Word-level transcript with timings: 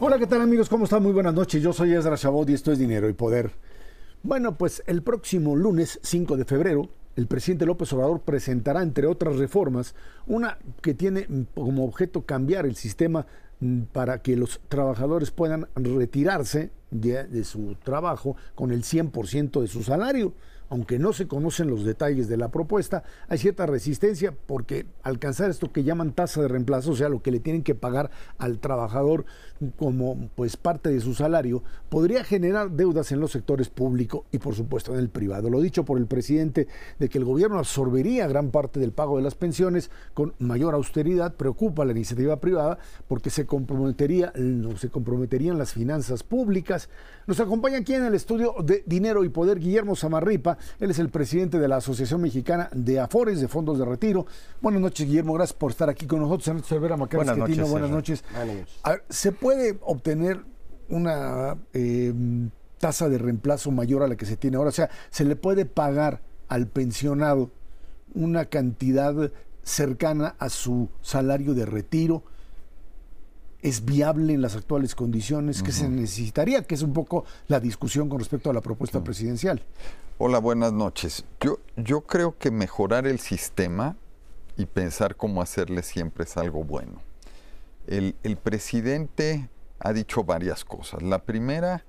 Hola, 0.00 0.18
¿qué 0.18 0.26
tal 0.26 0.42
amigos? 0.42 0.68
¿Cómo 0.68 0.84
están? 0.84 1.02
Muy 1.02 1.12
buenas 1.12 1.32
noches. 1.32 1.62
Yo 1.62 1.72
soy 1.72 1.94
Ezra 1.94 2.16
Chabot 2.16 2.48
y 2.50 2.52
esto 2.52 2.70
es 2.70 2.78
Dinero 2.78 3.08
y 3.08 3.14
Poder. 3.14 3.52
Bueno, 4.22 4.56
pues 4.58 4.82
el 4.86 5.02
próximo 5.02 5.56
lunes 5.56 5.98
5 6.02 6.36
de 6.36 6.44
febrero, 6.44 6.90
el 7.16 7.26
presidente 7.26 7.66
López 7.66 7.92
Obrador 7.94 8.20
presentará, 8.20 8.82
entre 8.82 9.06
otras 9.06 9.36
reformas, 9.36 9.94
una 10.26 10.58
que 10.82 10.94
tiene 10.94 11.26
como 11.54 11.84
objeto 11.84 12.26
cambiar 12.26 12.66
el 12.66 12.76
sistema 12.76 13.26
para 13.92 14.22
que 14.22 14.36
los 14.36 14.60
trabajadores 14.68 15.30
puedan 15.30 15.68
retirarse 15.74 16.70
de, 16.90 17.24
de 17.24 17.44
su 17.44 17.76
trabajo 17.82 18.36
con 18.54 18.72
el 18.72 18.82
100% 18.82 19.60
de 19.60 19.68
su 19.68 19.82
salario 19.82 20.34
aunque 20.68 20.98
no 20.98 21.12
se 21.12 21.26
conocen 21.26 21.68
los 21.68 21.84
detalles 21.84 22.28
de 22.28 22.36
la 22.36 22.50
propuesta, 22.50 23.04
hay 23.28 23.38
cierta 23.38 23.66
resistencia 23.66 24.34
porque 24.46 24.86
alcanzar 25.02 25.50
esto 25.50 25.72
que 25.72 25.84
llaman 25.84 26.12
tasa 26.12 26.42
de 26.42 26.48
reemplazo, 26.48 26.92
o 26.92 26.96
sea, 26.96 27.08
lo 27.08 27.22
que 27.22 27.30
le 27.30 27.40
tienen 27.40 27.62
que 27.62 27.74
pagar 27.74 28.10
al 28.38 28.58
trabajador 28.58 29.24
como 29.76 30.28
pues 30.34 30.56
parte 30.56 30.90
de 30.90 31.00
su 31.00 31.14
salario, 31.14 31.62
podría 31.88 32.24
generar 32.24 32.70
deudas 32.70 33.12
en 33.12 33.20
los 33.20 33.32
sectores 33.32 33.68
público 33.68 34.26
y 34.32 34.38
por 34.38 34.54
supuesto 34.54 34.92
en 34.92 35.00
el 35.00 35.08
privado. 35.08 35.50
Lo 35.50 35.60
dicho 35.60 35.84
por 35.84 35.98
el 35.98 36.06
presidente 36.06 36.68
de 36.98 37.08
que 37.08 37.18
el 37.18 37.24
gobierno 37.24 37.58
absorbería 37.58 38.26
gran 38.26 38.50
parte 38.50 38.80
del 38.80 38.92
pago 38.92 39.16
de 39.16 39.22
las 39.22 39.34
pensiones 39.34 39.90
con 40.12 40.34
mayor 40.38 40.74
austeridad, 40.74 41.34
preocupa 41.34 41.82
a 41.82 41.86
la 41.86 41.92
iniciativa 41.92 42.40
privada 42.40 42.78
porque 43.08 43.30
se 43.30 43.46
comprometería, 43.46 44.32
no, 44.36 44.76
se 44.76 44.90
comprometerían 44.90 45.58
las 45.58 45.72
finanzas 45.72 46.22
públicas. 46.22 46.88
Nos 47.26 47.40
acompaña 47.40 47.78
aquí 47.78 47.94
en 47.94 48.04
el 48.04 48.14
estudio 48.14 48.54
de 48.62 48.82
Dinero 48.86 49.24
y 49.24 49.28
Poder 49.28 49.58
Guillermo 49.58 49.96
Él 50.80 50.90
es 50.90 50.98
el 50.98 51.08
presidente 51.08 51.58
de 51.58 51.68
la 51.68 51.76
Asociación 51.76 52.20
Mexicana 52.20 52.68
de 52.72 53.00
Afores, 53.00 53.40
de 53.40 53.48
Fondos 53.48 53.78
de 53.78 53.84
Retiro. 53.84 54.26
Buenas 54.60 54.80
noches, 54.80 55.06
Guillermo. 55.06 55.34
Gracias 55.34 55.56
por 55.56 55.70
estar 55.70 55.88
aquí 55.88 56.06
con 56.06 56.20
nosotros. 56.20 56.48
buenas 56.78 57.36
noches. 57.36 57.70
Buenas 57.70 57.90
noches. 57.90 58.24
¿Se 59.08 59.32
puede 59.32 59.78
obtener 59.82 60.44
una 60.88 61.56
em, 61.72 62.50
tasa 62.78 63.08
de 63.08 63.18
reemplazo 63.18 63.70
mayor 63.70 64.02
a 64.02 64.08
la 64.08 64.16
que 64.16 64.26
se 64.26 64.36
tiene 64.36 64.56
ahora? 64.56 64.70
O 64.70 64.72
sea, 64.72 64.90
¿se 65.10 65.24
le 65.24 65.36
puede 65.36 65.66
pagar 65.66 66.22
al 66.48 66.66
pensionado 66.66 67.50
una 68.14 68.46
cantidad 68.46 69.32
cercana 69.62 70.36
a 70.38 70.48
su 70.48 70.88
salario 71.00 71.54
de 71.54 71.66
retiro? 71.66 72.24
Es 73.64 73.86
viable 73.86 74.34
en 74.34 74.42
las 74.42 74.56
actuales 74.56 74.94
condiciones, 74.94 75.62
que 75.62 75.72
se 75.72 75.88
necesitaría, 75.88 76.62
que 76.64 76.74
es 76.74 76.82
un 76.82 76.92
poco 76.92 77.24
la 77.48 77.60
discusión 77.60 78.10
con 78.10 78.18
respecto 78.18 78.50
a 78.50 78.52
la 78.52 78.60
propuesta 78.60 79.02
presidencial. 79.02 79.62
Hola, 80.18 80.38
buenas 80.38 80.74
noches. 80.74 81.24
Yo, 81.40 81.60
yo 81.74 82.02
creo 82.02 82.36
que 82.36 82.50
mejorar 82.50 83.06
el 83.06 83.20
sistema 83.20 83.96
y 84.58 84.66
pensar 84.66 85.16
cómo 85.16 85.40
hacerle 85.40 85.82
siempre 85.82 86.24
es 86.24 86.36
algo 86.36 86.62
bueno. 86.62 87.00
El, 87.86 88.14
el 88.22 88.36
presidente 88.36 89.48
ha 89.78 89.94
dicho 89.94 90.24
varias 90.24 90.62
cosas. 90.66 91.02
La 91.02 91.20
primera, 91.20 91.86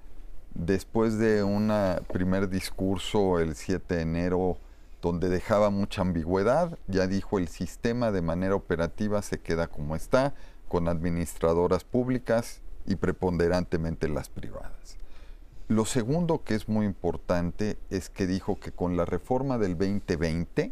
después 0.53 1.17
de 1.17 1.43
un 1.43 1.73
primer 2.07 2.47
discurso 2.47 3.39
el 3.39 3.53
7 3.53 3.95
de 3.95 4.01
enero 4.01 4.57
donde 5.01 5.27
dejaba 5.27 5.71
mucha 5.71 6.03
ambigüedad, 6.03 6.79
ya 6.87 7.05
dijo 7.05 7.37
el 7.37 7.49
sistema 7.49 8.11
de 8.11 8.21
manera 8.21 8.55
operativa 8.55 9.21
se 9.21 9.39
queda 9.39 9.67
como 9.67 9.97
está, 9.97 10.33
con 10.67 10.87
administradoras 10.87 11.83
públicas 11.83 12.61
y 12.85 12.95
preponderantemente 12.95 14.07
las 14.07 14.29
privadas. 14.29 14.97
Lo 15.67 15.85
segundo 15.85 16.43
que 16.43 16.53
es 16.53 16.69
muy 16.69 16.85
importante 16.85 17.77
es 17.89 18.09
que 18.09 18.27
dijo 18.27 18.59
que 18.59 18.71
con 18.71 18.97
la 18.97 19.05
reforma 19.05 19.57
del 19.57 19.77
2020 19.77 20.71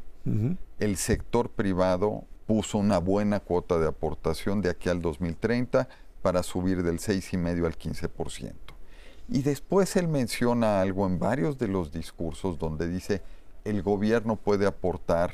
el 0.79 0.97
sector 0.97 1.49
privado 1.49 2.23
puso 2.45 2.77
una 2.77 2.99
buena 2.99 3.39
cuota 3.39 3.79
de 3.79 3.87
aportación 3.87 4.61
de 4.61 4.69
aquí 4.69 4.89
al 4.89 5.01
2030 5.01 5.87
para 6.21 6.43
subir 6.43 6.83
del 6.83 6.99
6,5 6.99 7.65
al 7.65 7.77
15%. 7.77 8.53
Y 9.29 9.41
después 9.41 9.95
él 9.95 10.07
menciona 10.07 10.81
algo 10.81 11.07
en 11.07 11.17
varios 11.17 11.57
de 11.57 11.67
los 11.67 11.91
discursos 11.91 12.59
donde 12.59 12.87
dice 12.87 13.21
el 13.63 13.81
gobierno 13.81 14.35
puede 14.35 14.65
aportar 14.65 15.33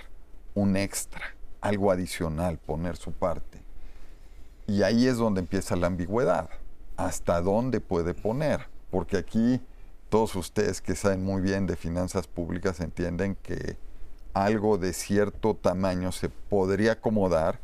un 0.54 0.78
extra, 0.78 1.36
algo 1.62 1.92
adicional, 1.92 2.58
poner 2.60 2.96
su 2.96 3.12
parte. 3.12 3.62
Y 4.70 4.84
ahí 4.84 5.08
es 5.08 5.18
donde 5.18 5.42
empieza 5.42 5.76
la 5.76 5.88
ambigüedad. 5.88 6.50
¿Hasta 6.96 7.42
dónde 7.42 7.82
puede 7.82 8.14
poner? 8.14 8.68
porque 8.90 9.18
aquí 9.18 9.62
todos 10.10 10.36
ustedes 10.36 10.82
que 10.82 10.96
saben 10.96 11.24
muy 11.24 11.42
bien 11.42 11.68
de 11.68 11.76
finanzas 11.76 12.28
públicas 12.28 12.80
entienden 12.80 13.36
que 13.36 13.78
algo 14.34 14.78
de 14.78 14.94
cierto 14.94 15.56
tamaño 15.56 16.12
se 16.12 16.30
podría 16.30 16.94
acomodar, 16.94 17.60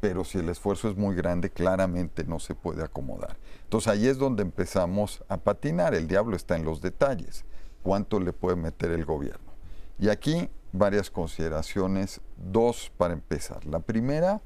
pero 0.00 0.24
si 0.24 0.38
el 0.38 0.48
esfuerzo 0.48 0.90
es 0.90 0.96
muy 0.96 1.14
grande, 1.14 1.50
claramente 1.50 2.24
no 2.24 2.38
se 2.38 2.54
puede 2.54 2.82
acomodar. 2.82 3.36
Entonces 3.64 3.92
ahí 3.92 4.06
es 4.06 4.18
donde 4.18 4.42
empezamos 4.42 5.24
a 5.28 5.38
patinar, 5.38 5.94
el 5.94 6.06
diablo 6.06 6.36
está 6.36 6.56
en 6.56 6.64
los 6.64 6.80
detalles, 6.80 7.44
cuánto 7.82 8.20
le 8.20 8.32
puede 8.32 8.56
meter 8.56 8.90
el 8.90 9.04
gobierno. 9.04 9.52
Y 9.98 10.08
aquí 10.08 10.50
varias 10.72 11.10
consideraciones, 11.10 12.20
dos 12.36 12.92
para 12.98 13.14
empezar. 13.14 13.64
La 13.64 13.80
primera, 13.80 14.42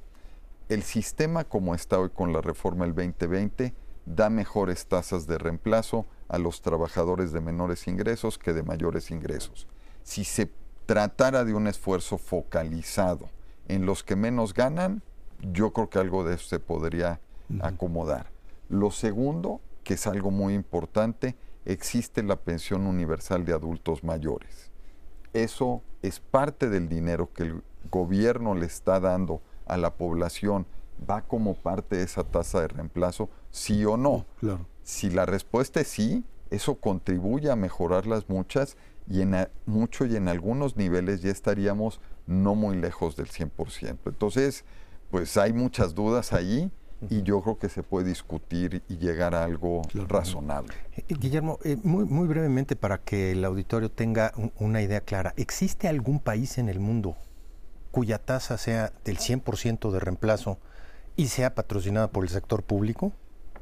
el 0.70 0.84
sistema 0.84 1.42
como 1.42 1.74
está 1.74 1.98
hoy 1.98 2.10
con 2.10 2.32
la 2.32 2.40
reforma 2.40 2.84
del 2.84 2.94
2020 2.94 3.74
da 4.06 4.30
mejores 4.30 4.86
tasas 4.86 5.26
de 5.26 5.36
reemplazo 5.36 6.06
a 6.28 6.38
los 6.38 6.62
trabajadores 6.62 7.32
de 7.32 7.40
menores 7.40 7.88
ingresos 7.88 8.38
que 8.38 8.52
de 8.52 8.62
mayores 8.62 9.10
ingresos. 9.10 9.66
Si 10.04 10.22
se 10.22 10.48
tratara 10.86 11.44
de 11.44 11.54
un 11.54 11.66
esfuerzo 11.66 12.18
focalizado 12.18 13.30
en 13.66 13.84
los 13.84 14.04
que 14.04 14.14
menos 14.14 14.54
ganan, 14.54 15.02
yo 15.40 15.72
creo 15.72 15.90
que 15.90 15.98
algo 15.98 16.22
de 16.22 16.36
eso 16.36 16.46
se 16.46 16.60
podría 16.60 17.20
acomodar. 17.62 18.30
Lo 18.68 18.92
segundo, 18.92 19.60
que 19.82 19.94
es 19.94 20.06
algo 20.06 20.30
muy 20.30 20.54
importante, 20.54 21.34
existe 21.64 22.22
la 22.22 22.36
pensión 22.36 22.86
universal 22.86 23.44
de 23.44 23.54
adultos 23.54 24.04
mayores. 24.04 24.70
Eso 25.32 25.82
es 26.02 26.20
parte 26.20 26.68
del 26.68 26.88
dinero 26.88 27.32
que 27.32 27.42
el 27.42 27.62
gobierno 27.90 28.54
le 28.54 28.66
está 28.66 29.00
dando 29.00 29.42
a 29.70 29.76
la 29.76 29.94
población. 29.94 30.66
¿Va 31.08 31.22
como 31.22 31.54
parte 31.54 31.96
de 31.96 32.02
esa 32.04 32.24
tasa 32.24 32.60
de 32.60 32.68
reemplazo? 32.68 33.30
¿Sí 33.50 33.84
o 33.84 33.96
no? 33.96 34.26
Claro. 34.38 34.66
Si 34.82 35.08
la 35.10 35.24
respuesta 35.24 35.80
es 35.80 35.88
sí, 35.88 36.24
eso 36.50 36.74
contribuye 36.76 37.50
a 37.50 37.56
mejorarlas 37.56 38.28
muchas 38.28 38.76
y 39.08 39.22
en 39.22 39.48
mucho 39.66 40.04
y 40.04 40.16
en 40.16 40.28
algunos 40.28 40.76
niveles 40.76 41.22
ya 41.22 41.30
estaríamos 41.30 42.00
no 42.26 42.54
muy 42.54 42.76
lejos 42.76 43.16
del 43.16 43.28
100%. 43.28 43.98
Entonces, 44.06 44.64
pues 45.10 45.36
hay 45.36 45.52
muchas 45.52 45.94
dudas 45.94 46.32
ahí 46.32 46.70
y 47.08 47.22
yo 47.22 47.40
creo 47.40 47.58
que 47.58 47.68
se 47.68 47.82
puede 47.82 48.08
discutir 48.08 48.82
y 48.88 48.98
llegar 48.98 49.34
a 49.34 49.44
algo 49.44 49.82
razonable. 50.06 50.74
Eh, 50.96 51.04
Guillermo, 51.08 51.58
eh, 51.64 51.76
muy, 51.82 52.04
muy 52.04 52.28
brevemente 52.28 52.76
para 52.76 52.98
que 52.98 53.32
el 53.32 53.44
auditorio 53.44 53.90
tenga 53.90 54.32
una 54.58 54.82
idea 54.82 55.00
clara, 55.00 55.32
¿existe 55.36 55.88
algún 55.88 56.20
país 56.20 56.58
en 56.58 56.68
el 56.68 56.78
mundo 56.78 57.16
cuya 57.90 58.18
tasa 58.18 58.58
sea 58.58 58.92
del 59.04 59.18
100% 59.18 59.90
de 59.90 60.00
reemplazo 60.00 60.58
y 61.16 61.28
sea 61.28 61.54
patrocinada 61.54 62.10
por 62.10 62.24
el 62.24 62.30
sector 62.30 62.62
público? 62.62 63.12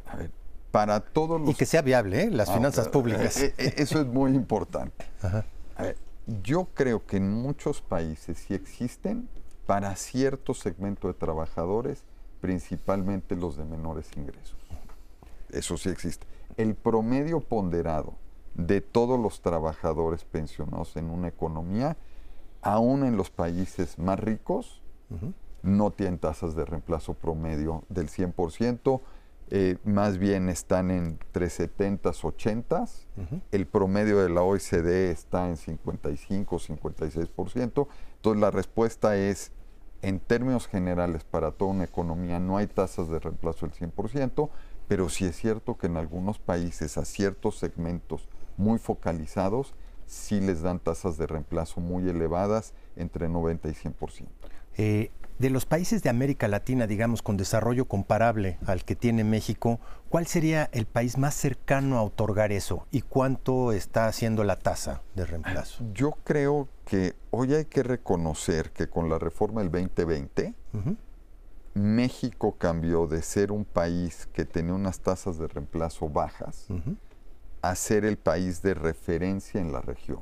A 0.06 0.16
ver, 0.16 0.30
para 0.70 1.00
todos 1.00 1.40
los... 1.40 1.50
Y 1.50 1.54
que 1.54 1.66
sea 1.66 1.82
viable, 1.82 2.24
¿eh? 2.24 2.30
las 2.30 2.48
ah, 2.50 2.54
finanzas 2.54 2.88
públicas. 2.88 3.36
Eh, 3.40 3.54
eh, 3.58 3.74
eso 3.78 4.00
es 4.00 4.06
muy 4.06 4.32
importante. 4.32 5.06
yo 6.42 6.68
creo 6.74 7.06
que 7.06 7.16
en 7.16 7.30
muchos 7.30 7.80
países 7.80 8.38
sí 8.38 8.54
existen 8.54 9.28
para 9.66 9.94
cierto 9.96 10.54
segmento 10.54 11.08
de 11.08 11.14
trabajadores, 11.14 12.04
principalmente 12.40 13.36
los 13.36 13.56
de 13.56 13.64
menores 13.64 14.08
ingresos. 14.16 14.56
Eso 15.50 15.76
sí 15.76 15.88
existe. 15.88 16.26
El 16.56 16.74
promedio 16.74 17.40
ponderado 17.40 18.14
de 18.54 18.80
todos 18.80 19.18
los 19.18 19.40
trabajadores 19.40 20.24
pensionados 20.24 20.96
en 20.96 21.10
una 21.10 21.28
economía, 21.28 21.96
aún 22.72 23.04
en 23.04 23.16
los 23.16 23.30
países 23.30 23.98
más 23.98 24.20
ricos, 24.20 24.82
no 25.62 25.90
tienen 25.90 26.18
tasas 26.18 26.54
de 26.54 26.66
reemplazo 26.66 27.14
promedio 27.14 27.84
del 27.88 28.08
100%, 28.08 29.00
eh, 29.50 29.78
más 29.84 30.18
bien 30.18 30.50
están 30.50 30.90
entre 30.90 31.46
70s, 31.46 32.20
80s. 32.20 33.06
El 33.50 33.66
promedio 33.66 34.18
de 34.18 34.28
la 34.28 34.42
OECD 34.42 35.10
está 35.10 35.48
en 35.48 35.56
55, 35.56 36.58
56%. 36.58 37.88
Entonces 38.16 38.40
la 38.40 38.50
respuesta 38.50 39.16
es, 39.16 39.52
en 40.02 40.20
términos 40.20 40.66
generales, 40.66 41.24
para 41.24 41.52
toda 41.52 41.70
una 41.70 41.84
economía 41.84 42.38
no 42.38 42.58
hay 42.58 42.66
tasas 42.66 43.08
de 43.08 43.18
reemplazo 43.18 43.66
del 43.66 43.74
100%, 43.74 44.50
pero 44.88 45.08
sí 45.08 45.24
es 45.24 45.36
cierto 45.36 45.78
que 45.78 45.86
en 45.86 45.96
algunos 45.96 46.38
países 46.38 46.98
a 46.98 47.06
ciertos 47.06 47.58
segmentos 47.58 48.28
muy 48.58 48.78
focalizados 48.78 49.72
sí 50.08 50.40
les 50.40 50.62
dan 50.62 50.80
tasas 50.80 51.18
de 51.18 51.26
reemplazo 51.26 51.80
muy 51.80 52.08
elevadas, 52.08 52.72
entre 52.96 53.28
90 53.28 53.68
y 53.68 53.72
100%. 53.72 54.26
Eh, 54.78 55.10
de 55.38 55.50
los 55.50 55.66
países 55.66 56.02
de 56.02 56.10
América 56.10 56.48
Latina, 56.48 56.88
digamos, 56.88 57.22
con 57.22 57.36
desarrollo 57.36 57.84
comparable 57.84 58.58
al 58.66 58.84
que 58.84 58.96
tiene 58.96 59.22
México, 59.22 59.78
¿cuál 60.08 60.26
sería 60.26 60.68
el 60.72 60.86
país 60.86 61.16
más 61.16 61.34
cercano 61.34 61.96
a 61.98 62.02
otorgar 62.02 62.50
eso 62.50 62.86
y 62.90 63.02
cuánto 63.02 63.70
está 63.72 64.08
haciendo 64.08 64.42
la 64.42 64.56
tasa 64.56 65.02
de 65.14 65.26
reemplazo? 65.26 65.84
Yo 65.94 66.12
creo 66.24 66.68
que 66.84 67.14
hoy 67.30 67.54
hay 67.54 67.66
que 67.66 67.84
reconocer 67.84 68.72
que 68.72 68.88
con 68.88 69.08
la 69.08 69.18
reforma 69.18 69.60
del 69.60 69.70
2020, 69.70 70.54
México 71.74 72.56
cambió 72.58 73.06
de 73.06 73.22
ser 73.22 73.52
un 73.52 73.64
país 73.64 74.28
que 74.32 74.44
tenía 74.44 74.74
unas 74.74 74.98
tasas 75.00 75.38
de 75.38 75.46
reemplazo 75.46 76.08
bajas 76.08 76.66
a 77.62 77.74
ser 77.74 78.04
el 78.04 78.18
país 78.18 78.62
de 78.62 78.74
referencia 78.74 79.60
en 79.60 79.72
la 79.72 79.80
región. 79.80 80.20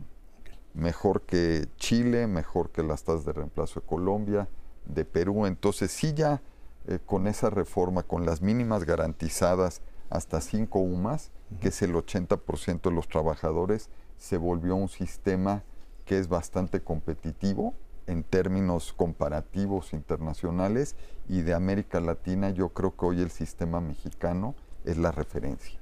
Mejor 0.75 1.23
que 1.23 1.67
Chile, 1.77 2.27
mejor 2.27 2.71
que 2.71 2.83
las 2.83 3.05
tasas 3.05 3.25
de 3.25 3.33
reemplazo 3.33 3.81
de 3.81 3.87
Colombia, 3.87 4.49
de 4.87 5.05
Perú. 5.05 5.47
Entonces 5.47 5.91
sí 5.91 6.15
ya 6.15 6.43
eh, 6.87 6.99
con 7.05 7.27
esa 7.27 7.51
reforma, 7.51 8.03
con 8.03 8.27
las 8.27 8.43
mínimas 8.43 8.85
garantizadas 8.85 9.83
hasta 10.11 10.41
5 10.41 10.79
UMAS, 10.79 11.31
que 11.61 11.69
es 11.69 11.83
el 11.83 11.95
80% 11.95 12.83
de 12.83 12.91
los 12.91 13.09
trabajadores, 13.09 13.91
se 14.19 14.37
volvió 14.37 14.77
un 14.77 14.89
sistema 14.89 15.65
que 16.05 16.19
es 16.19 16.29
bastante 16.29 16.81
competitivo 16.81 17.75
en 18.07 18.23
términos 18.23 18.93
comparativos 18.93 19.93
internacionales 19.93 20.95
y 21.29 21.43
de 21.43 21.55
América 21.55 22.01
Latina 22.01 22.51
yo 22.51 22.69
creo 22.69 22.97
que 22.97 23.05
hoy 23.05 23.21
el 23.21 23.31
sistema 23.31 23.81
mexicano 23.81 24.55
es 24.85 24.97
la 24.97 25.11
referencia. 25.11 25.76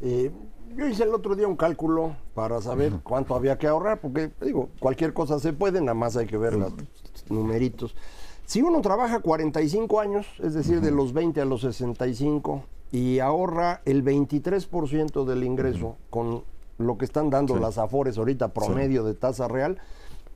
Eh, 0.00 0.30
yo 0.76 0.86
hice 0.86 1.02
el 1.04 1.14
otro 1.14 1.34
día 1.34 1.48
un 1.48 1.56
cálculo 1.56 2.16
para 2.34 2.60
saber 2.60 2.92
cuánto 3.02 3.34
había 3.34 3.58
que 3.58 3.66
ahorrar, 3.66 4.00
porque 4.00 4.30
digo, 4.40 4.68
cualquier 4.78 5.12
cosa 5.12 5.38
se 5.38 5.52
puede, 5.52 5.80
nada 5.80 5.94
más 5.94 6.16
hay 6.16 6.26
que 6.26 6.36
ver 6.36 6.54
los 6.54 6.72
numeritos. 7.28 7.96
Si 8.44 8.62
uno 8.62 8.80
trabaja 8.80 9.20
45 9.20 10.00
años, 10.00 10.26
es 10.42 10.54
decir, 10.54 10.80
de 10.80 10.90
los 10.90 11.12
20 11.12 11.40
a 11.40 11.44
los 11.44 11.62
65, 11.62 12.64
y 12.90 13.18
ahorra 13.18 13.82
el 13.84 14.04
23% 14.04 15.24
del 15.24 15.44
ingreso 15.44 15.96
con 16.10 16.44
lo 16.78 16.96
que 16.96 17.04
están 17.04 17.28
dando 17.28 17.56
las 17.56 17.76
afores 17.76 18.16
ahorita 18.16 18.54
promedio 18.54 19.04
de 19.04 19.14
tasa 19.14 19.48
real, 19.48 19.78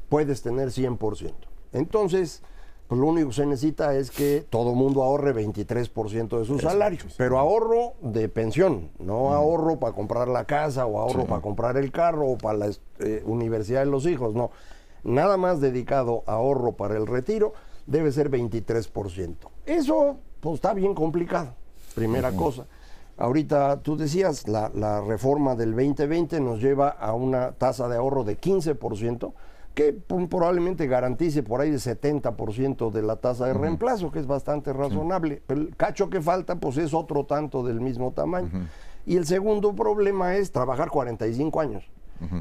puedes 0.08 0.42
tener 0.42 0.68
100%. 0.68 1.32
Entonces, 1.72 2.42
pues 2.92 3.00
lo 3.00 3.06
único 3.06 3.28
que 3.28 3.36
se 3.36 3.46
necesita 3.46 3.94
es 3.94 4.10
que 4.10 4.44
todo 4.50 4.74
mundo 4.74 5.02
ahorre 5.02 5.34
23% 5.34 6.38
de 6.38 6.44
su 6.44 6.58
salario, 6.58 6.98
pero 7.16 7.38
ahorro 7.38 7.94
de 8.02 8.28
pensión, 8.28 8.90
no 8.98 9.32
ahorro 9.32 9.78
para 9.78 9.94
comprar 9.94 10.28
la 10.28 10.44
casa 10.44 10.84
o 10.84 11.00
ahorro 11.00 11.24
para 11.24 11.40
comprar 11.40 11.78
el 11.78 11.90
carro 11.90 12.26
o 12.26 12.36
para 12.36 12.58
la 12.58 12.70
eh, 12.98 13.22
universidad 13.24 13.80
de 13.80 13.86
los 13.86 14.04
hijos, 14.04 14.34
no. 14.34 14.50
Nada 15.04 15.38
más 15.38 15.62
dedicado 15.62 16.22
a 16.26 16.32
ahorro 16.32 16.72
para 16.72 16.98
el 16.98 17.06
retiro 17.06 17.54
debe 17.86 18.12
ser 18.12 18.30
23%. 18.30 19.36
Eso 19.64 20.18
pues 20.40 20.56
está 20.56 20.74
bien 20.74 20.94
complicado, 20.94 21.54
primera 21.94 22.32
cosa. 22.32 22.66
Ahorita 23.16 23.80
tú 23.80 23.96
decías, 23.96 24.46
la, 24.48 24.70
la 24.74 25.00
reforma 25.00 25.54
del 25.54 25.70
2020 25.70 26.40
nos 26.40 26.60
lleva 26.60 26.90
a 26.90 27.14
una 27.14 27.52
tasa 27.52 27.88
de 27.88 27.96
ahorro 27.96 28.22
de 28.24 28.38
15%, 28.38 29.32
que 29.74 29.92
probablemente 29.92 30.86
garantice 30.86 31.42
por 31.42 31.60
ahí 31.60 31.70
el 31.70 31.80
70% 31.80 32.90
de 32.90 33.02
la 33.02 33.16
tasa 33.16 33.46
de 33.46 33.54
reemplazo, 33.54 34.10
que 34.10 34.18
es 34.18 34.26
bastante 34.26 34.72
razonable. 34.72 35.42
Pero 35.46 35.60
el 35.60 35.76
cacho 35.76 36.10
que 36.10 36.20
falta, 36.20 36.56
pues 36.56 36.76
es 36.76 36.92
otro 36.92 37.24
tanto 37.24 37.62
del 37.62 37.80
mismo 37.80 38.12
tamaño. 38.12 38.50
Y 39.06 39.16
el 39.16 39.26
segundo 39.26 39.74
problema 39.74 40.36
es 40.36 40.52
trabajar 40.52 40.90
45 40.90 41.60
años, 41.60 41.90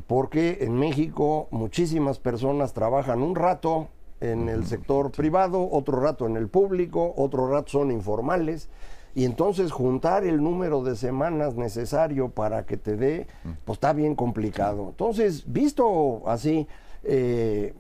porque 0.07 0.60
en 0.62 0.75
México 0.75 1.48
muchísimas 1.51 2.19
personas 2.19 2.74
trabajan 2.74 3.22
un 3.22 3.36
rato 3.36 3.88
en 4.19 4.50
el 4.50 4.66
sector 4.66 5.12
privado, 5.12 5.68
otro 5.72 6.00
rato 6.00 6.27
en 6.27 6.38
el 6.38 6.48
público, 6.48 7.13
otro 7.18 7.48
rato 7.48 7.69
son 7.72 7.92
informales. 7.92 8.69
Y 9.13 9.25
entonces 9.25 9.74
juntar 9.74 10.24
el 10.24 10.42
número 10.42 10.84
de 10.84 10.95
semanas 10.95 11.56
necesario 11.56 12.30
para 12.30 12.66
que 12.66 12.77
te 12.77 12.95
dé, 12.95 13.27
pues 13.66 13.75
está 13.75 13.92
bien 13.92 14.16
complicado. 14.16 14.88
Entonces, 14.89 15.44
visto 15.48 16.22
así, 16.27 16.66
eh, 17.03 17.74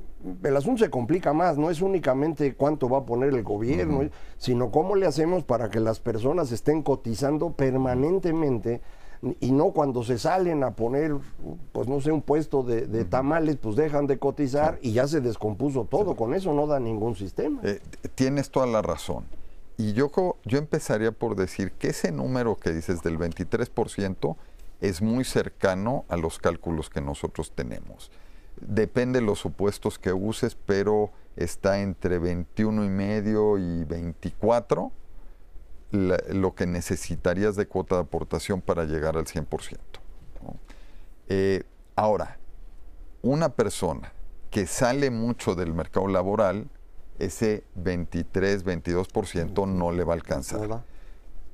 el 0.43 0.55
asunto 0.55 0.83
se 0.83 0.89
complica 0.89 1.33
más, 1.33 1.57
no 1.57 1.69
es 1.69 1.81
únicamente 1.81 2.53
cuánto 2.55 2.89
va 2.89 2.99
a 2.99 3.05
poner 3.05 3.33
el 3.33 3.43
gobierno, 3.43 4.09
sino 4.37 4.71
cómo 4.71 4.95
le 4.95 5.07
hacemos 5.07 5.43
para 5.43 5.69
que 5.69 5.79
las 5.79 5.99
personas 5.99 6.51
estén 6.51 6.83
cotizando 6.83 7.53
permanentemente 7.53 8.81
y 9.39 9.51
no 9.51 9.71
cuando 9.71 10.03
se 10.03 10.17
salen 10.17 10.63
a 10.63 10.75
poner, 10.75 11.15
pues 11.71 11.87
no 11.87 12.01
sé, 12.01 12.11
un 12.11 12.21
puesto 12.21 12.63
de, 12.63 13.05
tamales, 13.05 13.57
pues 13.57 13.75
dejan 13.75 14.07
de 14.07 14.17
cotizar 14.17 14.79
y 14.81 14.93
ya 14.93 15.07
se 15.07 15.21
descompuso 15.21 15.85
todo, 15.85 16.15
con 16.15 16.33
eso 16.33 16.53
no 16.53 16.65
da 16.65 16.79
ningún 16.79 17.15
sistema. 17.15 17.61
Eh, 17.63 17.79
tienes 18.15 18.49
toda 18.49 18.65
la 18.65 18.81
razón. 18.81 19.25
Y 19.77 19.93
yo, 19.93 20.11
yo 20.45 20.57
empezaría 20.57 21.11
por 21.11 21.35
decir 21.35 21.71
que 21.71 21.89
ese 21.89 22.11
número 22.11 22.57
que 22.57 22.71
dices 22.71 23.01
del 23.03 23.17
23% 23.17 24.35
es 24.81 25.01
muy 25.01 25.23
cercano 25.23 26.05
a 26.07 26.17
los 26.17 26.39
cálculos 26.39 26.89
que 26.89 27.01
nosotros 27.01 27.51
tenemos. 27.53 28.11
Depende 28.61 29.19
de 29.19 29.25
los 29.25 29.39
supuestos 29.39 29.99
que 29.99 30.13
uses, 30.13 30.55
pero 30.55 31.11
está 31.35 31.79
entre 31.79 32.19
21 32.19 32.85
y 32.85 32.89
medio 32.89 33.57
y 33.57 33.83
24 33.85 34.91
lo 35.91 36.55
que 36.55 36.65
necesitarías 36.65 37.55
de 37.55 37.67
cuota 37.67 37.95
de 37.95 38.01
aportación 38.01 38.61
para 38.61 38.85
llegar 38.85 39.17
al 39.17 39.25
100%. 39.25 39.77
Eh, 41.27 41.63
ahora, 41.95 42.37
una 43.21 43.49
persona 43.49 44.13
que 44.49 44.67
sale 44.67 45.11
mucho 45.11 45.55
del 45.55 45.73
mercado 45.73 46.07
laboral, 46.07 46.69
ese 47.19 47.63
23, 47.75 48.65
22% 48.65 49.67
no 49.67 49.91
le 49.91 50.03
va 50.03 50.13
a 50.13 50.15
alcanzar. 50.15 50.83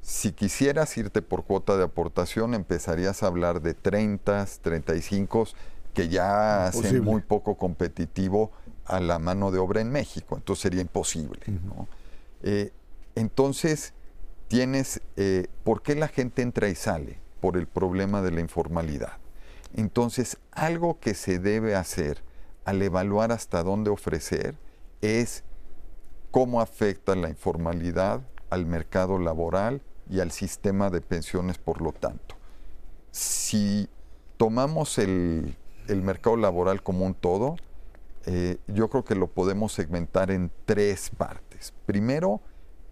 Si 0.02 0.32
quisieras 0.32 0.98
irte 0.98 1.22
por 1.22 1.44
cuota 1.44 1.76
de 1.76 1.84
aportación, 1.84 2.54
empezarías 2.54 3.24
a 3.24 3.28
hablar 3.28 3.62
de 3.62 3.74
30, 3.74 4.46
35 4.62 5.48
que 5.98 6.10
ya 6.10 6.68
hacen 6.68 7.04
muy 7.04 7.22
poco 7.22 7.58
competitivo 7.58 8.52
a 8.86 9.00
la 9.00 9.18
mano 9.18 9.50
de 9.50 9.58
obra 9.58 9.82
en 9.82 9.90
México. 9.90 10.36
Entonces 10.36 10.62
sería 10.62 10.82
imposible. 10.82 11.40
Eh, 12.44 12.72
entonces, 13.16 13.96
tienes, 14.48 15.02
eh, 15.16 15.48
¿por 15.64 15.82
qué 15.82 15.96
la 15.96 16.08
gente 16.08 16.44
entra 16.44 16.70
y 16.70 16.76
sale? 16.76 17.20
Por 17.42 17.58
el 17.58 17.66
problema 17.66 18.22
de 18.22 18.30
la 18.30 18.42
informalidad. 18.42 19.14
Entonces, 19.76 20.38
algo 20.52 21.00
que 21.00 21.16
se 21.16 21.40
debe 21.40 21.74
hacer 21.74 22.22
al 22.64 22.80
evaluar 22.84 23.32
hasta 23.32 23.64
dónde 23.64 23.90
ofrecer 23.90 24.54
es 25.02 25.44
cómo 26.30 26.62
afecta 26.62 27.16
la 27.16 27.30
informalidad 27.30 28.22
al 28.52 28.68
mercado 28.68 29.18
laboral 29.18 29.82
y 30.12 30.20
al 30.20 30.30
sistema 30.30 30.92
de 30.92 31.02
pensiones, 31.02 31.58
por 31.58 31.82
lo 31.82 31.92
tanto. 31.92 32.36
Si 33.10 33.90
tomamos 34.38 35.00
el 35.00 35.58
el 35.88 36.02
mercado 36.02 36.38
laboral 36.38 36.84
como 36.84 37.06
un 37.06 37.14
todo, 37.14 37.58
eh, 38.26 38.58
yo 38.68 38.90
creo 38.90 39.06
que 39.06 39.16
lo 39.16 39.28
podemos 39.28 39.72
segmentar 39.72 40.32
en 40.32 40.52
tres 40.66 41.10
partes. 41.10 41.74
Primero, 41.86 42.42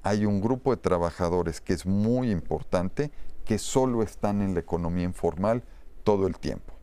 hay 0.01 0.25
un 0.25 0.39
grupo 0.39 0.71
de 0.71 0.77
trabajadores 0.77 1.61
que 1.61 1.73
es 1.73 1.85
muy 1.85 2.31
importante, 2.31 3.11
que 3.43 3.57
solo 3.57 4.01
están 4.01 4.41
en 4.41 4.53
la 4.53 4.61
economía 4.61 5.03
informal 5.03 5.63
todo 6.03 6.27
el 6.27 6.37
tiempo. 6.37 6.73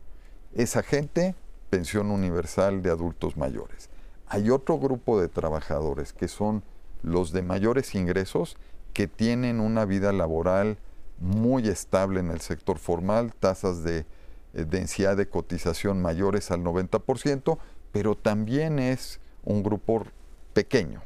Esa 0.53 0.83
gente, 0.83 1.35
pensión 1.69 2.11
universal 2.11 2.83
de 2.83 2.91
adultos 2.91 3.37
mayores. 3.37 3.89
Hay 4.27 4.49
otro 4.49 4.77
grupo 4.77 5.19
de 5.19 5.29
trabajadores 5.29 6.13
que 6.13 6.27
son 6.27 6.63
los 7.01 7.31
de 7.31 7.41
mayores 7.41 7.95
ingresos 7.95 8.57
que 8.93 9.07
tienen 9.07 9.59
una 9.59 9.85
vida 9.85 10.13
laboral 10.13 10.77
muy 11.19 11.67
estable 11.67 12.19
en 12.19 12.29
el 12.29 12.41
sector 12.41 12.77
formal, 12.77 13.33
tasas 13.33 13.83
de 13.83 14.05
densidad 14.53 15.17
de 15.17 15.27
cotización 15.27 16.01
mayores 16.01 16.51
al 16.51 16.61
90%, 16.61 17.57
pero 17.91 18.15
también 18.15 18.79
es 18.79 19.19
un 19.43 19.63
grupo 19.63 20.05
pequeño. 20.53 21.01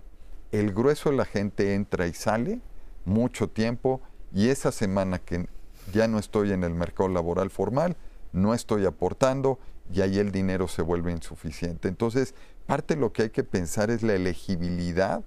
El 0.52 0.74
grueso 0.74 1.10
de 1.10 1.18
la 1.18 1.26
gente 1.26 1.74
entra 1.74 2.08
y 2.08 2.14
sale 2.14 2.60
mucho 3.06 3.50
tiempo 3.50 4.02
y 4.34 4.50
esa 4.50 4.72
semana 4.72 5.20
que 5.20 5.48
ya 5.94 6.08
no 6.08 6.20
estoy 6.20 6.52
en 6.52 6.64
el 6.64 6.74
mercado 6.74 7.10
laboral 7.10 7.50
formal, 7.50 7.96
no 8.34 8.54
estoy 8.54 8.86
aportando 8.86 9.60
y 9.94 10.02
ahí 10.02 10.20
el 10.20 10.32
dinero 10.32 10.68
se 10.68 10.82
vuelve 10.82 11.12
insuficiente. 11.12 11.88
Entonces, 11.88 12.36
parte 12.66 12.96
de 12.96 13.02
lo 13.02 13.14
que 13.14 13.24
hay 13.24 13.30
que 13.30 13.46
pensar 13.46 13.90
es 13.90 14.04
la 14.04 14.14
elegibilidad 14.14 15.24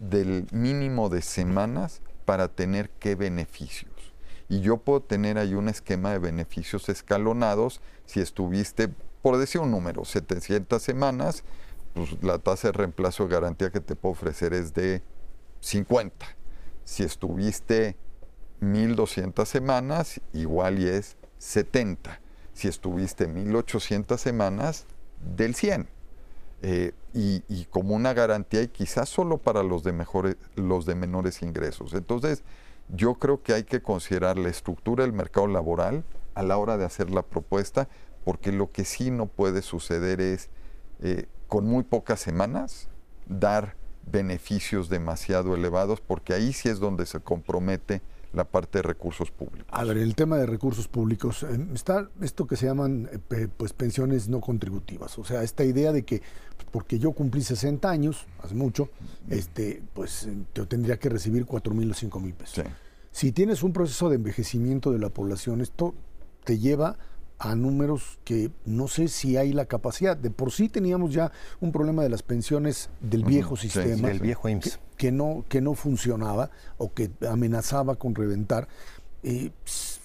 del 0.00 0.46
mínimo 0.50 1.08
de 1.08 1.22
semanas 1.22 2.02
para 2.24 2.48
tener 2.48 2.90
qué 2.98 3.14
beneficio 3.14 3.91
y 4.52 4.60
yo 4.60 4.76
puedo 4.76 5.00
tener 5.00 5.38
ahí 5.38 5.54
un 5.54 5.70
esquema 5.70 6.10
de 6.10 6.18
beneficios 6.18 6.90
escalonados 6.90 7.80
si 8.04 8.20
estuviste, 8.20 8.90
por 9.22 9.38
decir 9.38 9.62
un 9.62 9.70
número, 9.70 10.04
700 10.04 10.82
semanas, 10.82 11.42
pues 11.94 12.22
la 12.22 12.38
tasa 12.38 12.68
de 12.68 12.72
reemplazo 12.72 13.24
de 13.24 13.30
garantía 13.32 13.70
que 13.70 13.80
te 13.80 13.96
puedo 13.96 14.12
ofrecer 14.12 14.52
es 14.52 14.74
de 14.74 15.00
50. 15.60 16.26
Si 16.84 17.02
estuviste 17.02 17.96
1200 18.60 19.48
semanas, 19.48 20.20
igual 20.34 20.80
y 20.80 20.86
es 20.86 21.16
70. 21.38 22.20
Si 22.52 22.68
estuviste 22.68 23.28
1800 23.28 24.20
semanas, 24.20 24.84
del 25.34 25.54
100. 25.54 25.88
eh, 26.60 26.92
y, 27.14 27.42
y, 27.48 27.64
como 27.70 27.94
una 27.94 28.12
garantía 28.12 28.60
y 28.60 28.68
quizás 28.68 29.08
solo 29.08 29.38
para 29.38 29.62
los 29.62 29.82
de, 29.82 29.92
mejores, 29.92 30.36
los 30.56 30.84
de 30.84 30.94
menores 30.94 31.40
ingresos. 31.40 31.94
Entonces, 31.94 32.44
yo 32.92 33.14
creo 33.14 33.42
que 33.42 33.54
hay 33.54 33.64
que 33.64 33.82
considerar 33.82 34.38
la 34.38 34.50
estructura 34.50 35.04
del 35.04 35.14
mercado 35.14 35.46
laboral 35.46 36.04
a 36.34 36.42
la 36.42 36.58
hora 36.58 36.76
de 36.76 36.84
hacer 36.84 37.10
la 37.10 37.22
propuesta, 37.22 37.88
porque 38.24 38.52
lo 38.52 38.70
que 38.70 38.84
sí 38.84 39.10
no 39.10 39.26
puede 39.26 39.62
suceder 39.62 40.20
es, 40.20 40.50
eh, 41.00 41.26
con 41.48 41.66
muy 41.66 41.84
pocas 41.84 42.20
semanas, 42.20 42.88
dar 43.26 43.76
beneficios 44.10 44.88
demasiado 44.88 45.54
elevados, 45.54 46.00
porque 46.00 46.34
ahí 46.34 46.52
sí 46.52 46.68
es 46.68 46.80
donde 46.80 47.06
se 47.06 47.20
compromete 47.20 48.02
la 48.32 48.44
parte 48.44 48.78
de 48.78 48.82
recursos 48.82 49.30
públicos. 49.30 49.66
A 49.70 49.84
ver, 49.84 49.98
el 49.98 50.14
tema 50.14 50.36
de 50.36 50.46
recursos 50.46 50.88
públicos, 50.88 51.42
eh, 51.42 51.66
está 51.74 52.08
esto 52.20 52.46
que 52.46 52.56
se 52.56 52.66
llaman 52.66 53.08
eh, 53.30 53.48
pues 53.56 53.72
pensiones 53.72 54.28
no 54.28 54.40
contributivas, 54.40 55.18
o 55.18 55.24
sea, 55.24 55.42
esta 55.42 55.64
idea 55.64 55.92
de 55.92 56.04
que 56.04 56.22
porque 56.70 56.98
yo 56.98 57.12
cumplí 57.12 57.42
60 57.42 57.88
años, 57.90 58.26
hace 58.42 58.54
mucho, 58.54 58.88
este, 59.28 59.82
pues 59.92 60.26
yo 60.54 60.66
tendría 60.66 60.98
que 60.98 61.10
recibir 61.10 61.44
4 61.44 61.74
mil 61.74 61.90
o 61.90 61.94
5 61.94 62.20
mil 62.20 62.32
pesos. 62.32 62.64
Si 63.10 63.30
tienes 63.30 63.62
un 63.62 63.74
proceso 63.74 64.08
de 64.08 64.16
envejecimiento 64.16 64.90
de 64.90 64.98
la 64.98 65.10
población, 65.10 65.60
esto 65.60 65.94
te 66.44 66.58
lleva 66.58 66.96
a 67.38 67.54
números 67.54 68.18
que 68.24 68.50
no 68.64 68.88
sé 68.88 69.08
si 69.08 69.36
hay 69.36 69.52
la 69.52 69.66
capacidad. 69.66 70.16
De 70.16 70.30
por 70.30 70.52
sí 70.52 70.68
teníamos 70.68 71.12
ya 71.12 71.32
un 71.60 71.72
problema 71.72 72.02
de 72.02 72.08
las 72.08 72.22
pensiones 72.22 72.90
del 73.00 73.24
viejo 73.24 73.56
sistema. 73.56 74.10
el 74.10 74.20
viejo 74.20 74.48
IMSS. 74.48 74.78
Que, 74.96 75.10
no, 75.10 75.44
que 75.48 75.60
no 75.60 75.74
funcionaba 75.74 76.50
o 76.78 76.92
que 76.92 77.10
amenazaba 77.28 77.96
con 77.96 78.14
reventar. 78.14 78.68
Eh, 79.24 79.50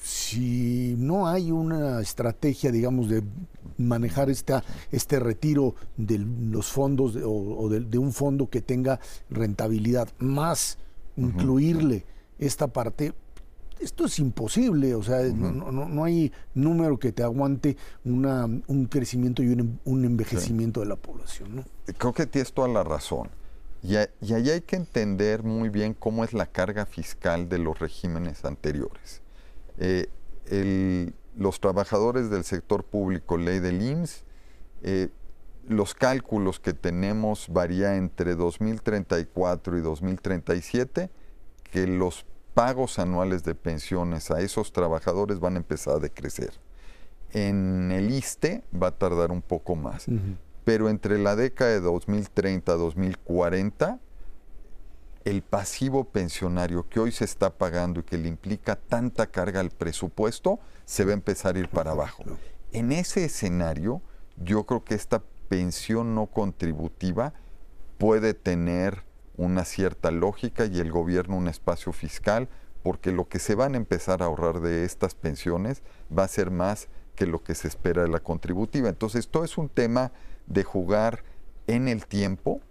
si 0.07 0.95
no 0.97 1.27
hay 1.27 1.51
una 1.51 2.01
estrategia, 2.01 2.71
digamos, 2.71 3.09
de 3.09 3.23
manejar 3.77 4.29
esta, 4.29 4.63
este 4.91 5.19
retiro 5.19 5.75
de 5.97 6.17
los 6.17 6.67
fondos 6.67 7.17
o, 7.23 7.69
de, 7.69 7.97
un 7.97 8.13
fondo 8.13 8.49
que 8.49 8.61
tenga 8.61 8.99
rentabilidad, 9.29 10.09
más 10.19 10.77
incluirle 11.17 12.05
esta 12.39 12.67
parte, 12.67 13.13
esto 13.79 14.05
es 14.05 14.19
imposible, 14.19 14.95
o 14.95 15.03
sea, 15.03 15.21
no, 15.23 16.03
hay 16.03 16.31
número 16.53 16.97
que 16.97 17.11
te 17.11 17.23
aguante 17.23 17.77
una, 18.03 18.45
un 18.45 18.85
crecimiento 18.85 19.43
y 19.43 19.47
un, 19.49 20.05
envejecimiento 20.05 20.79
de 20.81 20.87
la 20.87 20.95
población. 20.95 21.65
Creo 21.97 22.13
que 22.13 22.25
tienes 22.25 22.53
toda 22.53 22.67
la 22.67 22.83
razón. 22.83 23.29
Y, 23.83 23.95
y 23.95 24.33
ahí 24.33 24.49
hay 24.49 24.61
que 24.61 24.75
entender 24.75 25.43
muy 25.43 25.69
bien 25.69 25.93
cómo 25.93 26.23
es 26.23 26.33
la 26.33 26.47
carga 26.47 26.85
fiscal 26.85 27.47
de 27.47 27.59
los 27.59 27.79
regímenes 27.79 28.43
anteriores. 28.43 29.21
Eh, 29.77 31.11
los 31.37 31.59
trabajadores 31.59 32.29
del 32.29 32.43
sector 32.43 32.83
público, 32.83 33.37
ley 33.37 33.59
del 33.59 33.81
IMSS, 33.81 34.23
eh, 34.83 35.09
los 35.67 35.93
cálculos 35.93 36.59
que 36.59 36.73
tenemos 36.73 37.47
varía 37.49 37.95
entre 37.95 38.35
2034 38.35 39.77
y 39.77 39.81
2037, 39.81 41.09
que 41.71 41.87
los 41.87 42.25
pagos 42.57 42.97
anuales 42.97 43.43
de 43.43 43.53
pensiones 43.53 44.31
a 44.31 44.41
esos 44.41 44.73
trabajadores 44.73 45.39
van 45.39 45.53
a 45.53 45.57
empezar 45.57 45.97
a 45.97 45.99
decrecer. 45.99 46.53
En 47.31 47.91
el 47.91 48.09
ISTE 48.09 48.63
va 48.73 48.87
a 48.87 48.97
tardar 48.97 49.29
un 49.29 49.43
poco 49.43 49.75
más, 49.75 50.07
pero 50.63 50.89
entre 50.89 51.19
la 51.19 51.35
década 51.35 51.69
de 51.69 51.81
2030 51.81 52.73
2040, 52.73 53.99
el 55.23 55.43
pasivo 55.43 56.05
pensionario 56.05 56.89
que 56.89 56.99
hoy 56.99 57.11
se 57.11 57.25
está 57.25 57.51
pagando 57.51 57.99
y 57.99 58.03
que 58.03 58.17
le 58.17 58.27
implica 58.27 58.75
tanta 58.75 59.27
carga 59.27 59.59
al 59.59 59.69
presupuesto, 59.69 60.59
se 60.83 61.05
va 61.05 61.11
a 61.11 61.13
empezar 61.13 61.57
a 61.57 61.59
ir 61.59 61.69
para 61.69 61.91
abajo. 61.91 62.23
En 62.71 62.91
ese 62.91 63.23
escenario, 63.23 64.01
yo 64.35 64.65
creo 64.65 64.83
que 64.83 64.95
esta 64.95 65.21
pensión 65.47 66.15
no 66.15 66.25
contributiva 66.25 67.35
puede 67.99 68.33
tener 68.33 69.03
una 69.37 69.63
cierta 69.65 70.11
lógica 70.11 70.65
y 70.65 70.79
el 70.79 70.91
gobierno 70.91 71.37
un 71.37 71.47
espacio 71.47 71.93
fiscal, 71.93 72.49
porque 72.83 73.11
lo 73.11 73.27
que 73.27 73.39
se 73.39 73.55
van 73.55 73.75
a 73.75 73.77
empezar 73.77 74.21
a 74.21 74.25
ahorrar 74.25 74.59
de 74.59 74.83
estas 74.83 75.15
pensiones 75.15 75.83
va 76.15 76.23
a 76.23 76.27
ser 76.27 76.51
más 76.51 76.87
que 77.15 77.25
lo 77.25 77.43
que 77.43 77.55
se 77.55 77.67
espera 77.67 78.03
de 78.03 78.09
la 78.09 78.19
contributiva. 78.19 78.89
Entonces, 78.89 79.21
esto 79.21 79.43
es 79.43 79.57
un 79.57 79.69
tema 79.69 80.11
de 80.45 80.63
jugar 80.63 81.23
en 81.67 81.87
el 81.87 82.05
tiempo 82.05 82.61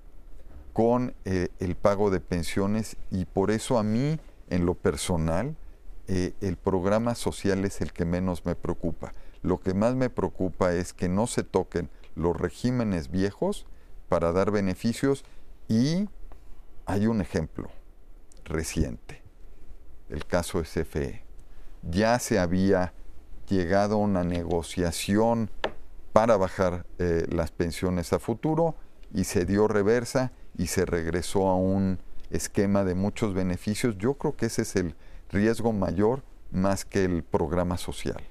con 0.72 1.14
eh, 1.24 1.48
el 1.58 1.74
pago 1.74 2.10
de 2.10 2.20
pensiones 2.20 2.96
y 3.10 3.24
por 3.24 3.50
eso 3.50 3.78
a 3.78 3.82
mí, 3.82 4.18
en 4.50 4.66
lo 4.66 4.74
personal, 4.74 5.56
eh, 6.08 6.34
el 6.40 6.56
programa 6.56 7.14
social 7.14 7.64
es 7.64 7.80
el 7.80 7.92
que 7.92 8.04
menos 8.04 8.44
me 8.44 8.54
preocupa. 8.54 9.12
Lo 9.42 9.58
que 9.58 9.74
más 9.74 9.94
me 9.94 10.10
preocupa 10.10 10.72
es 10.74 10.92
que 10.92 11.08
no 11.08 11.26
se 11.26 11.42
toquen 11.42 11.88
los 12.14 12.36
regímenes 12.36 13.10
viejos 13.10 13.66
para 14.08 14.32
dar 14.32 14.50
beneficios 14.50 15.24
y 15.68 16.08
hay 16.86 17.08
un 17.08 17.20
ejemplo 17.20 17.68
reciente, 18.44 19.22
el 20.08 20.24
caso 20.24 20.64
SFE. 20.64 21.24
Ya 21.82 22.18
se 22.18 22.38
había 22.38 22.94
llegado 23.48 23.96
a 23.96 23.98
una 23.98 24.24
negociación 24.24 25.50
para 26.12 26.36
bajar 26.36 26.86
eh, 26.98 27.26
las 27.28 27.50
pensiones 27.50 28.12
a 28.12 28.18
futuro 28.18 28.76
y 29.12 29.24
se 29.24 29.44
dio 29.44 29.68
reversa 29.68 30.32
y 30.56 30.68
se 30.68 30.86
regresó 30.86 31.48
a 31.48 31.56
un 31.56 31.98
esquema 32.30 32.84
de 32.84 32.94
muchos 32.94 33.34
beneficios. 33.34 33.98
Yo 33.98 34.14
creo 34.14 34.36
que 34.36 34.46
ese 34.46 34.62
es 34.62 34.76
el 34.76 34.94
riesgo 35.30 35.72
mayor 35.72 36.22
más 36.52 36.84
que 36.84 37.04
el 37.04 37.22
programa 37.22 37.76
social. 37.76 38.22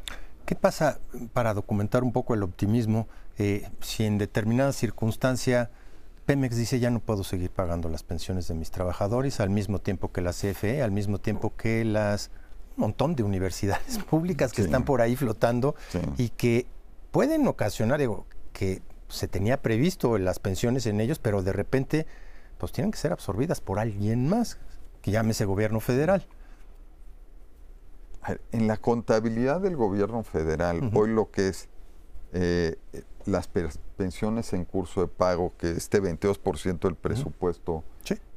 ¿Qué 0.46 0.56
pasa 0.56 1.00
para 1.34 1.54
documentar 1.54 2.04
un 2.04 2.12
poco 2.12 2.34
el 2.34 2.44
optimismo 2.44 3.08
eh, 3.38 3.70
si 3.82 4.06
en 4.06 4.18
determinada 4.18 4.72
circunstancia 4.72 5.72
Pemex 6.26 6.56
dice 6.56 6.80
ya 6.80 6.90
no 6.90 7.00
puedo 7.00 7.24
seguir 7.24 7.52
pagando 7.52 7.88
las 7.90 8.04
pensiones 8.04 8.48
de 8.48 8.56
mis 8.56 8.72
trabajadores 8.72 9.40
al 9.40 9.50
mismo 9.50 9.80
tiempo 9.80 10.12
que 10.12 10.22
la 10.22 10.32
CFE, 10.32 10.82
al 10.82 10.92
mismo 10.92 11.20
tiempo 11.20 11.54
que 11.56 11.86
las 11.86 12.32
un 12.78 12.82
montón 12.82 13.16
de 13.16 13.24
universidades 13.24 14.00
públicas 14.10 14.52
que 14.52 14.62
están 14.62 14.84
por 14.84 15.02
ahí 15.02 15.16
flotando 15.16 15.76
y 16.18 16.30
que 16.30 16.66
pueden 17.12 17.48
ocasionar 17.48 18.00
digo, 18.00 18.26
que 18.54 18.82
se 19.08 19.28
tenía 19.28 19.62
previsto 19.62 20.18
las 20.18 20.40
pensiones 20.40 20.86
en 20.88 21.00
ellos, 21.00 21.20
pero 21.20 21.44
de 21.44 21.54
repente 21.54 22.06
pues 22.58 22.72
tienen 22.72 22.92
que 22.92 22.98
ser 22.98 23.12
absorbidas 23.12 23.62
por 23.62 23.80
alguien 23.80 24.28
más, 24.28 24.58
que 25.02 25.12
llámese 25.12 25.46
gobierno 25.46 25.80
federal. 25.80 26.26
En 28.52 28.66
la 28.66 28.78
contabilidad 28.78 29.62
del 29.62 29.76
gobierno 29.76 30.24
federal, 30.24 30.90
hoy 30.96 31.10
lo 31.10 31.30
que 31.30 31.50
es 31.50 31.70
eh, 32.34 32.78
las 33.26 33.48
pensiones 33.98 34.54
en 34.54 34.66
curso 34.66 35.02
de 35.02 35.08
pago, 35.08 35.54
que 35.58 35.72
este 35.72 36.02
22% 36.02 36.80
del 36.80 36.96
presupuesto 36.96 37.84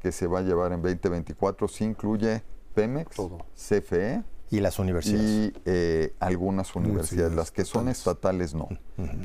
que 0.00 0.12
se 0.12 0.26
va 0.26 0.38
a 0.38 0.42
llevar 0.42 0.72
en 0.72 0.82
2024, 0.82 1.68
sí 1.68 1.84
incluye 1.84 2.42
Pemex, 2.74 3.16
CFE. 3.54 4.22
Y 4.50 4.60
las 4.60 4.78
universidades. 4.78 5.24
Y 5.24 5.52
eh, 5.66 6.14
algunas 6.20 6.74
universidades, 6.74 7.34
las 7.34 7.50
que 7.50 7.64
son 7.64 7.88
estatales 7.88 8.54
no. 8.54 8.68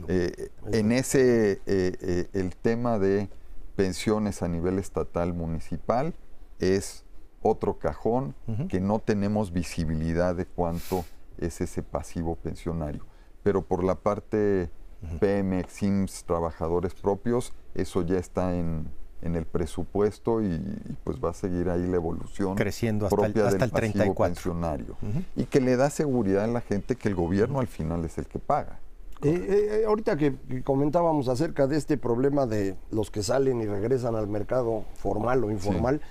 Eh, 0.09 0.49
en 0.71 0.91
ese, 0.91 1.61
eh, 1.65 2.27
el 2.33 2.55
tema 2.57 2.99
de 2.99 3.29
pensiones 3.75 4.41
a 4.41 4.47
nivel 4.49 4.79
estatal 4.79 5.33
municipal 5.33 6.13
es 6.59 7.05
otro 7.41 7.77
cajón 7.77 8.35
que 8.69 8.79
no 8.79 8.99
tenemos 8.99 9.53
visibilidad 9.53 10.35
de 10.35 10.45
cuánto 10.45 11.05
es 11.37 11.61
ese 11.61 11.83
pasivo 11.83 12.35
pensionario. 12.35 13.05
Pero 13.43 13.61
por 13.61 13.83
la 13.83 13.95
parte 13.95 14.69
Pemex, 15.19 15.73
SIMS, 15.73 16.23
trabajadores 16.25 16.93
propios, 16.93 17.53
eso 17.75 18.01
ya 18.01 18.17
está 18.17 18.55
en, 18.55 18.87
el 19.21 19.45
presupuesto 19.45 20.41
y, 20.41 20.59
pues 21.03 21.17
va 21.17 21.29
a 21.29 21.33
seguir 21.33 21.69
ahí 21.69 21.87
la 21.87 21.95
evolución 21.95 22.55
creciendo 22.55 23.05
hasta 23.05 23.15
propia 23.15 23.41
el, 23.43 23.47
hasta 23.47 23.65
del 23.65 23.65
el 23.65 23.71
34. 23.71 24.25
pensionario. 24.25 24.97
Y 25.35 25.45
que 25.45 25.61
le 25.61 25.77
da 25.77 25.89
seguridad 25.89 26.43
a 26.43 26.47
la 26.47 26.61
gente 26.61 26.95
que 26.95 27.07
el 27.07 27.15
gobierno 27.15 27.59
al 27.59 27.67
final 27.67 28.03
es 28.03 28.17
el 28.17 28.27
que 28.27 28.39
paga. 28.39 28.79
Eh, 29.23 29.29
eh, 29.29 29.67
eh, 29.81 29.85
ahorita 29.87 30.17
que, 30.17 30.35
comentábamos 30.63 31.29
acerca 31.29 31.65
de 31.65 31.77
este 31.77 31.97
problema 31.97 32.45
de 32.45 32.75
los 32.91 33.09
que 33.09 33.23
salen 33.23 33.61
y 33.61 33.65
regresan 33.65 34.15
al 34.15 34.27
mercado 34.27 34.83
formal 34.95 35.45
o 35.45 35.51
informal, 35.51 36.01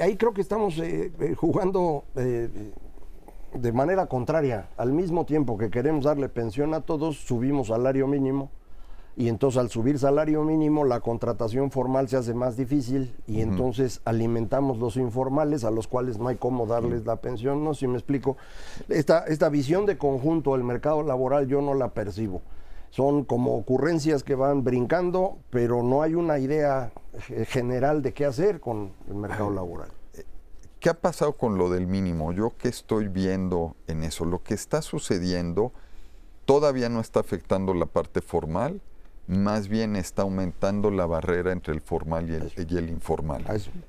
ahí, 0.00 0.16
creo 0.16 0.34
que 0.34 0.42
estamos 0.42 0.80
jugando 1.36 2.04
de 3.54 3.72
manera 3.72 4.06
contraria. 4.06 4.68
Al 4.76 4.92
mismo 4.92 5.24
tiempo 5.24 5.56
que 5.58 5.70
queremos 5.70 6.04
darle 6.04 6.28
pensión 6.28 6.74
a 6.74 6.80
todos, 6.80 7.16
subimos 7.16 7.68
salario 7.68 8.06
mínimo 8.06 8.50
y 9.16 9.28
entonces 9.28 9.60
al 9.60 9.70
subir 9.70 9.98
salario 9.98 10.42
mínimo 10.42 10.84
la 10.84 11.00
contratación 11.00 11.70
formal 11.70 12.08
se 12.08 12.16
hace 12.16 12.34
más 12.34 12.56
difícil 12.56 13.14
y 13.28 13.42
entonces 13.42 14.00
alimentamos 14.04 14.78
los 14.78 14.96
informales 14.96 15.64
a 15.64 15.70
los 15.70 15.86
cuales 15.86 16.18
no 16.18 16.28
hay 16.28 16.36
cómo 16.36 16.66
darles 16.66 17.06
la 17.06 17.16
pensión, 17.16 17.62
no 17.62 17.74
si 17.74 17.86
me 17.86 17.94
explico. 17.94 18.36
Esta, 18.88 19.24
esta 19.26 19.48
visión 19.48 19.86
de 19.86 19.98
conjunto 19.98 20.52
del 20.52 20.64
mercado 20.64 21.02
laboral 21.02 21.46
yo 21.46 21.60
no 21.62 21.74
la 21.74 21.88
percibo. 21.88 22.42
Son 22.90 23.24
como 23.24 23.56
ocurrencias 23.56 24.22
que 24.22 24.34
van 24.34 24.62
brincando, 24.62 25.38
pero 25.50 25.82
no 25.82 26.02
hay 26.02 26.14
una 26.14 26.38
idea 26.38 26.92
general 27.48 28.02
de 28.02 28.12
qué 28.12 28.24
hacer 28.24 28.60
con 28.60 28.92
el 29.08 29.14
mercado 29.14 29.50
laboral. 29.50 29.90
¿Qué 30.84 30.90
ha 30.90 31.00
pasado 31.00 31.32
con 31.32 31.56
lo 31.56 31.70
del 31.70 31.86
mínimo? 31.86 32.34
Yo 32.34 32.52
qué 32.58 32.68
estoy 32.68 33.08
viendo 33.08 33.74
en 33.86 34.02
eso. 34.02 34.26
Lo 34.26 34.42
que 34.42 34.52
está 34.52 34.82
sucediendo 34.82 35.72
todavía 36.44 36.90
no 36.90 37.00
está 37.00 37.20
afectando 37.20 37.72
la 37.72 37.86
parte 37.86 38.20
formal, 38.20 38.82
más 39.26 39.68
bien 39.68 39.96
está 39.96 40.20
aumentando 40.20 40.90
la 40.90 41.06
barrera 41.06 41.52
entre 41.52 41.72
el 41.72 41.80
formal 41.80 42.28
y 42.28 42.34
el, 42.34 42.68
y 42.70 42.76
el 42.76 42.90
informal. 42.90 43.46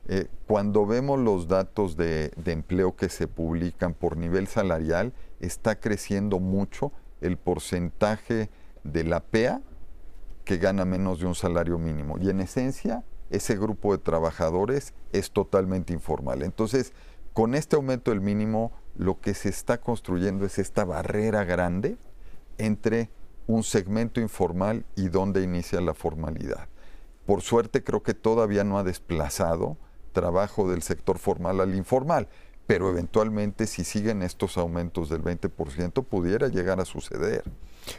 Eh, 0.08 0.28
cuando 0.48 0.86
vemos 0.86 1.20
los 1.20 1.50
datos 1.50 1.98
de, 1.98 2.32
de 2.38 2.54
empleo 2.54 2.96
que 2.96 3.10
se 3.10 3.28
publican 3.28 3.94
por 3.94 4.16
nivel 4.16 4.48
salarial, 4.48 5.12
está 5.42 5.82
creciendo 5.82 6.40
mucho 6.40 6.94
el 7.20 7.36
porcentaje 7.36 8.50
de 8.86 9.04
la 9.04 9.20
PEA 9.20 9.62
que 10.46 10.56
gana 10.60 10.86
menos 10.86 11.20
de 11.20 11.26
un 11.26 11.36
salario 11.36 11.78
mínimo. 11.78 12.18
Y 12.20 12.30
en 12.30 12.40
esencia, 12.40 13.04
ese 13.30 13.56
grupo 13.56 13.92
de 13.92 14.04
trabajadores 14.04 14.94
es 15.12 15.32
totalmente 15.32 15.94
informal. 15.94 16.42
Entonces, 16.44 16.94
con 17.34 17.56
este 17.56 17.76
aumento 17.76 18.12
del 18.12 18.22
mínimo, 18.22 18.72
lo 18.96 19.20
que 19.20 19.34
se 19.34 19.50
está 19.50 19.80
construyendo 19.82 20.46
es 20.46 20.58
esta 20.58 20.86
barrera 20.86 21.44
grande 21.44 21.98
entre 22.58 23.10
un 23.48 23.64
segmento 23.64 24.22
informal 24.22 24.86
y 24.96 25.10
donde 25.10 25.44
inicia 25.44 25.82
la 25.82 25.94
formalidad. 25.94 26.68
Por 27.26 27.42
suerte 27.42 27.84
creo 27.84 28.04
que 28.04 28.14
todavía 28.14 28.64
no 28.64 28.78
ha 28.78 28.84
desplazado 28.84 29.78
trabajo 30.14 30.70
del 30.70 30.82
sector 30.82 31.18
formal 31.18 31.60
al 31.60 31.76
informal, 31.76 32.30
pero 32.68 32.90
eventualmente 32.90 33.68
si 33.68 33.84
siguen 33.84 34.22
estos 34.22 34.58
aumentos 34.58 35.10
del 35.10 35.22
20% 35.22 36.04
pudiera 36.06 36.48
llegar 36.48 36.80
a 36.80 36.86
suceder. 36.86 37.44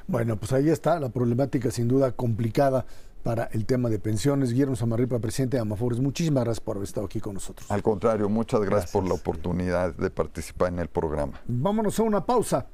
Bueno, 0.06 0.37
pues 0.37 0.52
ahí 0.52 0.71
está 0.71 0.99
la 0.99 1.11
problemática 1.11 1.71
sin 1.71 1.88
duda 1.88 2.12
complicada 2.12 2.87
para 3.26 3.49
el 3.50 3.66
tema 3.66 3.88
de 3.88 3.99
pensiones. 3.99 4.52
Guillermo 4.52 4.76
Samarripa, 4.76 5.18
presidente 5.18 5.56
de 5.56 5.61
Amafores, 5.62 5.99
muchísimas 5.99 6.45
gracias 6.45 6.61
por 6.61 6.76
haber 6.76 6.87
estado 6.87 7.06
aquí 7.06 7.18
con 7.18 7.35
nosotros. 7.35 7.68
Al 7.73 7.83
contrario, 7.83 8.28
muchas 8.28 8.61
gracias, 8.61 8.92
por 8.92 9.02
la 9.02 9.09
Gracias. 9.09 9.26
oportunidad 9.26 9.95
de 9.97 10.11
participar 10.11 10.73
en 10.73 10.78
el 10.78 10.88
programa. 10.88 11.40
Vámonos 11.49 11.99
a 11.99 12.04
una 12.04 12.25
pausa. 12.25 12.66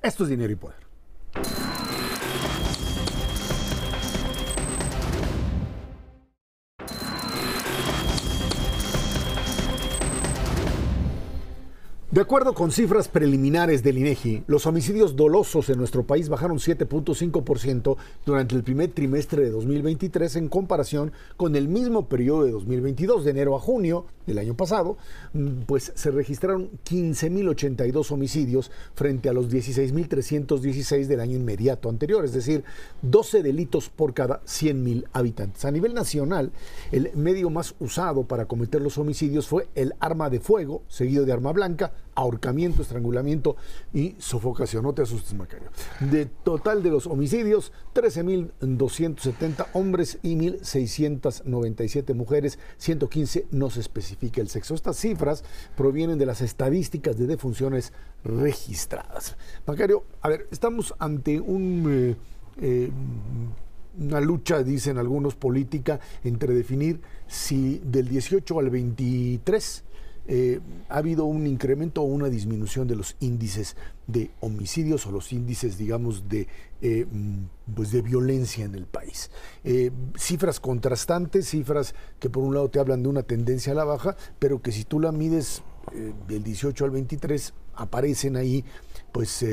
Esto 0.00 0.22
es 0.22 0.30
Dinero 0.30 0.52
y 0.52 0.56
Poder. 0.56 1.85
De 12.16 12.22
acuerdo 12.22 12.54
con 12.54 12.72
cifras 12.72 13.08
preliminares 13.08 13.82
del 13.82 13.98
INEGI, 13.98 14.44
los 14.46 14.64
homicidios 14.64 15.16
dolosos 15.16 15.68
en 15.68 15.76
nuestro 15.76 16.06
país 16.06 16.30
bajaron 16.30 16.56
7.5% 16.56 17.98
durante 18.24 18.54
el 18.54 18.62
primer 18.62 18.90
trimestre 18.92 19.44
de 19.44 19.50
2023 19.50 20.36
en 20.36 20.48
comparación 20.48 21.12
con 21.36 21.56
el 21.56 21.68
mismo 21.68 22.08
periodo 22.08 22.44
de 22.44 22.52
2022, 22.52 23.22
de 23.22 23.32
enero 23.32 23.54
a 23.54 23.60
junio 23.60 24.06
del 24.26 24.38
año 24.38 24.56
pasado, 24.56 24.96
pues 25.66 25.92
se 25.94 26.10
registraron 26.10 26.70
15.082 26.88 28.10
homicidios 28.10 28.70
frente 28.94 29.28
a 29.28 29.34
los 29.34 29.50
16.316 29.50 31.08
del 31.08 31.20
año 31.20 31.36
inmediato 31.36 31.90
anterior, 31.90 32.24
es 32.24 32.32
decir, 32.32 32.64
12 33.02 33.42
delitos 33.42 33.90
por 33.90 34.14
cada 34.14 34.42
100.000 34.44 35.04
habitantes. 35.12 35.66
A 35.66 35.70
nivel 35.70 35.92
nacional, 35.92 36.50
el 36.92 37.10
medio 37.14 37.50
más 37.50 37.74
usado 37.78 38.22
para 38.24 38.46
cometer 38.46 38.80
los 38.80 38.96
homicidios 38.96 39.46
fue 39.46 39.68
el 39.74 39.92
arma 40.00 40.30
de 40.30 40.40
fuego, 40.40 40.82
seguido 40.88 41.26
de 41.26 41.32
arma 41.34 41.52
blanca, 41.52 41.92
ahorcamiento, 42.16 42.82
estrangulamiento 42.82 43.54
y 43.94 44.16
sofocación. 44.18 44.82
No 44.82 44.92
te 44.92 45.02
asustes, 45.02 45.34
Macario. 45.34 45.68
De 46.00 46.26
total 46.26 46.82
de 46.82 46.90
los 46.90 47.06
homicidios, 47.06 47.72
13.270 47.94 49.66
hombres 49.74 50.18
y 50.22 50.34
1.697 50.34 52.14
mujeres, 52.14 52.58
115 52.78 53.46
no 53.52 53.70
se 53.70 53.80
especifica 53.80 54.40
el 54.40 54.48
sexo. 54.48 54.74
Estas 54.74 54.96
cifras 54.96 55.44
provienen 55.76 56.18
de 56.18 56.26
las 56.26 56.40
estadísticas 56.40 57.16
de 57.16 57.28
defunciones 57.28 57.92
registradas. 58.24 59.36
Macario, 59.66 60.04
a 60.22 60.28
ver, 60.28 60.48
estamos 60.50 60.94
ante 60.98 61.38
un... 61.38 61.84
eh, 61.88 62.16
eh, 62.58 62.90
una 63.98 64.20
lucha, 64.20 64.62
dicen 64.62 64.98
algunos, 64.98 65.36
política 65.36 66.00
entre 66.22 66.52
definir 66.54 67.00
si 67.26 67.80
del 67.82 68.08
18 68.08 68.58
al 68.58 68.68
23 68.68 69.84
eh, 70.28 70.60
ha 70.88 70.98
habido 70.98 71.24
un 71.24 71.46
incremento 71.46 72.02
o 72.02 72.04
una 72.04 72.28
disminución 72.28 72.88
de 72.88 72.96
los 72.96 73.16
índices 73.20 73.76
de 74.06 74.30
homicidios 74.40 75.06
o 75.06 75.12
los 75.12 75.32
índices, 75.32 75.78
digamos, 75.78 76.28
de, 76.28 76.48
eh, 76.80 77.06
mm, 77.10 77.72
pues 77.74 77.92
de 77.92 78.02
violencia 78.02 78.64
en 78.64 78.74
el 78.74 78.86
país. 78.86 79.30
Eh, 79.64 79.90
cifras 80.16 80.60
contrastantes, 80.60 81.48
cifras 81.48 81.94
que 82.18 82.30
por 82.30 82.42
un 82.42 82.54
lado 82.54 82.68
te 82.68 82.78
hablan 82.78 83.02
de 83.02 83.08
una 83.08 83.22
tendencia 83.22 83.72
a 83.72 83.76
la 83.76 83.84
baja, 83.84 84.16
pero 84.38 84.60
que 84.60 84.72
si 84.72 84.84
tú 84.84 85.00
la 85.00 85.12
mides 85.12 85.62
del 86.26 86.42
18 86.42 86.84
al 86.84 86.90
23, 86.90 87.54
aparecen 87.76 88.36
ahí, 88.36 88.64
pues, 89.12 89.44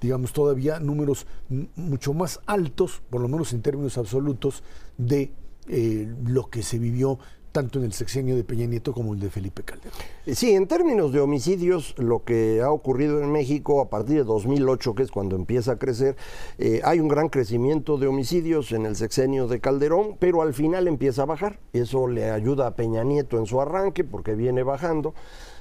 digamos, 0.00 0.32
todavía 0.32 0.78
números 0.78 1.26
mucho 1.74 2.14
más 2.14 2.38
altos, 2.46 3.02
por 3.10 3.20
lo 3.20 3.26
menos 3.26 3.52
en 3.52 3.62
términos 3.62 3.98
absolutos, 3.98 4.62
de 4.98 5.32
eh, 5.70 6.10
lo 6.24 6.48
que 6.48 6.62
se 6.62 6.78
vivió 6.78 7.18
tanto 7.52 7.78
en 7.78 7.84
el 7.86 7.92
sexenio 7.92 8.36
de 8.36 8.44
Peña 8.44 8.66
Nieto 8.66 8.92
como 8.92 9.14
el 9.14 9.20
de 9.20 9.30
Felipe 9.30 9.62
Calderón. 9.62 9.98
Eh, 10.26 10.34
Sí, 10.34 10.52
en 10.52 10.66
términos 10.66 11.12
de 11.12 11.20
homicidios, 11.20 11.94
lo 11.98 12.24
que 12.24 12.60
ha 12.62 12.70
ocurrido 12.70 13.22
en 13.22 13.32
México 13.32 13.80
a 13.80 13.90
partir 13.90 14.18
de 14.18 14.24
2008, 14.24 14.94
que 14.94 15.02
es 15.02 15.10
cuando 15.10 15.36
empieza 15.36 15.72
a 15.72 15.78
crecer, 15.78 16.16
eh, 16.58 16.80
hay 16.84 17.00
un 17.00 17.08
gran 17.08 17.28
crecimiento 17.28 17.98
de 17.98 18.06
homicidios 18.06 18.72
en 18.72 18.86
el 18.86 18.96
sexenio 18.96 19.48
de 19.48 19.60
Calderón, 19.60 20.16
pero 20.18 20.42
al 20.42 20.54
final 20.54 20.86
empieza 20.86 21.22
a 21.22 21.26
bajar. 21.26 21.58
Eso 21.72 22.06
le 22.06 22.30
ayuda 22.30 22.66
a 22.66 22.76
Peña 22.76 23.04
Nieto 23.04 23.38
en 23.38 23.46
su 23.46 23.60
arranque, 23.60 24.04
porque 24.04 24.34
viene 24.34 24.62
bajando. 24.62 25.14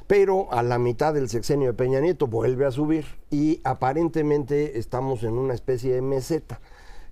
Pero 0.07 0.51
a 0.53 0.63
la 0.63 0.79
mitad 0.79 1.13
del 1.13 1.27
sexenio 1.27 1.67
de 1.67 1.73
Peña 1.73 1.99
Nieto 1.99 2.27
vuelve 2.27 2.65
a 2.65 2.71
subir 2.71 3.05
y 3.29 3.59
aparentemente 3.65 4.79
estamos 4.79 5.23
en 5.23 5.33
una 5.33 5.53
especie 5.53 5.93
de 5.93 6.01
meseta. 6.01 6.61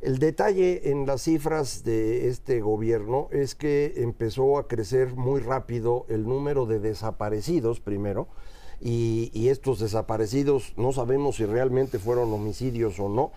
El 0.05 0.19
detalle 0.19 0.91
en 0.91 1.07
las 1.07 1.23
cifras 1.23 1.83
de 1.83 2.29
este 2.29 2.61
gobierno 2.61 3.27
es 3.31 3.55
que 3.55 3.93
empezó 3.97 4.59
a 4.59 4.67
crecer 4.67 5.15
muy 5.15 5.41
rápido 5.41 6.05
el 6.09 6.27
número 6.27 6.67
de 6.67 6.79
desaparecidos 6.79 7.79
primero, 7.79 8.27
y, 8.79 9.47
estos 9.47 9.79
desaparecidos 9.79 10.73
no 10.77 10.91
sabemos 10.91 11.37
si 11.37 11.45
realmente 11.45 11.97
fueron 11.97 12.31
homicidios 12.31 12.99
o 12.99 13.09
no. 13.09 13.31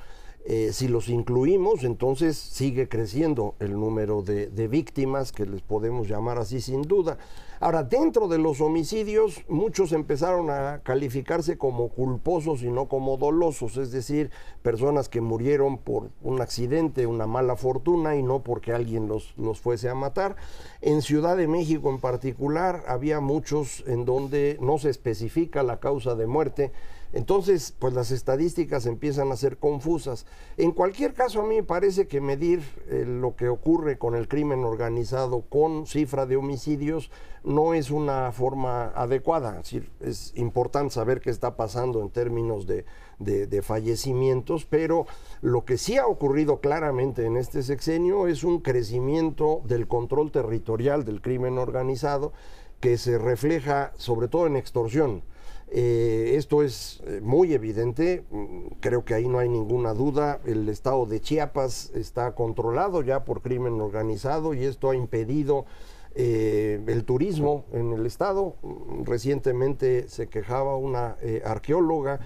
Eh, 0.44 0.74
si 0.74 0.88
los 0.88 1.08
incluimos, 1.08 1.84
entonces 1.84 2.36
sigue 2.36 2.86
creciendo 2.86 3.54
el 3.60 3.72
número 3.72 4.20
de 4.20 4.68
víctimas, 4.68 5.32
que 5.32 5.46
les 5.46 5.62
podemos 5.62 6.06
llamar 6.06 6.36
así 6.36 6.60
sin 6.60 6.82
duda. 6.82 7.16
Ahora, 7.60 7.82
dentro 7.82 8.28
de 8.28 8.38
los 8.38 8.60
homicidios, 8.60 9.44
muchos 9.48 9.92
empezaron 9.92 10.48
a 10.48 10.80
calificarse 10.84 11.58
como 11.58 11.88
culposos 11.88 12.62
y 12.62 12.70
no 12.70 12.86
como 12.86 13.16
dolosos, 13.16 13.76
es 13.76 13.90
decir, 13.90 14.30
personas 14.62 15.08
que 15.08 15.20
murieron 15.20 15.78
por 15.78 16.10
un 16.22 16.40
accidente, 16.40 17.06
una 17.06 17.26
mala 17.26 17.56
fortuna 17.56 18.14
y 18.14 18.22
no 18.22 18.44
porque 18.44 18.72
alguien 18.72 19.08
los, 19.08 19.34
los 19.36 19.60
fuese 19.60 19.88
a 19.88 19.96
matar. 19.96 20.36
En 20.82 21.02
Ciudad 21.02 21.36
de 21.36 21.48
México 21.48 21.90
en 21.90 21.98
particular, 21.98 22.84
había 22.86 23.18
muchos 23.18 23.82
en 23.88 24.04
donde 24.04 24.56
no 24.60 24.78
se 24.78 24.90
especifica 24.90 25.64
la 25.64 25.80
causa 25.80 26.14
de 26.14 26.26
muerte. 26.28 26.72
Entonces, 27.12 27.74
pues 27.78 27.94
las 27.94 28.10
estadísticas 28.10 28.84
empiezan 28.84 29.32
a 29.32 29.36
ser 29.36 29.56
confusas. 29.56 30.26
En 30.58 30.72
cualquier 30.72 31.14
caso, 31.14 31.40
a 31.40 31.46
mí 31.46 31.56
me 31.56 31.62
parece 31.62 32.06
que 32.06 32.20
medir 32.20 32.62
eh, 32.88 33.04
lo 33.06 33.34
que 33.34 33.48
ocurre 33.48 33.96
con 33.96 34.14
el 34.14 34.28
crimen 34.28 34.64
organizado 34.64 35.42
con 35.42 35.86
cifra 35.86 36.26
de 36.26 36.36
homicidios 36.36 37.10
no 37.44 37.72
es 37.72 37.90
una 37.90 38.30
forma 38.32 38.88
adecuada. 38.88 39.52
Es, 39.52 39.62
decir, 39.62 39.90
es 40.00 40.32
importante 40.36 40.92
saber 40.92 41.22
qué 41.22 41.30
está 41.30 41.56
pasando 41.56 42.02
en 42.02 42.10
términos 42.10 42.66
de, 42.66 42.84
de, 43.18 43.46
de 43.46 43.62
fallecimientos, 43.62 44.66
pero 44.66 45.06
lo 45.40 45.64
que 45.64 45.78
sí 45.78 45.96
ha 45.96 46.06
ocurrido 46.06 46.60
claramente 46.60 47.24
en 47.24 47.38
este 47.38 47.62
sexenio 47.62 48.26
es 48.26 48.44
un 48.44 48.60
crecimiento 48.60 49.62
del 49.64 49.88
control 49.88 50.30
territorial 50.30 51.06
del 51.06 51.22
crimen 51.22 51.56
organizado 51.56 52.32
que 52.80 52.98
se 52.98 53.16
refleja 53.18 53.92
sobre 53.96 54.28
todo 54.28 54.46
en 54.46 54.56
extorsión. 54.56 55.22
Eh, 55.70 56.32
esto 56.36 56.62
es 56.62 57.02
eh, 57.06 57.20
muy 57.22 57.52
evidente, 57.52 58.24
mm, 58.30 58.78
creo 58.80 59.04
que 59.04 59.14
ahí 59.14 59.28
no 59.28 59.38
hay 59.38 59.48
ninguna 59.48 59.92
duda. 59.92 60.40
El 60.46 60.68
estado 60.68 61.04
de 61.04 61.20
Chiapas 61.20 61.90
está 61.94 62.34
controlado 62.34 63.02
ya 63.02 63.24
por 63.24 63.42
crimen 63.42 63.80
organizado 63.80 64.54
y 64.54 64.64
esto 64.64 64.90
ha 64.90 64.96
impedido 64.96 65.66
eh, 66.14 66.82
el 66.86 67.04
turismo 67.04 67.66
en 67.72 67.92
el 67.92 68.06
estado. 68.06 68.56
Mm, 68.62 69.04
Recientemente 69.04 70.08
se 70.08 70.28
quejaba 70.28 70.76
una 70.76 71.16
arqueóloga 71.44 72.20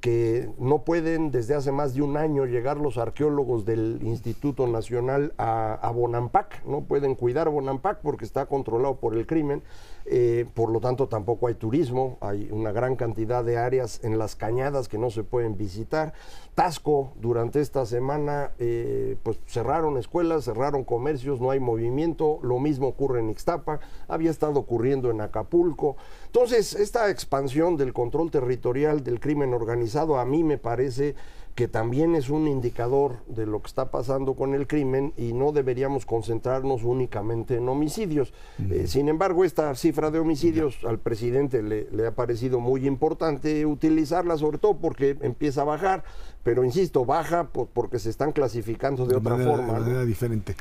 que 0.00 0.48
no 0.58 0.84
pueden 0.84 1.30
desde 1.30 1.54
hace 1.54 1.72
más 1.72 1.94
de 1.94 2.02
un 2.02 2.16
año 2.16 2.46
llegar 2.46 2.76
los 2.76 2.98
arqueólogos 2.98 3.64
del 3.64 3.98
Instituto 4.02 4.66
Nacional 4.68 5.32
a, 5.38 5.74
a 5.74 5.90
Bonampak, 5.90 6.64
no 6.64 6.82
pueden 6.82 7.16
cuidar 7.16 7.48
Bonampak 7.48 8.00
porque 8.00 8.24
está 8.24 8.46
controlado 8.46 8.96
por 8.96 9.16
el 9.16 9.26
crimen, 9.26 9.62
eh, 10.06 10.46
por 10.54 10.70
lo 10.70 10.80
tanto 10.80 11.08
tampoco 11.08 11.48
hay 11.48 11.54
turismo, 11.54 12.16
hay 12.20 12.48
una 12.50 12.72
gran 12.72 12.96
cantidad 12.96 13.44
de 13.44 13.58
áreas 13.58 14.00
en 14.04 14.18
las 14.18 14.36
cañadas 14.36 14.88
que 14.88 14.98
no 14.98 15.10
se 15.10 15.24
pueden 15.24 15.58
visitar. 15.58 16.14
Tasco 16.58 17.12
durante 17.20 17.60
esta 17.60 17.86
semana 17.86 18.50
eh, 18.58 19.16
pues 19.22 19.38
cerraron 19.46 19.96
escuelas, 19.96 20.44
cerraron 20.44 20.82
comercios, 20.82 21.40
no 21.40 21.52
hay 21.52 21.60
movimiento, 21.60 22.40
lo 22.42 22.58
mismo 22.58 22.88
ocurre 22.88 23.20
en 23.20 23.30
Ixtapa, 23.30 23.78
había 24.08 24.32
estado 24.32 24.58
ocurriendo 24.58 25.12
en 25.12 25.20
Acapulco. 25.20 25.96
Entonces, 26.26 26.74
esta 26.74 27.10
expansión 27.10 27.76
del 27.76 27.92
control 27.92 28.32
territorial 28.32 29.04
del 29.04 29.20
crimen 29.20 29.54
organizado 29.54 30.18
a 30.18 30.24
mí 30.24 30.42
me 30.42 30.58
parece 30.58 31.14
que 31.58 31.66
también 31.66 32.14
es 32.14 32.30
un 32.30 32.46
indicador 32.46 33.16
de 33.26 33.44
lo 33.44 33.60
que 33.60 33.66
está 33.66 33.90
pasando 33.90 34.34
con 34.34 34.54
el 34.54 34.68
crimen 34.68 35.12
y 35.16 35.32
no 35.32 35.50
deberíamos 35.50 36.06
concentrarnos 36.06 36.84
únicamente 36.84 37.56
en 37.56 37.68
homicidios. 37.68 38.32
Eh, 38.70 38.84
sin 38.86 39.08
embargo, 39.08 39.44
esta 39.44 39.74
cifra 39.74 40.12
de 40.12 40.20
homicidios 40.20 40.78
al 40.84 41.00
presidente 41.00 41.60
le, 41.64 41.90
le 41.90 42.06
ha 42.06 42.14
parecido 42.14 42.60
muy 42.60 42.86
importante 42.86 43.66
utilizarla, 43.66 44.38
sobre 44.38 44.58
todo 44.58 44.76
porque 44.76 45.16
empieza 45.20 45.62
a 45.62 45.64
bajar 45.64 46.04
pero 46.42 46.64
insisto, 46.64 47.04
baja 47.04 47.48
porque 47.48 47.98
se 47.98 48.10
están 48.10 48.32
clasificando 48.32 49.06
de, 49.06 49.16
otra 49.16 49.36
forma. 49.36 49.74
De 49.74 49.80
manera 49.80 50.04
diferente. 50.04 50.56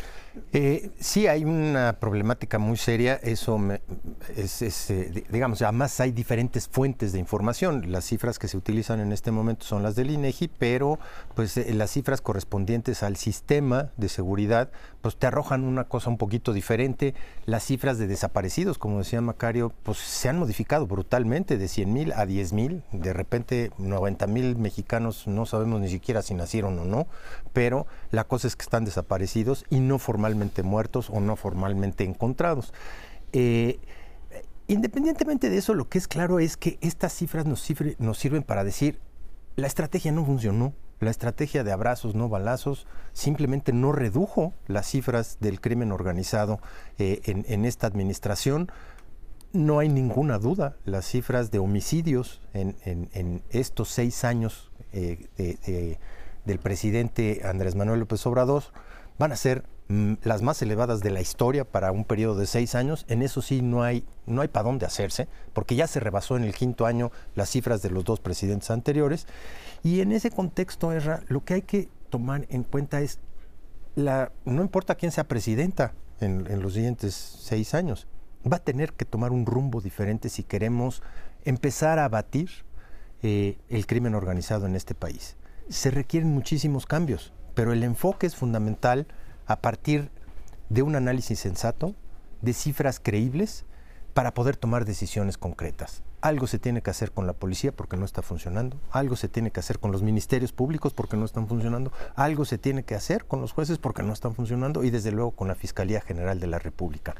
Eh, 0.54 0.92
sí, 1.00 1.28
hay 1.28 1.46
una 1.46 1.98
problemática 2.00 2.60
muy 2.60 2.78
seria, 2.78 3.16
eso 3.16 3.60
es, 4.36 4.92
eh, 4.92 5.26
digamos, 5.30 5.62
además 5.62 6.00
hay 6.00 6.12
diferentes 6.12 6.68
fuentes 6.68 7.12
de 7.14 7.20
información. 7.20 7.92
Las 7.92 8.06
cifras 8.06 8.40
que 8.40 8.48
se 8.48 8.58
utilizan 8.58 9.00
en 9.00 9.12
este 9.12 9.32
momento 9.32 9.66
son 9.66 9.84
las 9.84 9.96
del 9.96 10.12
INEGI, 10.12 10.48
pero 10.48 11.00
pues 11.36 11.58
eh, 11.58 11.74
las 11.74 11.92
cifras 11.92 12.22
correspondientes 12.22 13.04
al 13.04 13.16
sistema 13.16 13.90
de 13.98 14.10
seguridad, 14.10 14.70
pues 15.02 15.16
te 15.16 15.28
arrojan 15.28 15.64
una 15.64 15.86
cosa 15.86 16.10
un 16.10 16.18
poquito 16.18 16.54
diferente. 16.54 17.14
Las 17.46 17.64
cifras 17.64 17.98
de 17.98 18.08
desaparecidos, 18.08 18.78
como 18.78 19.00
decía 19.00 19.22
Macario, 19.22 19.72
pues 19.84 19.98
se 20.00 20.30
han 20.30 20.40
modificado 20.40 20.88
brutalmente 20.88 21.58
de 21.58 21.68
100 21.68 21.94
mil 21.94 22.12
a 22.14 22.26
10 22.26 22.54
mil. 22.54 22.84
De 22.92 23.14
repente 23.14 23.72
90 23.78 24.28
mil 24.28 24.56
mexicanos 24.58 25.28
no 25.28 25.46
sabemos 25.46 25.82
ni 25.82 25.90
siquiera 25.90 26.22
si 26.22 26.34
nacieron 26.34 26.78
o 26.80 26.86
no, 26.86 27.08
pero 27.54 27.88
la 28.12 28.24
cosa 28.24 28.48
es 28.48 28.56
que 28.56 28.64
están 28.64 28.86
desaparecidos 28.86 29.66
y 29.70 29.80
no 29.80 30.00
formalmente 30.00 30.64
muertos 30.64 31.10
o 31.10 31.20
no 31.20 31.36
formalmente 31.36 32.04
encontrados. 32.04 32.74
Eh, 33.34 33.80
independientemente 34.68 35.50
de 35.50 35.58
eso, 35.58 35.74
lo 35.74 35.90
que 35.90 35.98
es 35.98 36.08
claro 36.08 36.40
es 36.40 36.58
que 36.58 36.78
estas 36.82 37.14
cifras 37.14 37.46
nos, 37.46 37.62
sirven 37.62 38.44
para 38.44 38.64
decir, 38.64 39.00
la 39.56 39.68
estrategia 39.68 40.12
no 40.12 40.26
funcionó, 40.26 40.74
la 41.00 41.12
estrategia 41.12 41.64
de 41.64 41.72
abrazos, 41.72 42.16
no 42.16 42.30
balazos, 42.30 42.88
simplemente 43.14 43.74
no 43.74 43.92
redujo 43.92 44.54
las 44.68 44.88
cifras 44.88 45.38
del 45.40 45.62
crimen 45.62 45.92
organizado 45.92 46.60
eh, 46.98 47.22
en, 47.26 47.66
esta 47.66 47.88
administración. 47.88 48.72
No 49.54 49.80
hay 49.80 49.90
ninguna 49.90 50.40
duda, 50.40 50.76
las 50.86 51.06
cifras 51.06 51.52
de 51.52 51.60
homicidios 51.60 52.42
en 52.54 53.42
estos 53.50 53.90
seis 53.90 54.24
años 54.24 54.72
eh, 54.94 55.98
del 56.46 56.60
presidente 56.60 57.42
Andrés 57.44 57.76
Manuel 57.76 58.00
López 58.00 58.26
Obrador 58.26 58.64
van 59.20 59.32
a 59.32 59.36
ser 59.36 59.64
las 59.90 60.42
más 60.42 60.62
elevadas 60.62 61.00
de 61.00 61.12
la 61.12 61.22
historia 61.22 61.64
para 61.64 61.92
un 61.92 62.04
periodo 62.04 62.36
de 62.36 62.46
seis 62.46 62.76
años. 62.76 63.06
En 63.08 63.22
eso 63.22 63.42
sí 63.42 63.62
no 63.62 63.84
hay, 63.84 64.06
no 64.26 64.42
hay 64.42 64.48
para 64.48 64.64
dónde 64.64 64.86
hacerse, 64.86 65.28
porque 65.54 65.76
ya 65.76 65.88
se 65.88 66.00
rebasó 66.00 66.36
en 66.36 66.44
el 66.44 66.54
quinto 66.54 66.86
año 66.86 67.12
las 67.36 67.50
cifras 67.50 67.82
de 67.82 67.90
los 67.90 68.04
dos 68.04 68.20
presidentes 68.20 68.70
anteriores. 68.72 69.28
Y 69.84 70.02
en 70.02 70.12
ese 70.12 70.32
contexto, 70.32 70.92
Erra, 70.92 71.24
lo 71.28 71.46
que 71.46 71.54
hay 71.56 71.62
que 71.62 71.90
tomar 72.10 72.46
en 72.50 72.64
cuenta 72.64 73.02
es, 73.02 73.20
la, 73.96 74.32
no 74.46 74.62
importa 74.62 74.96
quién 74.96 75.12
sea 75.12 75.28
presidenta 75.28 75.94
en, 76.20 76.46
en 76.50 76.62
los 76.62 76.74
siguientes 76.74 77.14
seis 77.16 77.74
años, 77.74 78.08
va 78.52 78.58
a 78.58 78.64
tener 78.64 78.94
que 78.94 79.06
tomar 79.06 79.32
un 79.32 79.46
rumbo 79.46 79.82
diferente 79.82 80.30
si 80.30 80.44
queremos 80.44 81.02
empezar 81.46 82.00
a 82.00 82.06
abatir 82.06 82.50
eh, 83.24 83.58
el 83.70 83.88
crimen 83.88 84.16
organizado 84.16 84.66
en 84.66 84.76
este 84.76 84.94
país. 84.94 85.38
Se 85.70 85.92
requieren 85.92 86.34
muchísimos 86.34 86.86
cambios, 86.86 87.34
pero 87.56 87.74
el 87.74 87.84
enfoque 87.84 88.28
es 88.28 88.36
fundamental 88.36 89.08
a 89.48 89.62
partir 89.62 90.12
de 90.70 90.82
un 90.82 90.96
análisis 90.96 91.40
sensato, 91.40 91.96
de 92.42 92.54
cifras 92.54 93.00
creíbles, 93.00 93.66
para 94.14 94.34
poder 94.34 94.58
tomar 94.58 94.86
decisiones 94.86 95.38
concretas. 95.38 96.04
Algo 96.22 96.48
se 96.48 96.60
tiene 96.60 96.82
que 96.82 96.90
hacer 96.90 97.12
con 97.12 97.28
la 97.28 97.34
policía 97.34 97.72
porque 97.72 97.98
no 97.98 98.06
está 98.06 98.22
funcionando, 98.22 98.80
algo 98.92 99.16
se 99.16 99.28
tiene 99.28 99.52
que 99.52 99.60
hacer 99.60 99.80
con 99.80 99.92
los 99.92 100.02
ministerios 100.02 100.52
públicos 100.52 100.94
porque 100.94 101.16
no 101.16 101.26
están 101.26 101.48
funcionando, 101.48 101.92
algo 102.16 102.44
se 102.44 102.58
tiene 102.58 102.84
que 102.84 102.96
hacer 102.96 103.26
con 103.26 103.42
los 103.42 103.52
jueces 103.52 103.78
porque 103.78 104.04
no 104.04 104.14
están 104.14 104.34
funcionando 104.34 104.84
y 104.84 104.90
desde 104.90 105.12
luego 105.12 105.32
con 105.32 105.48
la 105.48 105.56
Fiscalía 105.56 106.02
General 106.02 106.40
de 106.40 106.48
la 106.48 106.60
República 106.60 107.16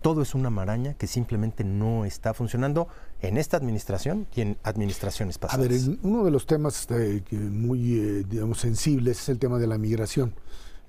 todo 0.00 0.22
es 0.22 0.34
una 0.34 0.50
maraña 0.50 0.94
que 0.94 1.06
simplemente 1.06 1.64
no 1.64 2.04
está 2.04 2.34
funcionando 2.34 2.88
en 3.20 3.36
esta 3.36 3.56
administración 3.56 4.26
y 4.34 4.40
en 4.40 4.58
administraciones 4.62 5.38
pasadas. 5.38 5.66
A 5.66 5.68
ver, 5.68 5.98
uno 6.02 6.24
de 6.24 6.30
los 6.30 6.46
temas 6.46 6.80
este, 6.80 7.22
muy, 7.36 7.98
eh, 7.98 8.24
digamos, 8.28 8.60
sensibles 8.60 9.20
es 9.20 9.28
el 9.28 9.38
tema 9.38 9.58
de 9.58 9.66
la 9.66 9.78
migración. 9.78 10.34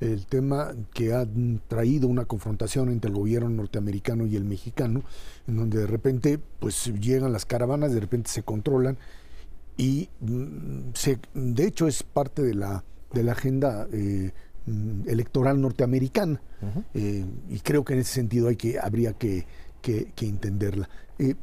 El 0.01 0.25
tema 0.25 0.73
que 0.93 1.13
ha 1.13 1.25
traído 1.67 2.07
una 2.07 2.25
confrontación 2.25 2.89
entre 2.89 3.09
el 3.09 3.15
gobierno 3.15 3.49
norteamericano 3.49 4.25
y 4.25 4.35
el 4.35 4.43
mexicano, 4.43 5.03
en 5.47 5.55
donde 5.55 5.79
de 5.79 5.87
repente 5.87 6.39
pues 6.59 6.91
llegan 6.99 7.31
las 7.31 7.45
caravanas, 7.45 7.93
de 7.93 8.01
repente 8.01 8.29
se 8.29 8.43
controlan 8.43 8.97
y 9.77 10.09
mm, 10.19 10.91
se, 10.93 11.19
de 11.33 11.65
hecho 11.65 11.87
es 11.87 12.03
parte 12.03 12.41
de 12.41 12.55
la, 12.55 12.83
de 13.13 13.23
la 13.23 13.31
agenda 13.31 13.87
eh, 13.93 14.31
Mm, 14.67 15.09
electoral 15.09 15.59
norteamericana. 15.59 16.39
Eh, 16.93 17.25
y 17.49 17.59
creo 17.61 17.83
que 17.83 17.93
en 17.93 17.99
ese 17.99 18.13
sentido 18.13 18.47
hay 18.47 18.55
que, 18.55 18.77
habría 18.79 19.13
que, 19.13 19.47
entenderla. 20.21 20.87
Eh, 21.17 21.33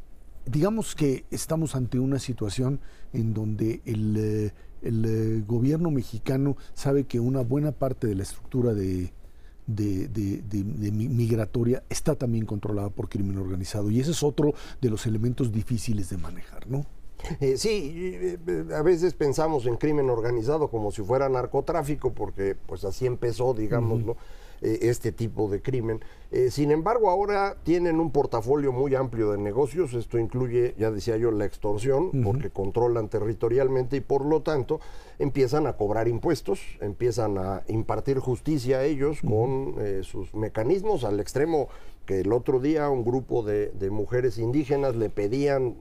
digamos 0.46 0.94
que 0.94 1.24
estamos 1.32 1.74
ante 1.74 1.98
una 1.98 2.20
situación 2.20 2.78
en 3.12 3.34
donde 3.34 3.82
el, 3.84 4.52
eh, 4.82 5.42
gobierno 5.46 5.90
mexicano 5.90 6.56
sabe 6.74 7.04
que 7.04 7.20
una 7.20 7.40
buena 7.42 7.72
parte 7.72 8.06
de 8.06 8.14
la 8.14 8.22
estructura 8.22 8.74
de, 8.74 9.12
de, 9.66 10.92
migratoria 10.92 11.82
está 11.88 12.14
también 12.14 12.46
controlada 12.46 12.90
por 12.90 13.08
crimen 13.08 13.38
organizado. 13.38 13.90
Y 13.90 14.00
ese 14.00 14.12
es 14.12 14.22
otro 14.22 14.54
de 14.80 14.90
los 14.90 15.06
elementos 15.06 15.52
difíciles 15.52 16.10
de 16.10 16.18
manejar, 16.18 16.68
¿no? 16.68 16.86
Eh, 17.40 17.56
sí, 17.56 17.92
eh, 17.94 18.38
a 18.74 18.82
veces 18.82 19.14
pensamos 19.14 19.66
en 19.66 19.76
crimen 19.76 20.08
organizado 20.08 20.68
como 20.68 20.92
si 20.92 21.02
fuera 21.02 21.28
narcotráfico, 21.28 22.12
porque 22.12 22.54
pues 22.54 22.84
así 22.84 23.06
empezó, 23.06 23.54
digamos, 23.54 24.02
eh, 24.60 24.78
este 24.82 25.12
tipo 25.12 25.48
de 25.48 25.62
crimen. 25.62 26.00
sin 26.50 26.70
embargo, 26.70 27.08
ahora 27.08 27.56
tienen 27.62 28.00
un 28.00 28.10
portafolio 28.10 28.70
muy 28.70 28.94
amplio 28.94 29.32
de 29.32 29.38
negocios. 29.38 29.94
Esto 29.94 30.18
incluye, 30.18 30.74
ya 30.76 30.90
decía 30.90 31.16
yo, 31.16 31.30
la 31.30 31.46
extorsión, 31.46 32.10
porque 32.22 32.50
controlan 32.50 33.08
territorialmente 33.08 33.96
y 33.96 34.00
por 34.00 34.26
lo 34.26 34.42
tanto 34.42 34.78
empiezan 35.18 35.66
a 35.66 35.72
cobrar 35.72 36.06
impuestos, 36.06 36.60
empiezan 36.80 37.38
a 37.38 37.62
impartir 37.68 38.18
justicia 38.18 38.78
a 38.78 38.84
ellos 38.84 39.20
con 39.26 39.76
sus 40.02 40.34
mecanismos 40.34 41.04
al 41.04 41.18
extremo 41.18 41.68
que 42.08 42.20
el 42.20 42.32
otro 42.32 42.58
día 42.58 42.88
un 42.88 43.04
grupo 43.04 43.42
de, 43.42 43.70
mujeres 43.90 44.38
indígenas 44.38 44.96
le 44.96 45.10
pedían 45.10 45.76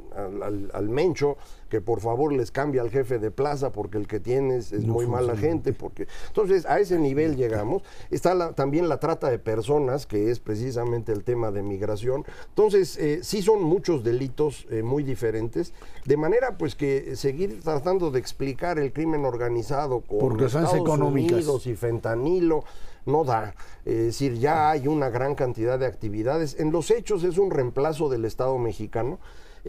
al, 0.73 0.89
Mencho 0.89 1.37
que 1.69 1.79
por 1.79 2.01
favor 2.01 2.33
les 2.33 2.51
cambie 2.51 2.81
al 2.81 2.89
jefe 2.89 3.17
de 3.17 3.31
plaza 3.31 3.71
porque 3.71 3.97
el 3.97 4.07
que 4.07 4.19
tienes 4.19 4.73
es 4.73 4.83
muy 4.83 5.07
mala 5.07 5.37
gente. 5.37 5.71
Porque... 5.71 6.07
Entonces, 6.27 6.65
a 6.65 6.79
ese 6.81 6.99
nivel 6.99 7.37
llegamos. 7.37 7.81
Está 8.11 8.53
también 8.53 8.89
la 8.89 8.99
trata 8.99 9.29
de 9.29 9.39
personas, 9.39 10.05
que 10.05 10.29
es 10.29 10.39
precisamente 10.39 11.13
el 11.13 11.23
tema 11.23 11.49
de 11.51 11.63
migración. 11.63 12.25
Entonces, 12.49 12.97
eh, 12.97 13.19
sí 13.21 13.41
son 13.41 13.63
muchos 13.63 14.03
delitos 14.03 14.67
eh, 14.69 14.83
muy 14.83 15.03
diferentes. 15.03 15.73
De 16.03 16.17
manera, 16.17 16.57
pues, 16.57 16.75
que 16.75 17.15
seguir 17.15 17.61
tratando 17.61 18.11
de 18.11 18.19
explicar 18.19 18.79
el 18.79 18.91
crimen 18.91 19.23
organizado 19.23 20.01
con 20.01 20.43
Estados 20.43 20.99
Unidos 20.99 21.67
y 21.67 21.75
fentanilo 21.75 22.65
no 23.07 23.23
da. 23.23 23.55
Es 23.85 23.97
decir, 23.97 24.35
ya 24.35 24.69
hay 24.69 24.87
una 24.87 25.09
gran 25.09 25.35
cantidad 25.35 25.79
de 25.79 25.85
actividades. 25.85 26.59
En 26.59 26.71
los 26.71 26.91
hechos 26.91 27.23
es 27.23 27.37
un 27.37 27.51
reemplazo 27.51 28.09
del 28.09 28.25
Estado 28.25 28.57
mexicano. 28.57 29.19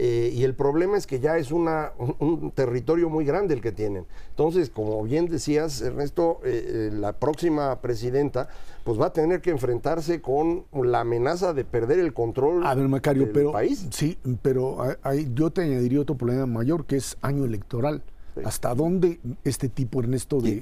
Eh, 0.01 0.31
y 0.33 0.45
el 0.45 0.55
problema 0.55 0.97
es 0.97 1.05
que 1.05 1.19
ya 1.19 1.37
es 1.37 1.51
una, 1.51 1.91
un, 2.19 2.51
territorio 2.51 3.09
muy 3.09 3.25
grande 3.25 3.53
el 3.53 3.59
que 3.59 3.73
tienen. 3.73 4.05
Entonces, 4.29 4.69
como 4.69 5.03
bien 5.03 5.25
decías, 5.25 5.81
Ernesto, 5.81 6.39
eh, 6.45 6.89
eh, 6.89 6.89
la 6.93 7.11
próxima 7.11 7.81
presidenta 7.81 8.47
pues 8.85 8.97
va 8.97 9.07
a 9.07 9.13
tener 9.13 9.41
que 9.41 9.49
enfrentarse 9.49 10.21
con 10.21 10.63
la 10.71 11.01
amenaza 11.01 11.53
de 11.53 11.65
perder 11.65 11.99
el 11.99 12.13
control 12.13 12.65
a 12.65 12.75
ver, 12.75 12.87
Macario, 12.87 13.23
del 13.23 13.33
pero, 13.33 13.51
país. 13.51 13.87
Sí, 13.91 14.17
pero 14.41 14.77
hay, 15.03 15.29
yo 15.33 15.49
te 15.49 15.63
añadiría 15.63 15.99
otro 15.99 16.15
problema 16.15 16.45
mayor 16.45 16.85
que 16.85 16.95
es 16.95 17.17
año 17.21 17.43
electoral. 17.43 18.01
¿Hasta 18.43 18.73
dónde 18.75 19.19
este 19.43 19.69
tipo, 19.69 20.01
Ernesto, 20.01 20.41
de 20.41 20.61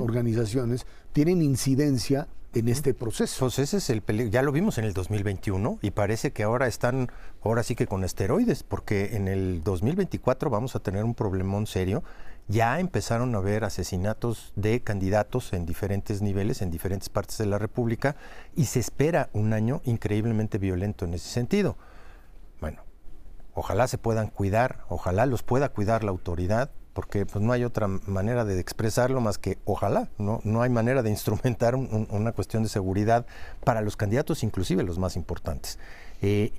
organizaciones 0.00 0.86
tienen 1.12 1.42
incidencia 1.42 2.28
en 2.54 2.68
este 2.68 2.94
proceso? 2.94 3.46
Pues 3.46 3.58
ese 3.58 3.78
es 3.78 3.90
el 3.90 4.02
peligro. 4.02 4.30
Ya 4.30 4.42
lo 4.42 4.52
vimos 4.52 4.78
en 4.78 4.84
el 4.84 4.92
2021 4.92 5.78
y 5.82 5.90
parece 5.90 6.32
que 6.32 6.42
ahora 6.42 6.66
están, 6.66 7.08
ahora 7.42 7.62
sí 7.62 7.74
que 7.74 7.86
con 7.86 8.04
esteroides, 8.04 8.62
porque 8.62 9.16
en 9.16 9.28
el 9.28 9.62
2024 9.64 10.50
vamos 10.50 10.76
a 10.76 10.80
tener 10.80 11.04
un 11.04 11.14
problemón 11.14 11.66
serio. 11.66 12.02
Ya 12.46 12.78
empezaron 12.78 13.34
a 13.34 13.38
haber 13.38 13.64
asesinatos 13.64 14.52
de 14.54 14.80
candidatos 14.80 15.52
en 15.54 15.64
diferentes 15.64 16.20
niveles, 16.20 16.60
en 16.60 16.70
diferentes 16.70 17.08
partes 17.08 17.38
de 17.38 17.46
la 17.46 17.58
República, 17.58 18.16
y 18.54 18.66
se 18.66 18.80
espera 18.80 19.30
un 19.32 19.54
año 19.54 19.80
increíblemente 19.84 20.58
violento 20.58 21.06
en 21.06 21.14
ese 21.14 21.30
sentido. 21.30 21.78
Bueno, 22.60 22.82
ojalá 23.54 23.88
se 23.88 23.96
puedan 23.96 24.28
cuidar, 24.28 24.84
ojalá 24.88 25.24
los 25.24 25.42
pueda 25.42 25.70
cuidar 25.70 26.04
la 26.04 26.10
autoridad, 26.10 26.70
porque 26.94 27.26
pues 27.26 27.44
no 27.44 27.52
hay 27.52 27.64
otra 27.64 27.88
manera 27.88 28.44
de 28.44 28.58
expresarlo 28.58 29.20
más 29.20 29.36
que 29.36 29.58
ojalá, 29.64 30.08
no, 30.16 30.40
no 30.44 30.62
hay 30.62 30.70
manera 30.70 31.02
de 31.02 31.10
instrumentar 31.10 31.74
una 31.74 32.32
cuestión 32.32 32.62
de 32.62 32.68
seguridad 32.68 33.26
para 33.64 33.82
los 33.82 33.96
candidatos, 33.96 34.42
inclusive 34.42 34.82
los 34.84 34.98
más 34.98 35.16
importantes. 35.16 35.78
Eh, 36.22 36.52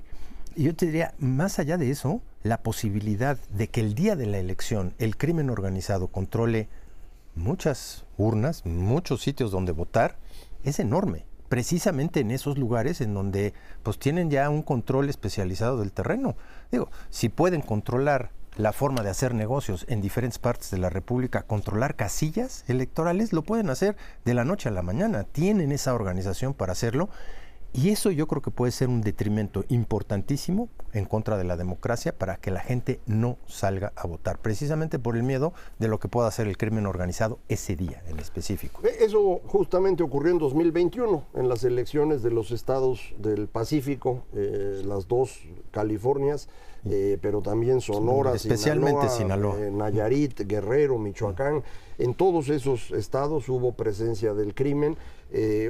yo 0.54 0.74
te 0.74 0.86
diría, 0.86 1.14
más 1.18 1.58
allá 1.58 1.76
de 1.76 1.90
eso, 1.90 2.20
la 2.42 2.62
posibilidad 2.62 3.38
de 3.50 3.68
que 3.68 3.80
el 3.80 3.94
día 3.94 4.14
de 4.14 4.26
la 4.26 4.38
elección 4.38 4.94
el 4.98 5.16
crimen 5.16 5.50
organizado 5.50 6.08
controle 6.08 6.68
muchas 7.34 8.04
urnas, 8.16 8.64
muchos 8.64 9.22
sitios 9.22 9.50
donde 9.50 9.72
votar, 9.72 10.16
es 10.64 10.78
enorme. 10.78 11.24
Precisamente 11.48 12.20
en 12.20 12.30
esos 12.30 12.58
lugares 12.58 13.00
en 13.00 13.14
donde 13.14 13.54
pues 13.82 13.98
tienen 13.98 14.30
ya 14.30 14.50
un 14.50 14.62
control 14.62 15.08
especializado 15.08 15.78
del 15.78 15.92
terreno. 15.92 16.36
Digo, 16.72 16.90
si 17.10 17.28
pueden 17.28 17.60
controlar 17.60 18.30
la 18.56 18.72
forma 18.72 19.02
de 19.02 19.10
hacer 19.10 19.34
negocios 19.34 19.84
en 19.88 20.00
diferentes 20.00 20.38
partes 20.38 20.70
de 20.70 20.78
la 20.78 20.90
República, 20.90 21.42
controlar 21.42 21.96
casillas 21.96 22.64
electorales, 22.68 23.32
lo 23.32 23.42
pueden 23.42 23.70
hacer 23.70 23.96
de 24.24 24.34
la 24.34 24.44
noche 24.44 24.68
a 24.68 24.72
la 24.72 24.82
mañana. 24.82 25.24
Tienen 25.24 25.72
esa 25.72 25.94
organización 25.94 26.54
para 26.54 26.72
hacerlo 26.72 27.08
y 27.76 27.90
eso 27.90 28.10
yo 28.10 28.26
creo 28.26 28.40
que 28.40 28.50
puede 28.50 28.72
ser 28.72 28.88
un 28.88 29.02
detrimento 29.02 29.66
importantísimo 29.68 30.70
en 30.94 31.04
contra 31.04 31.36
de 31.36 31.44
la 31.44 31.58
democracia 31.58 32.16
para 32.16 32.36
que 32.36 32.50
la 32.50 32.60
gente 32.60 33.00
no 33.04 33.36
salga 33.46 33.92
a 33.96 34.06
votar, 34.06 34.38
precisamente 34.38 34.98
por 34.98 35.14
el 35.14 35.22
miedo 35.22 35.52
de 35.78 35.88
lo 35.88 36.00
que 36.00 36.08
pueda 36.08 36.26
hacer 36.26 36.46
el 36.46 36.56
crimen 36.56 36.86
organizado 36.86 37.38
ese 37.48 37.76
día 37.76 38.02
en 38.08 38.18
específico. 38.18 38.80
Eh, 38.82 38.96
eso 39.00 39.42
justamente 39.46 40.02
ocurrió 40.02 40.32
en 40.32 40.38
2021, 40.38 41.24
en 41.34 41.48
las 41.50 41.64
elecciones 41.64 42.22
de 42.22 42.30
los 42.30 42.50
estados 42.50 43.14
del 43.18 43.46
Pacífico, 43.46 44.22
eh, 44.32 44.80
las 44.82 45.06
dos 45.06 45.42
Californias, 45.70 46.48
eh, 46.88 47.18
pero 47.20 47.40
también 47.42 47.80
Sonora, 47.80 48.34
especialmente 48.34 49.08
Sinaloa, 49.08 49.56
Nayarit, 49.70 50.42
Guerrero, 50.46 50.98
Michoacán. 50.98 51.62
En 51.98 52.14
todos 52.14 52.48
esos 52.48 52.90
estados 52.92 53.48
hubo 53.48 53.72
presencia 53.72 54.34
del 54.34 54.54
crimen. 54.54 54.96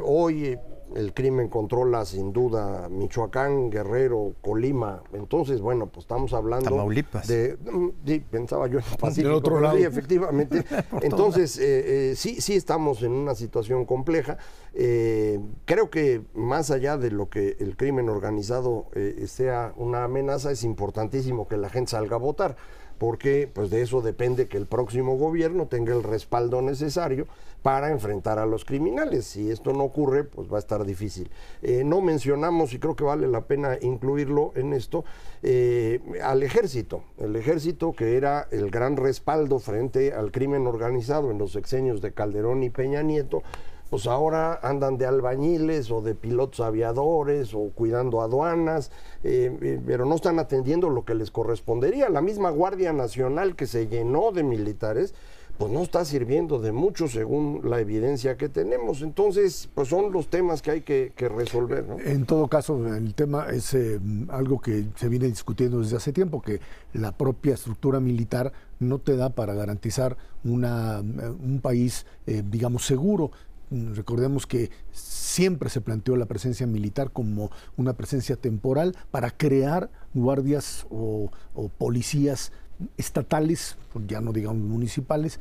Hoy 0.03 0.59
el 0.95 1.12
crimen 1.12 1.49
controla 1.49 2.05
sin 2.05 2.33
duda 2.33 2.88
Michoacán, 2.88 3.71
Guerrero, 3.71 4.35
Colima. 4.40 5.03
Entonces, 5.12 5.61
bueno, 5.61 5.87
pues 5.87 6.05
estamos 6.05 6.33
hablando 6.33 6.71
Tamaulipas. 6.71 7.27
de 7.27 7.57
mm, 7.71 7.88
sí, 8.07 8.21
pensaba 8.31 8.66
yo 8.69 8.79
en 8.79 8.85
el 8.85 8.97
Pacífico, 8.99 9.35
otro 9.35 9.61
lado. 9.61 9.77
sí, 9.77 9.83
efectivamente. 9.83 10.64
Entonces, 11.03 11.59
eh, 11.59 12.11
eh, 12.11 12.16
sí, 12.16 12.40
sí 12.40 12.55
estamos 12.55 13.03
en 13.03 13.12
una 13.12 13.35
situación 13.35 13.85
compleja. 13.85 14.38
Eh, 14.75 15.40
creo 15.64 15.90
que 15.90 16.23
más 16.35 16.71
allá 16.71 16.97
de 16.97 17.11
lo 17.11 17.29
que 17.29 17.57
el 17.59 17.77
crimen 17.77 18.09
organizado 18.09 18.87
sea 19.27 19.73
una 19.77 20.05
amenaza, 20.05 20.51
es 20.51 20.64
importantísimo 20.64 21.49
que 21.49 21.57
la 21.57 21.69
gente 21.69 21.92
salga 21.92 22.16
a 22.16 22.19
votar 22.19 22.57
porque 22.99 23.51
pues 23.53 23.69
de 23.69 23.83
eso 23.83 24.01
depende 24.01 24.49
que 24.49 24.57
el 24.57 24.66
próximo 24.66 25.16
gobierno 25.16 25.66
tenga 25.66 25.95
el 25.95 26.03
respaldo 26.03 26.62
necesario 26.62 27.27
para 27.66 27.90
enfrentar 27.90 28.38
a 28.38 28.46
los 28.46 28.64
criminales. 28.64 29.24
Si 29.26 29.50
esto 29.50 29.72
no 29.72 29.83
ocurre, 29.83 30.22
pues 30.22 30.48
va 30.48 30.55
a 30.55 30.61
estar 30.61 30.85
difícil. 30.85 31.33
Eh, 31.62 31.83
no 31.85 32.00
mencionamos, 32.00 32.72
y 32.72 32.79
creo 32.79 32.94
que 32.94 33.02
vale 33.02 33.26
la 33.26 33.40
pena 33.40 33.76
incluirlo 33.81 34.52
en 34.55 34.72
esto, 34.72 35.05
eh, 35.42 35.98
al 36.22 36.44
ejército. 36.44 37.02
El 37.18 37.35
ejército 37.35 37.92
que 37.92 38.16
era 38.16 38.46
el 38.52 38.70
gran 38.70 38.96
respaldo 38.96 39.59
frente 39.59 40.12
al 40.12 40.31
crimen 40.31 40.68
organizado 40.68 41.33
en 41.33 41.38
los 41.38 41.50
sexenios 41.50 42.00
de 42.00 42.12
Calderón 42.12 42.62
y 42.62 42.70
Peña 42.70 43.02
Nieto, 43.02 43.42
pues 43.90 44.07
ahora 44.07 44.61
andan 44.62 44.96
de 44.96 45.07
albañiles 45.07 45.90
o 45.90 46.02
de 46.02 46.14
pilotos 46.14 46.61
aviadores 46.61 47.52
o 47.52 47.72
cuidando 47.74 48.20
aduanas, 48.20 48.92
eh, 49.24 49.81
pero 49.85 50.05
no 50.05 50.14
están 50.14 50.38
atendiendo 50.38 50.88
lo 50.88 51.05
que 51.05 51.16
les 51.16 51.33
correspondería. 51.33 52.11
La 52.11 52.22
misma 52.22 52.50
Guardia 52.50 52.92
Nacional 52.92 53.57
que 53.57 53.66
se 53.66 53.88
llenó 53.88 54.31
de 54.31 54.44
militares, 54.44 55.14
pues 55.59 55.73
no 55.73 55.83
está 55.83 56.05
sirviendo 56.05 56.59
de 56.59 56.73
mucho 56.73 57.09
según 57.09 57.62
la 57.64 57.81
evidencia 57.81 58.37
que 58.37 58.49
tenemos. 58.49 59.03
Entonces, 59.03 59.69
pues 59.75 59.88
son 59.88 60.12
los 60.12 60.29
temas 60.29 60.62
que 60.62 60.71
hay 60.71 60.81
que, 60.83 61.12
resolver. 61.29 61.85
En 62.05 62.25
todo 62.27 62.49
caso, 62.49 62.95
el 62.95 63.14
tema 63.14 63.47
es 63.51 63.75
eh, 63.75 63.99
algo 64.29 64.61
que 64.61 64.87
se 64.97 65.09
viene 65.09 65.27
discutiendo 65.27 65.81
desde 65.81 65.97
hace 65.97 66.12
tiempo, 66.12 66.40
que 66.42 66.61
la 66.92 67.12
propia 67.12 67.55
estructura 67.55 68.01
militar 68.01 68.53
no 68.79 68.99
te 68.99 69.16
da 69.16 69.31
para 69.31 69.55
garantizar 69.55 70.16
una, 70.45 71.01
un 71.01 71.61
país, 71.62 72.07
digamos, 72.27 72.85
seguro. 72.85 73.31
Recordemos 73.71 74.47
que 74.47 74.71
siempre 74.92 75.71
se 75.71 75.81
planteó 75.81 76.14
la 76.16 76.27
presencia 76.27 76.66
militar 76.69 77.11
como 77.11 77.51
una 77.77 77.95
presencia 77.95 78.37
temporal 78.37 78.95
para 79.11 79.31
crear 79.33 79.90
guardias 80.14 80.87
o, 80.88 81.31
policías 81.79 82.53
estatales, 82.97 83.77
ya 84.07 84.21
no 84.21 84.33
digamos 84.33 84.62
municipales, 84.62 85.41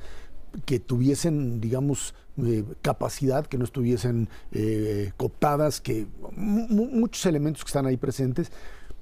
que 0.65 0.79
tuviesen, 0.79 1.59
digamos, 1.59 2.15
eh, 2.37 2.63
capacidad, 2.81 3.45
que 3.45 3.57
no 3.57 3.65
estuviesen 3.65 4.29
eh, 4.51 5.11
cooptadas, 5.17 5.81
que 5.81 6.07
muchos 6.35 7.25
elementos 7.25 7.63
que 7.63 7.69
están 7.69 7.85
ahí 7.85 7.97
presentes. 7.97 8.51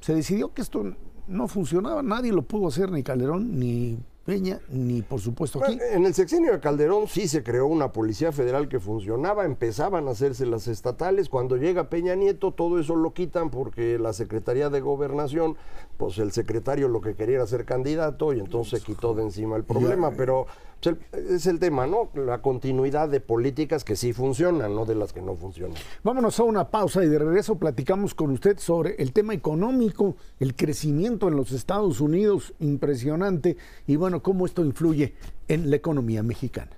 Se 0.01 0.13
decidió 0.13 0.53
que 0.53 0.61
esto 0.61 0.95
no 1.27 1.47
funcionaba, 1.47 2.03
nadie 2.03 2.31
lo 2.31 2.41
pudo 2.41 2.67
hacer, 2.67 2.91
ni 2.91 3.03
Calderón, 3.03 3.59
ni 3.59 3.99
Peña, 4.25 4.61
ni 4.69 5.01
por 5.01 5.19
supuesto 5.19 5.61
aquí. 5.61 5.77
en 5.91 6.05
el 6.05 6.13
sexenio 6.13 6.53
de 6.53 6.61
Calderón 6.61 7.07
sí 7.09 7.27
se 7.27 7.43
creó 7.43 7.67
una 7.67 7.91
policía 7.91 8.31
federal 8.31 8.69
que 8.69 8.79
funcionaba, 8.79 9.43
empezaban 9.43 10.07
a 10.07 10.11
hacerse 10.11 10.45
las 10.45 10.69
estatales. 10.69 11.27
Cuando 11.27 11.57
llega 11.57 11.89
Peña 11.89 12.15
Nieto, 12.15 12.53
todo 12.53 12.79
eso 12.79 12.95
lo 12.95 13.13
quitan 13.13 13.49
porque 13.49 13.99
la 13.99 14.13
Secretaría 14.13 14.69
de 14.69 14.79
Gobernación, 14.79 15.57
pues 15.97 16.17
el 16.19 16.31
secretario 16.31 16.87
lo 16.87 17.01
que 17.01 17.15
quería 17.15 17.35
era 17.35 17.47
ser 17.47 17.65
candidato 17.65 18.31
y 18.33 18.39
entonces 18.39 18.83
quitó 18.83 19.13
de 19.13 19.23
encima 19.23 19.57
el 19.57 19.65
problema. 19.65 20.11
Pero 20.11 20.45
pues, 20.83 20.97
es 21.13 21.47
el 21.47 21.59
tema, 21.59 21.87
¿no? 21.87 22.09
La 22.13 22.41
continuidad 22.41 23.09
de 23.09 23.19
políticas 23.19 23.83
que 23.83 23.95
sí 23.95 24.13
funcionan, 24.13 24.75
no 24.75 24.85
de 24.85 24.95
las 24.95 25.13
que 25.13 25.21
no 25.21 25.35
funcionan. 25.35 25.77
Vámonos 26.03 26.39
a 26.39 26.43
una 26.43 26.69
pausa 26.69 27.03
y 27.03 27.07
de 27.07 27.19
regreso 27.19 27.55
platicamos 27.55 28.13
con 28.13 28.31
usted 28.31 28.57
sobre 28.59 28.95
el 28.97 29.13
tema 29.13 29.33
económico, 29.33 30.15
el 30.39 30.55
crecimiento 30.55 31.27
en 31.27 31.35
los 31.35 31.51
Estados 31.51 32.01
Unidos, 32.01 32.53
impresionante, 32.59 33.57
y 33.87 33.95
bueno, 33.95 34.12
cómo 34.21 34.45
esto 34.45 34.63
influye 34.63 35.15
en 35.47 35.69
la 35.69 35.75
economía 35.75 36.21
mexicana. 36.23 36.71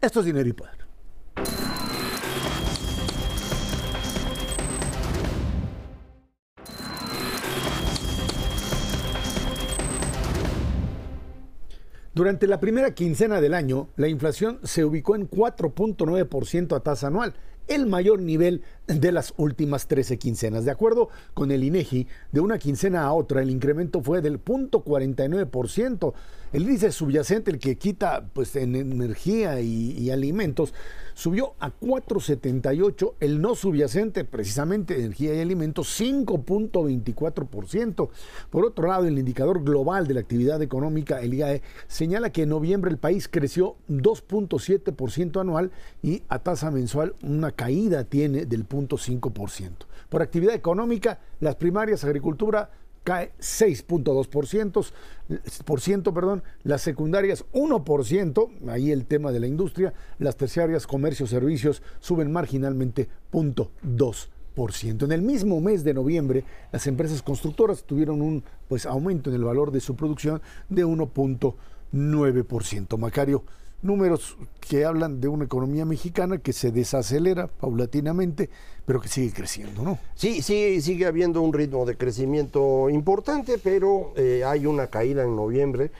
Esto 0.00 0.20
es 0.20 0.26
Dinero 0.26 0.48
y 0.48 0.52
Poder. 0.52 0.82
Durante 12.14 12.46
la 12.46 12.60
primera 12.60 12.94
quincena 12.94 13.40
del 13.40 13.54
año, 13.54 13.88
la 13.96 14.06
inflación 14.06 14.60
se 14.64 14.84
ubicó 14.84 15.16
en 15.16 15.30
4.9% 15.30 16.76
a 16.76 16.80
tasa 16.80 17.06
anual, 17.06 17.32
el 17.68 17.86
mayor 17.86 18.20
nivel 18.20 18.62
de 18.86 19.12
las 19.12 19.32
últimas 19.38 19.88
13 19.88 20.18
quincenas. 20.18 20.66
De 20.66 20.70
acuerdo 20.70 21.08
con 21.32 21.50
el 21.50 21.64
INEGI, 21.64 22.06
de 22.30 22.40
una 22.40 22.58
quincena 22.58 23.04
a 23.04 23.12
otra 23.14 23.40
el 23.40 23.48
incremento 23.48 24.02
fue 24.02 24.20
del 24.20 24.44
0.49%. 24.44 26.12
El 26.52 26.64
índice 26.64 26.92
subyacente, 26.92 27.50
el 27.50 27.58
que 27.58 27.78
quita 27.78 28.28
pues, 28.34 28.54
en 28.56 28.76
energía 28.76 29.62
y, 29.62 30.10
alimentos, 30.10 30.74
subió 31.14 31.54
a 31.58 31.70
4,78. 31.70 33.14
El 33.20 33.40
no 33.40 33.54
subyacente, 33.54 34.26
precisamente 34.26 34.98
energía 34.98 35.34
y 35.34 35.40
alimentos, 35.40 35.98
5.24%. 35.98 38.10
Por 38.50 38.66
otro 38.66 38.88
lado, 38.88 39.06
el 39.06 39.18
indicador 39.18 39.64
global 39.64 40.06
de 40.06 40.12
la 40.12 40.20
actividad 40.20 40.60
económica, 40.60 41.22
el 41.22 41.32
IAE, 41.32 41.62
señala 41.86 42.30
que 42.30 42.42
en 42.42 42.50
noviembre 42.50 42.90
el 42.90 42.98
país 42.98 43.28
creció 43.28 43.76
2.7% 43.88 45.40
anual 45.40 45.70
y 46.02 46.22
a 46.28 46.40
tasa 46.40 46.70
mensual 46.70 47.14
una 47.22 47.52
caída 47.52 48.04
tiene 48.04 48.44
del 48.44 48.68
0.5%. 48.68 49.86
Por 50.10 50.20
actividad 50.20 50.54
económica, 50.54 51.18
las 51.40 51.56
primarias, 51.56 52.04
agricultura, 52.04 52.68
cae 53.04 53.32
6.2%, 53.38 56.12
perdón, 56.12 56.42
las 56.62 56.82
secundarias 56.82 57.46
1%, 57.52 58.68
ahí 58.68 58.90
el 58.90 59.06
tema 59.06 59.32
de 59.32 59.40
la 59.40 59.46
industria, 59.46 59.94
las 60.18 60.36
terciarias, 60.36 60.86
comercio, 60.86 61.26
servicios 61.26 61.82
suben 62.00 62.30
marginalmente 62.32 63.08
0.2%. 63.32 65.04
En 65.04 65.12
el 65.12 65.22
mismo 65.22 65.58
mes 65.60 65.82
de 65.82 65.94
noviembre, 65.94 66.44
las 66.72 66.86
empresas 66.86 67.22
constructoras 67.22 67.84
tuvieron 67.84 68.20
un 68.20 68.44
pues, 68.68 68.84
aumento 68.86 69.30
en 69.30 69.36
el 69.36 69.44
valor 69.44 69.72
de 69.72 69.80
su 69.80 69.96
producción 69.96 70.42
de 70.68 70.84
1.9%. 70.84 72.98
Macario, 72.98 73.44
números 73.82 74.36
que 74.60 74.84
hablan 74.84 75.20
de 75.20 75.28
una 75.28 75.44
economía 75.44 75.84
mexicana 75.84 76.38
que 76.38 76.52
se 76.52 76.70
desacelera 76.70 77.48
paulatinamente, 77.48 78.48
pero 78.86 79.00
que 79.00 79.08
sigue 79.08 79.32
creciendo, 79.32 79.82
¿no? 79.82 79.98
Sí, 80.14 80.42
sí, 80.42 80.80
sigue 80.80 81.06
habiendo 81.06 81.42
un 81.42 81.52
ritmo 81.52 81.84
de 81.84 81.96
crecimiento 81.96 82.88
importante, 82.88 83.58
pero 83.58 84.12
eh, 84.16 84.44
hay 84.46 84.66
una 84.66 84.86
caída 84.86 85.24
en 85.24 85.36
noviembre, 85.36 85.90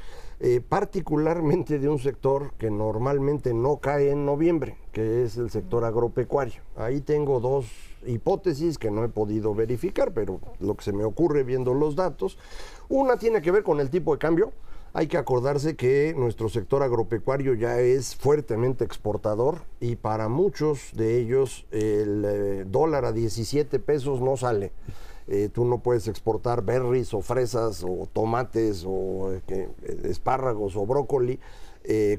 eh, 0.40 0.60
particularmente 0.66 1.78
de 1.78 1.88
un 1.88 1.98
sector 1.98 2.52
que 2.58 2.70
normalmente 2.70 3.54
no 3.54 3.76
cae 3.76 4.10
en 4.10 4.24
noviembre, 4.24 4.76
que 4.92 5.24
es 5.24 5.36
el 5.36 5.50
sector 5.50 5.84
agropecuario. 5.84 6.62
Ahí 6.76 7.00
tengo 7.00 7.40
dos 7.40 7.66
hipótesis 8.06 8.78
que 8.78 8.90
no 8.90 9.04
he 9.04 9.08
podido 9.08 9.54
verificar, 9.54 10.12
pero 10.12 10.40
lo 10.60 10.74
que 10.76 10.84
se 10.84 10.92
me 10.92 11.04
ocurre 11.04 11.44
viendo 11.44 11.74
los 11.74 11.94
datos. 11.94 12.38
Una 12.88 13.16
tiene 13.16 13.40
que 13.40 13.52
ver 13.52 13.62
con 13.62 13.80
el 13.80 13.90
tipo 13.90 14.12
de 14.12 14.18
cambio 14.18 14.52
hay 14.94 15.06
que 15.06 15.16
acordarse 15.16 15.74
que 15.74 16.14
nuestro 16.16 16.48
sector 16.48 16.82
agropecuario 16.82 17.54
ya 17.54 17.80
es 17.80 18.14
fuertemente 18.14 18.84
exportador 18.84 19.62
y 19.80 19.96
para 19.96 20.28
muchos 20.28 20.90
de 20.94 21.18
ellos 21.18 21.66
el 21.70 22.24
eh, 22.26 22.64
dólar 22.66 23.06
a 23.06 23.12
17 23.12 23.78
pesos 23.78 24.20
no 24.20 24.36
sale. 24.36 24.72
eh, 25.28 25.48
tú 25.52 25.64
no 25.64 25.78
puedes 25.78 26.08
exportar 26.08 26.62
berries 26.62 27.14
o 27.14 27.22
fresas 27.22 27.84
o 27.84 28.06
tomates 28.12 28.84
o 28.86 29.32
eh, 29.48 29.68
espárragos 30.04 30.76
o 30.76 30.84
brócoli 30.84 31.38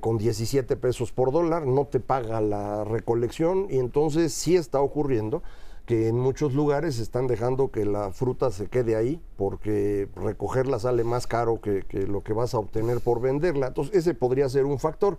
con 0.01 0.17
17 0.17 0.75
pesos 0.75 1.13
por 1.13 1.31
dólar, 1.31 1.65
no 1.65 1.85
te 1.85 2.01
paga 2.01 2.41
la 2.41 2.83
recolección 2.83 3.67
y 3.69 3.77
entonces 3.77 4.33
sí 4.33 4.57
está 4.57 4.81
ocurriendo 4.81 5.41
que 5.85 6.07
en 6.07 6.17
muchos 6.17 6.53
lugares 6.53 6.99
están 6.99 7.27
dejando 7.27 7.69
que 7.69 7.85
la 7.85 8.11
fruta 8.11 8.51
se 8.51 8.67
quede 8.67 8.95
ahí 8.95 9.21
porque 9.35 10.07
recogerla 10.15 10.79
sale 10.79 11.03
más 11.03 11.27
caro 11.27 11.59
que, 11.59 11.83
lo 12.07 12.23
que 12.23 12.33
vas 12.33 12.53
a 12.53 12.59
obtener 12.59 13.01
por 13.01 13.19
venderla. 13.19 13.67
Entonces 13.67 13.95
ese 13.95 14.13
podría 14.13 14.47
ser 14.47 14.65
un 14.65 14.79
factor. 14.79 15.17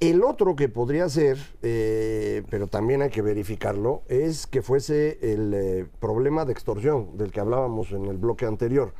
El 0.00 0.24
otro 0.24 0.56
que 0.56 0.70
podría 0.70 1.10
ser, 1.10 1.36
eh, 1.60 2.42
pero 2.48 2.68
también 2.68 3.02
hay 3.02 3.10
que 3.10 3.20
verificarlo, 3.20 4.00
es 4.08 4.46
que 4.46 4.62
fuese 4.62 5.18
el 5.20 5.52
eh, 5.52 5.86
problema 6.00 6.46
de 6.46 6.52
extorsión 6.52 7.18
del 7.18 7.30
que 7.30 7.40
hablábamos 7.40 7.92
en 7.92 8.06
el 8.06 8.16
bloque 8.16 8.46
anterior. 8.46 8.94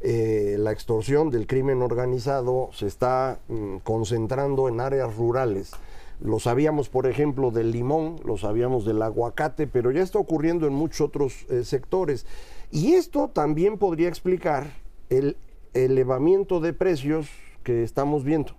Eh, 0.00 0.54
la 0.60 0.70
extorsión 0.70 1.30
del 1.30 1.48
crimen 1.48 1.82
organizado 1.82 2.70
se 2.72 2.86
está 2.86 3.40
mm, 3.48 3.78
concentrando 3.78 4.68
en 4.68 4.80
áreas 4.80 5.16
rurales 5.16 5.72
lo 6.20 6.38
sabíamos, 6.38 6.88
por 6.88 7.06
ejemplo, 7.06 7.50
del 7.50 7.70
limón, 7.70 8.16
lo 8.24 8.36
sabíamos 8.36 8.84
del 8.84 9.02
aguacate, 9.02 9.66
pero 9.66 9.90
ya 9.90 10.02
está 10.02 10.18
ocurriendo 10.18 10.66
en 10.66 10.72
muchos 10.72 11.02
otros 11.02 11.46
eh, 11.50 11.64
sectores. 11.64 12.26
Y 12.70 12.94
esto 12.94 13.28
también 13.28 13.78
podría 13.78 14.08
explicar 14.08 14.66
el 15.10 15.36
elevamiento 15.74 16.60
de 16.60 16.72
precios 16.72 17.28
que 17.62 17.82
estamos 17.82 18.24
viendo. 18.24 18.54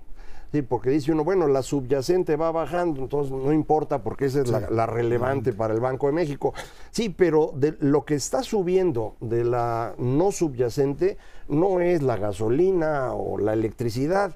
Sí, 0.52 0.62
porque 0.62 0.89
dice 0.89 1.12
uno, 1.12 1.26
bueno, 1.26 1.48
la 1.48 1.62
subyacente 1.62 2.38
va 2.38 2.50
bajando, 2.52 3.02
entonces 3.02 3.32
no 3.34 3.52
importa 3.52 4.04
porque 4.04 4.26
esa 4.26 4.41
es 4.41 4.50
la, 4.50 4.86
relevante 4.86 5.52
para 5.52 5.74
el 5.74 5.82
Banco 5.82 6.08
de 6.08 6.13
México. 6.13 6.54
Sí, 6.91 7.10
pero 7.10 7.52
de 7.54 7.76
lo 7.82 8.06
que 8.06 8.15
está 8.15 8.41
subiendo 8.41 9.15
de 9.20 9.44
la 9.44 9.96
no 9.98 10.32
subyacente 10.32 11.18
no 11.50 11.82
es 11.82 12.02
la 12.02 12.15
gasolina 12.15 13.13
o 13.13 13.38
la 13.38 13.52
electricidad, 13.52 14.36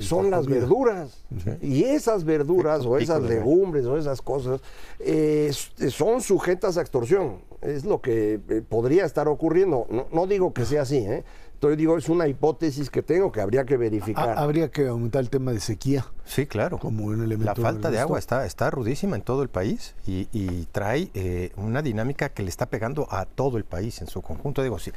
son 0.00 0.30
las 0.30 0.46
verduras. 0.46 1.24
Y 1.60 1.84
esas 1.84 2.24
verduras 2.24 2.84
o 2.84 2.98
esas 2.98 3.22
legumbres 3.22 3.86
o 3.86 3.96
esas 3.96 4.22
cosas 4.22 4.60
eh, 4.98 5.52
son 5.90 6.20
sujetas 6.20 6.76
a 6.76 6.80
extorsión. 6.80 7.38
Es 7.60 7.84
lo 7.84 8.00
que 8.00 8.40
eh, 8.48 8.62
podría 8.66 9.04
estar 9.04 9.28
ocurriendo. 9.28 9.86
No, 10.12 10.26
digo 10.26 10.52
que 10.52 10.64
sea 10.64 10.82
así, 10.82 10.98
¿eh? 10.98 11.24
Entonces 11.54 11.76
digo, 11.76 11.98
es 11.98 12.08
una 12.08 12.26
hipótesis 12.26 12.88
que 12.88 13.02
tengo 13.02 13.30
que 13.30 13.42
habría 13.42 13.66
que 13.66 13.76
verificar. 13.76 14.38
habría 14.38 14.70
que 14.70 14.86
aumentar 14.86 15.20
el 15.20 15.28
tema 15.28 15.52
de 15.52 15.60
sequía. 15.60 16.06
Sí, 16.24 16.46
claro. 16.46 16.78
Como 16.78 17.04
un 17.04 17.22
elemento 17.22 17.44
La 17.44 17.54
falta 17.54 17.90
de, 17.90 17.98
agua 17.98 18.18
está, 18.18 18.46
está 18.46 18.70
rudísima 18.70 19.14
en 19.14 19.20
todo 19.20 19.42
el 19.42 19.50
país 19.50 19.94
y, 20.06 20.24
trae 20.72 21.10
eh, 21.12 21.52
una 21.58 21.82
dinámica 21.82 22.30
que 22.30 22.42
le 22.42 22.48
está 22.48 22.64
pegando 22.70 23.06
a 23.10 23.26
todo 23.26 23.58
el 23.58 23.64
país 23.64 24.00
en 24.00 24.06
su 24.06 24.22
conjunto. 24.22 24.62
Digo, 24.62 24.78
sí 24.78 24.90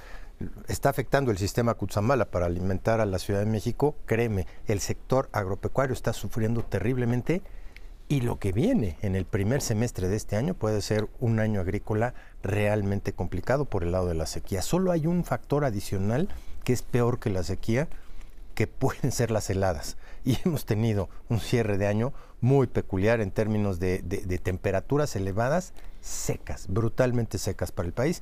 está 0.68 0.90
afectando 0.90 1.32
el 1.32 1.38
sistema 1.38 1.74
Cutzamala 1.74 2.26
para 2.26 2.46
alimentar 2.46 3.00
a 3.02 3.06
la 3.06 3.20
Ciudad 3.20 3.40
de 3.40 3.46
México, 3.46 3.96
créeme, 4.06 4.48
el 4.68 4.80
sector 4.80 5.30
agropecuario 5.32 5.94
está 5.94 6.14
sufriendo 6.14 6.64
terriblemente 6.64 7.42
y 8.10 8.22
lo 8.22 8.38
que 8.38 8.52
viene 8.52 8.98
en 9.02 9.16
el 9.16 9.26
primer 9.26 9.62
semestre 9.62 10.08
de 10.08 10.16
este 10.16 10.36
año 10.36 10.54
puede 10.54 10.82
ser 10.82 11.08
un 11.20 11.40
año 11.40 11.62
agrícola 11.62 12.14
realmente 12.44 13.14
complicado 13.14 13.66
por 13.66 13.84
el 13.84 13.92
lado 13.92 14.08
de 14.08 14.14
la 14.14 14.26
sequía. 14.26 14.62
Solo 14.62 14.92
hay 14.92 15.08
un 15.08 15.24
factor 15.24 15.66
adicional 15.66 16.30
que 16.64 16.74
es 16.74 16.82
peor 16.82 17.20
que 17.20 17.30
la 17.30 17.44
sequía, 17.44 17.88
que 18.56 18.68
pueden 18.68 19.12
ser 19.12 19.32
las 19.32 19.50
heladas. 19.50 19.98
Y 20.24 20.38
hemos 20.46 20.66
tenido 20.66 21.10
un 21.30 21.40
cierre 21.40 21.78
de 21.78 21.88
año 21.88 22.14
muy 22.40 22.68
peculiar 22.68 23.22
en 23.22 23.32
términos 23.32 23.80
de, 23.80 24.00
de 24.02 24.38
temperaturas 24.38 25.16
elevadas, 25.16 25.74
secas, 26.02 26.68
brutalmente 26.68 27.38
secas 27.38 27.72
para 27.72 27.88
el 27.88 27.94
país 27.94 28.22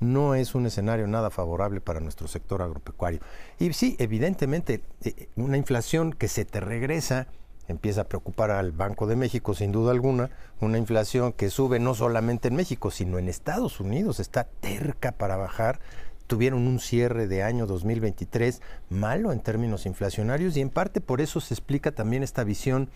no 0.00 0.34
es 0.34 0.54
un 0.54 0.66
escenario 0.66 1.06
nada 1.06 1.30
favorable 1.30 1.80
para 1.80 2.00
nuestro 2.00 2.26
sector 2.26 2.62
agropecuario. 2.62 3.20
Y 3.58 3.72
sí, 3.72 3.96
evidentemente, 3.98 4.82
eh, 5.04 5.28
una 5.36 5.56
inflación 5.56 6.12
que 6.12 6.28
se 6.28 6.44
te 6.44 6.60
regresa 6.60 7.28
empieza 7.68 8.02
a 8.02 8.08
preocupar 8.08 8.50
al 8.50 8.72
Banco 8.72 9.06
de 9.06 9.16
México, 9.16 9.54
sin 9.54 9.72
duda 9.72 9.92
alguna, 9.92 10.30
una 10.60 10.78
inflación 10.78 11.32
que 11.32 11.50
sube 11.50 11.78
no 11.78 11.94
solamente 11.94 12.48
en 12.48 12.56
México, 12.56 12.90
sino 12.90 13.18
en 13.18 13.28
Estados 13.28 13.80
Unidos, 13.80 14.20
está 14.20 14.44
terca 14.44 15.12
para 15.12 15.36
bajar. 15.36 15.78
Tuvieron 16.26 16.66
un 16.66 16.80
cierre 16.80 17.26
de 17.26 17.42
año 17.42 17.66
2023 17.66 18.60
malo 18.88 19.32
en 19.32 19.40
términos 19.40 19.86
inflacionarios 19.86 20.56
y 20.56 20.60
en 20.60 20.70
parte 20.70 21.00
por 21.00 21.20
eso 21.20 21.40
se 21.40 21.54
explica 21.54 21.92
también 21.92 22.22
esta 22.22 22.44
visión 22.44 22.88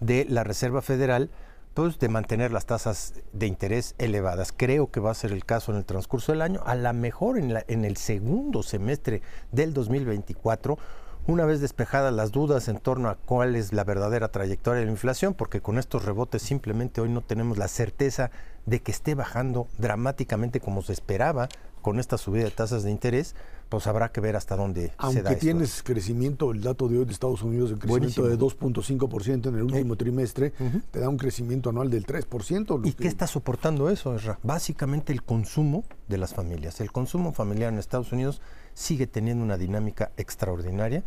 de 0.00 0.26
la 0.28 0.44
Reserva 0.44 0.82
Federal 0.82 1.30
pues, 1.74 1.98
de 1.98 2.08
mantener 2.08 2.52
las 2.52 2.66
tasas 2.66 3.14
de 3.32 3.46
interés 3.46 3.94
elevadas. 3.98 4.52
Creo 4.56 4.90
que 4.90 5.00
va 5.00 5.10
a 5.10 5.14
ser 5.14 5.32
el 5.32 5.44
caso 5.44 5.72
en 5.72 5.78
el 5.78 5.84
transcurso 5.84 6.32
del 6.32 6.42
año, 6.42 6.62
a 6.64 6.74
lo 6.74 6.92
mejor 6.92 7.38
en, 7.38 7.54
la, 7.54 7.64
en 7.68 7.84
el 7.84 7.96
segundo 7.96 8.62
semestre 8.62 9.22
del 9.52 9.72
2024 9.72 10.78
una 11.26 11.44
vez 11.44 11.60
despejadas 11.60 12.12
las 12.12 12.32
dudas 12.32 12.68
en 12.68 12.78
torno 12.78 13.08
a 13.08 13.14
cuál 13.14 13.54
es 13.54 13.72
la 13.72 13.84
verdadera 13.84 14.28
trayectoria 14.28 14.80
de 14.80 14.86
la 14.86 14.92
inflación, 14.92 15.34
porque 15.34 15.60
con 15.60 15.78
estos 15.78 16.04
rebotes 16.04 16.42
simplemente 16.42 17.00
hoy 17.00 17.08
no 17.08 17.20
tenemos 17.20 17.58
la 17.58 17.68
certeza 17.68 18.30
de 18.66 18.80
que 18.80 18.90
esté 18.90 19.14
bajando 19.14 19.68
dramáticamente 19.78 20.60
como 20.60 20.82
se 20.82 20.92
esperaba 20.92 21.48
con 21.82 22.00
esta 22.00 22.18
subida 22.18 22.44
de 22.44 22.50
tasas 22.50 22.82
de 22.82 22.90
interés, 22.90 23.34
pues 23.70 23.86
habrá 23.86 24.10
que 24.10 24.20
ver 24.20 24.36
hasta 24.36 24.56
dónde 24.56 24.82
se 24.82 24.88
da. 24.88 24.94
Aunque 24.98 25.36
tienes 25.36 25.82
crecimiento, 25.82 26.50
el 26.50 26.60
dato 26.60 26.88
de 26.88 26.98
hoy 26.98 27.04
de 27.04 27.12
Estados 27.12 27.42
Unidos, 27.42 27.70
el 27.70 27.78
crecimiento 27.78 28.26
de 28.26 28.36
2.5% 28.36 29.46
en 29.46 29.54
el 29.54 29.62
último 29.62 29.96
trimestre, 29.96 30.52
te 30.90 30.98
da 30.98 31.08
un 31.08 31.16
crecimiento 31.16 31.70
anual 31.70 31.88
del 31.88 32.04
3%. 32.04 32.80
¿Y 32.84 32.92
qué 32.92 33.08
está 33.08 33.28
soportando 33.28 33.88
eso, 33.88 34.14
Esra? 34.14 34.38
Básicamente 34.42 35.12
el 35.12 35.22
consumo 35.22 35.84
de 36.08 36.18
las 36.18 36.34
familias. 36.34 36.80
El 36.80 36.90
consumo 36.90 37.32
familiar 37.32 37.72
en 37.72 37.78
Estados 37.78 38.10
Unidos 38.12 38.42
sigue 38.74 39.06
teniendo 39.06 39.44
una 39.44 39.56
dinámica 39.56 40.10
extraordinaria, 40.16 41.04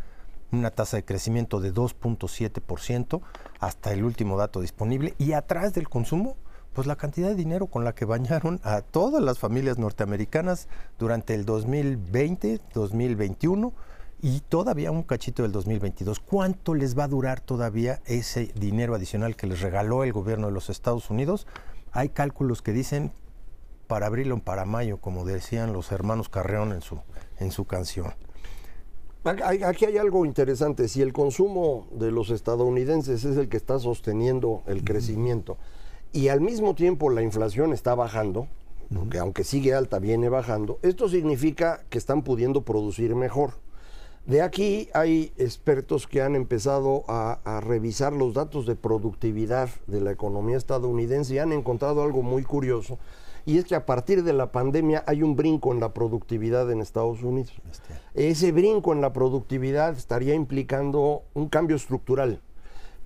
una 0.54 0.72
tasa 0.72 0.96
de 0.98 1.04
crecimiento 1.04 1.60
de 1.60 1.74
2.7% 1.74 3.22
hasta 3.60 3.92
el 3.92 4.06
último 4.06 4.38
dato 4.38 4.62
disponible, 4.62 5.16
y 5.18 5.34
atrás 5.34 5.74
del 5.74 5.90
consumo 5.90 6.38
pues 6.74 6.88
la 6.88 6.96
cantidad 6.96 7.30
de 7.30 7.36
dinero 7.36 7.68
con 7.68 7.84
la 7.84 7.94
que 7.94 8.06
bañaron 8.06 8.60
a 8.64 8.82
todas 8.82 9.22
las 9.22 9.40
familias 9.40 9.78
norteamericanas 9.78 10.68
durante 10.98 11.36
el 11.36 11.46
2020, 11.46 12.60
2021 12.74 13.74
y 14.22 14.40
todavía 14.42 14.92
un 14.92 15.04
cachito 15.04 15.44
del 15.44 15.52
2022. 15.52 16.20
¿Cuánto 16.20 16.74
les 16.74 16.98
va 16.98 17.04
a 17.04 17.10
durar 17.10 17.42
todavía 17.42 18.02
ese 18.06 18.52
dinero 18.56 18.96
adicional 18.96 19.36
que 19.36 19.48
les 19.48 19.62
regaló 19.62 20.04
el 20.04 20.14
gobierno 20.14 20.48
de 20.48 20.54
los 20.54 20.70
Estados 20.70 21.10
Unidos? 21.10 21.46
Hay 21.92 22.10
cálculos 22.10 22.62
que 22.62 22.72
dicen 22.72 23.12
para 23.88 24.08
abril 24.08 24.32
o 24.32 24.40
para 24.40 24.66
mayo, 24.66 24.98
como 24.98 25.26
decían 25.26 25.74
los 25.74 25.92
hermanos 25.92 26.30
Carreón 26.30 26.72
en 26.72 26.82
su, 26.82 27.00
en 27.38 27.52
su 27.52 27.66
canción. 27.66 28.14
Aquí 29.26 29.86
hay 29.86 29.98
algo 29.98 30.26
interesante. 30.26 30.88
Si 30.88 31.02
el 31.02 31.14
consumo 31.14 31.88
de 31.92 32.12
los 32.12 32.30
estadounidenses 32.30 33.24
es 33.24 33.38
el 33.38 33.48
que 33.48 33.58
está 33.58 33.80
sosteniendo 33.80 34.64
el 34.68 34.84
crecimiento, 34.84 35.58
y 36.14 36.28
al 36.28 36.42
mismo 36.42 36.76
tiempo 36.76 37.10
la 37.10 37.24
inflación 37.24 37.74
está 37.74 37.96
bajando, 37.96 38.48
porque 38.94 39.18
aunque 39.18 39.44
sigue 39.44 39.74
alta, 39.74 39.98
viene 39.98 40.30
bajando, 40.30 40.78
esto 40.84 41.10
significa 41.10 41.84
que 41.90 41.98
están 41.98 42.22
pudiendo 42.22 42.62
producir 42.62 43.16
mejor. 43.16 43.56
De 44.28 44.42
aquí 44.42 44.90
hay 44.94 45.34
expertos 45.38 46.08
que 46.08 46.22
han 46.22 46.36
empezado 46.36 47.04
a, 47.08 47.40
a, 47.44 47.60
revisar 47.60 48.14
los 48.14 48.36
datos 48.36 48.66
de 48.66 48.76
productividad 48.76 49.70
de 49.88 50.00
la 50.00 50.12
economía 50.12 50.56
estadounidense 50.56 51.34
y 51.34 51.40
han 51.40 51.52
encontrado 51.52 52.04
algo 52.04 52.22
muy 52.22 52.44
curioso, 52.44 53.00
y 53.46 53.58
es 53.58 53.66
que 53.66 53.76
a 53.76 53.86
partir 53.86 54.24
de 54.24 54.32
la 54.32 54.52
pandemia 54.52 55.04
hay 55.08 55.24
un 55.24 55.36
brinco 55.36 55.74
en 55.74 55.80
la 55.80 55.94
productividad 55.94 56.72
en 56.72 56.80
Estados 56.80 57.24
Unidos. 57.24 57.54
Ese 58.14 58.52
brinco 58.52 58.94
en 58.94 59.02
la 59.02 59.12
productividad 59.12 59.98
estaría 59.98 60.36
implicando 60.36 61.24
un 61.34 61.50
cambio 61.50 61.76
estructural 61.76 62.40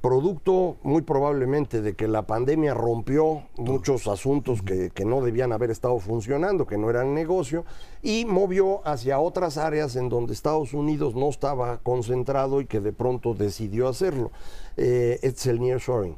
producto 0.01 0.77
muy 0.83 1.01
probablemente 1.01 1.81
de 1.81 1.95
que 1.95 2.07
la 2.07 2.27
pandemia 2.27 2.73
rompió 2.73 3.43
muchos 3.57 4.07
asuntos 4.07 4.61
que, 4.61 4.91
no 5.05 5.21
debían 5.21 5.51
haber 5.51 5.71
estado 5.71 5.99
funcionando, 5.99 6.67
que 6.67 6.77
no 6.77 6.89
eran 6.89 7.13
negocio, 7.13 7.65
y 8.01 8.25
movió 8.25 8.85
hacia 8.87 9.19
otras 9.19 9.57
áreas 9.57 9.95
en 9.95 10.09
donde 10.09 10.33
Estados 10.33 10.73
Unidos 10.73 11.15
no 11.15 11.29
estaba 11.29 11.79
concentrado 11.79 12.61
y 12.61 12.65
que 12.65 12.79
de 12.79 12.93
pronto 12.93 13.33
decidió 13.33 13.87
hacerlo. 13.87 14.31
Eh, 14.79 15.17
es 15.23 15.45
el 15.47 15.59
nearshoring. 15.59 16.15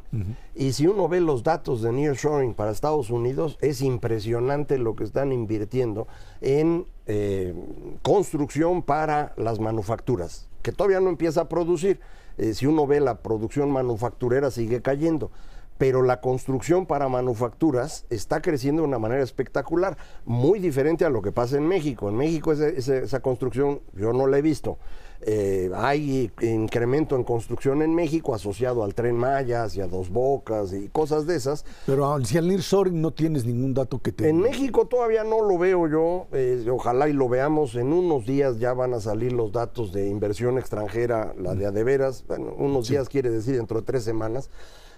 Y 0.54 0.74
si 0.74 0.86
uno 0.86 1.08
ve 1.08 1.22
los 1.22 1.44
datos 1.44 1.82
de 1.82 1.94
nearshoring 1.94 2.54
para 2.54 2.72
Estados 2.72 3.10
Unidos, 3.10 3.58
es 3.62 3.82
impresionante 3.82 4.78
lo 4.78 4.96
que 4.96 5.06
están 5.06 5.32
invirtiendo 5.32 6.08
en 6.42 6.86
eh, 7.06 7.54
construcción 8.02 8.84
para 8.84 9.34
las 9.38 9.60
manufacturas, 9.60 10.50
que 10.62 10.74
todavía 10.74 11.00
no 11.00 11.10
empieza 11.10 11.42
a 11.42 11.50
producir 11.50 12.02
eh, 12.40 12.54
si 12.54 12.66
uno 12.66 12.88
ve 12.88 13.00
la 13.00 13.20
producción 13.20 13.70
manufacturera 13.72 14.50
sigue 14.50 14.82
cayendo, 14.82 15.30
pero 15.78 16.02
la 16.02 16.20
construcción 16.20 16.86
para 16.86 17.08
manufacturas 17.08 18.06
está 18.10 18.42
creciendo 18.42 18.82
de 18.82 18.88
una 18.88 19.00
manera 19.00 19.24
espectacular, 19.24 19.98
muy 20.26 20.60
diferente 20.60 21.06
a 21.06 21.10
lo 21.10 21.22
que 21.22 21.32
pasa 21.32 21.58
en 21.58 21.68
México. 21.68 22.10
En 22.10 22.16
México 22.16 22.52
esa 22.52 23.20
construcción 23.22 23.82
yo 23.94 24.12
no 24.14 24.28
la 24.28 24.38
he 24.38 24.42
visto, 24.42 24.78
eh, 25.22 25.70
hay 25.76 26.32
incremento 26.42 27.16
en 27.16 27.24
construcción 27.24 27.82
en 27.82 27.94
México 27.94 28.34
asociado 28.34 28.84
al 28.84 28.94
tren 28.94 29.16
Maya, 29.16 29.64
hacia 29.64 29.88
Dos 29.88 30.10
Bocas 30.10 30.74
y 30.74 30.88
cosas 30.90 31.28
de 31.28 31.36
esas. 31.36 31.66
Pero 31.86 32.24
si 32.24 32.38
al 32.38 32.48
nearshoring 32.48 33.02
no 33.02 33.12
tienes 33.12 33.46
ningún 33.46 33.74
dato 33.74 34.02
que 34.02 34.12
te... 34.12 34.30
En 34.30 34.40
México 34.40 34.88
todavía 34.88 35.24
no 35.24 35.42
lo 35.42 35.58
veo 35.58 35.88
yo, 35.88 36.28
eh, 36.32 36.66
ojalá 36.72 37.10
y 37.10 37.14
lo 37.14 37.28
veamos, 37.28 37.76
en 37.76 37.92
unos 37.92 38.26
días 38.26 38.60
ya 38.60 38.74
van 38.74 38.94
a 38.94 39.00
salir 39.00 39.34
los 39.34 39.52
datos 39.52 39.92
de 39.92 40.08
inversión 40.08 40.58
extranjera, 40.58 41.34
la 41.38 41.56
de 41.56 41.66
adeveras, 41.66 42.24
bueno, 42.28 42.54
unos 42.58 42.88
días 42.88 43.10
quiere 43.10 43.30
decir 43.30 43.56
dentro 43.58 43.80
de 43.82 43.86
tres 43.86 44.04
semanas. 44.04 44.50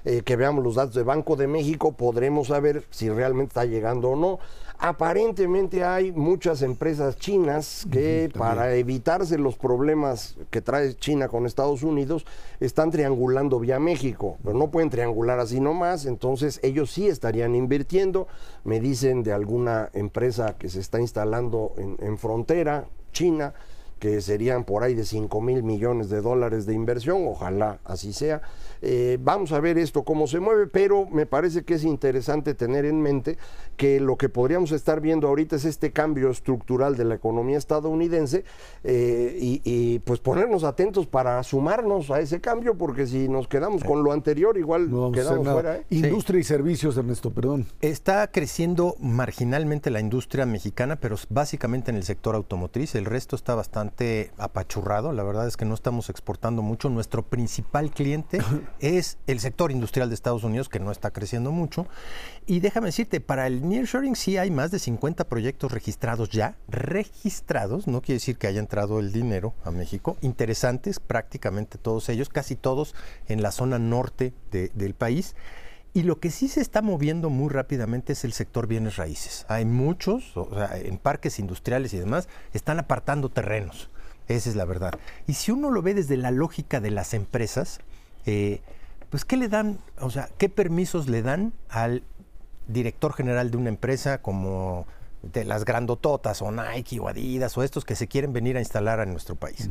Eh, 0.03 0.23
que 0.23 0.35
veamos 0.35 0.63
los 0.63 0.75
datos 0.75 0.95
de 0.95 1.03
Banco 1.03 1.35
de 1.35 1.47
México, 1.47 1.91
podremos 1.91 2.47
saber 2.47 2.85
si 2.89 3.09
realmente 3.09 3.49
está 3.49 3.65
llegando 3.65 4.09
o 4.09 4.15
no. 4.15 4.39
Aparentemente 4.83 5.83
hay 5.83 6.11
muchas 6.11 6.63
empresas 6.63 7.15
chinas 7.17 7.85
que 7.91 8.31
para 8.35 8.75
evitarse 8.75 9.37
los 9.37 9.55
problemas 9.55 10.37
que 10.49 10.59
trae 10.59 10.95
China 10.95 11.27
con 11.27 11.45
Estados 11.45 11.83
Unidos 11.83 12.25
están 12.59 12.89
triangulando 12.89 13.59
vía 13.59 13.79
México, 13.79 14.37
pero 14.43 14.57
no 14.57 14.71
pueden 14.71 14.89
triangular 14.89 15.39
así 15.39 15.59
nomás, 15.59 16.07
entonces 16.07 16.59
ellos 16.63 16.89
sí 16.89 17.07
estarían 17.07 17.53
invirtiendo. 17.53 18.27
Me 18.63 18.79
dicen 18.79 19.21
de 19.21 19.33
alguna 19.33 19.91
empresa 19.93 20.55
que 20.57 20.67
se 20.67 20.79
está 20.79 20.99
instalando 20.99 21.73
en, 21.77 21.97
en 22.01 22.17
frontera, 22.17 22.87
China, 23.11 23.53
que 24.01 24.19
serían 24.19 24.63
por 24.63 24.81
ahí 24.81 24.95
de 24.95 25.05
5 25.05 25.41
mil 25.41 25.61
millones 25.61 26.09
de 26.09 26.21
dólares 26.21 26.65
de 26.65 26.73
inversión, 26.73 27.27
ojalá 27.27 27.77
así 27.85 28.13
sea. 28.13 28.41
Eh, 28.81 29.19
vamos 29.21 29.51
a 29.51 29.59
ver 29.59 29.77
esto 29.77 30.01
cómo 30.01 30.25
se 30.25 30.39
mueve, 30.39 30.65
pero 30.65 31.05
me 31.05 31.27
parece 31.27 31.63
que 31.63 31.75
es 31.75 31.83
interesante 31.83 32.55
tener 32.55 32.85
en 32.85 32.99
mente 32.99 33.37
que 33.77 33.99
lo 33.99 34.17
que 34.17 34.27
podríamos 34.27 34.71
estar 34.71 35.01
viendo 35.01 35.27
ahorita 35.27 35.55
es 35.55 35.65
este 35.65 35.91
cambio 35.91 36.31
estructural 36.31 36.97
de 36.97 37.05
la 37.05 37.13
economía 37.13 37.59
estadounidense 37.59 38.43
eh, 38.83 39.37
y, 39.39 39.99
pues 39.99 40.19
ponernos 40.19 40.63
atentos 40.63 41.05
para 41.05 41.43
sumarnos 41.43 42.09
a 42.09 42.21
ese 42.21 42.41
cambio, 42.41 42.75
porque 42.79 43.05
si 43.05 43.29
nos 43.29 43.47
quedamos 43.47 43.83
con 43.83 44.03
lo 44.03 44.13
anterior, 44.13 44.57
igual 44.57 44.89
quedamos 45.13 45.47
fuera. 45.47 45.77
¿eh? 45.77 45.85
Industria 45.91 46.39
y 46.39 46.43
servicios, 46.43 46.97
Ernesto, 46.97 47.29
perdón. 47.29 47.67
Está 47.81 48.31
creciendo 48.31 48.95
marginalmente 48.99 49.91
la 49.91 49.99
industria 49.99 50.47
mexicana, 50.47 50.95
pero 50.95 51.17
básicamente 51.29 51.91
en 51.91 51.97
el 51.97 52.03
sector 52.03 52.33
automotriz. 52.33 52.95
El 52.95 53.05
resto 53.05 53.35
está 53.35 53.53
bastante 53.53 53.90
apachurrado. 54.37 55.13
La 55.13 55.23
verdad 55.23 55.47
es 55.47 55.57
que 55.57 55.65
no 55.65 55.73
estamos 55.73 56.09
exportando 56.09 56.61
mucho. 56.61 56.89
Nuestro 56.89 57.23
principal 57.23 57.91
cliente 57.91 58.39
es 58.79 59.17
el 59.27 59.39
sector 59.39 59.71
industrial 59.71 60.09
de 60.09 60.15
Estados 60.15 60.43
Unidos, 60.43 60.69
que 60.69 60.79
no 60.79 60.91
está 60.91 61.11
creciendo 61.11 61.51
mucho. 61.51 61.87
Y 62.45 62.59
déjame 62.59 62.87
decirte, 62.87 63.21
para 63.21 63.47
el 63.47 63.67
nearshoring 63.67 64.15
sí 64.15 64.37
hay 64.37 64.51
más 64.51 64.71
de 64.71 64.79
50 64.79 65.25
proyectos 65.25 65.71
registrados 65.71 66.29
ya, 66.29 66.55
registrados, 66.67 67.87
no 67.87 68.01
quiere 68.01 68.15
decir 68.15 68.37
que 68.37 68.47
haya 68.47 68.59
entrado 68.59 68.99
el 68.99 69.11
dinero 69.11 69.53
a 69.63 69.71
México, 69.71 70.17
interesantes 70.21 70.99
prácticamente 70.99 71.77
todos 71.77 72.09
ellos, 72.09 72.29
casi 72.29 72.55
todos 72.55 72.95
en 73.27 73.41
la 73.41 73.51
zona 73.51 73.79
norte 73.79 74.33
del 74.51 74.93
país. 74.95 75.35
Y 75.93 76.03
lo 76.03 76.19
que 76.19 76.31
sí 76.31 76.47
se 76.47 76.61
está 76.61 76.81
moviendo 76.81 77.29
muy 77.29 77.49
rápidamente 77.49 78.13
es 78.13 78.23
el 78.23 78.31
sector 78.31 78.67
bienes 78.67 78.95
raíces. 78.95 79.45
Hay 79.49 79.65
muchos, 79.65 80.37
o 80.37 80.49
sea, 80.53 80.77
en 80.77 80.97
parques 80.97 81.37
industriales 81.37 81.93
y 81.93 81.97
demás, 81.97 82.29
están 82.53 82.79
apartando 82.79 83.29
terrenos. 83.29 83.89
Esa 84.27 84.49
es 84.49 84.55
la 84.55 84.65
verdad. 84.65 84.93
Y 85.27 85.33
si 85.33 85.51
uno 85.51 85.69
lo 85.69 85.81
ve 85.81 85.93
desde 85.93 86.15
la 86.15 86.31
lógica 86.31 86.79
de 86.79 86.91
las 86.91 87.13
empresas, 87.13 87.81
eh, 88.25 88.61
pues 89.09 89.25
¿qué 89.25 89.35
le 89.35 89.49
dan, 89.49 89.79
o 89.99 90.09
sea, 90.09 90.29
qué 90.37 90.47
permisos 90.47 91.09
le 91.09 91.21
dan 91.21 91.51
al 91.67 92.03
director 92.67 93.11
general 93.11 93.51
de 93.51 93.57
una 93.57 93.69
empresa 93.69 94.21
como 94.21 94.87
de 95.21 95.43
las 95.43 95.65
grandototas 95.65 96.41
o 96.41 96.51
Nike 96.51 96.99
o 97.01 97.09
Adidas 97.09 97.57
o 97.57 97.63
estos 97.63 97.83
que 97.83 97.95
se 97.95 98.07
quieren 98.07 98.31
venir 98.31 98.55
a 98.55 98.59
instalar 98.59 99.01
a 99.01 99.05
nuestro 99.05 99.35
país? 99.35 99.69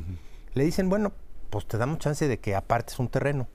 Le 0.52 0.64
dicen, 0.64 0.90
bueno, 0.90 1.12
pues 1.48 1.66
te 1.66 1.78
damos 1.78 1.98
chance 1.98 2.28
de 2.28 2.38
que 2.38 2.54
apartes 2.54 2.98
un 2.98 3.08
terreno. 3.08 3.48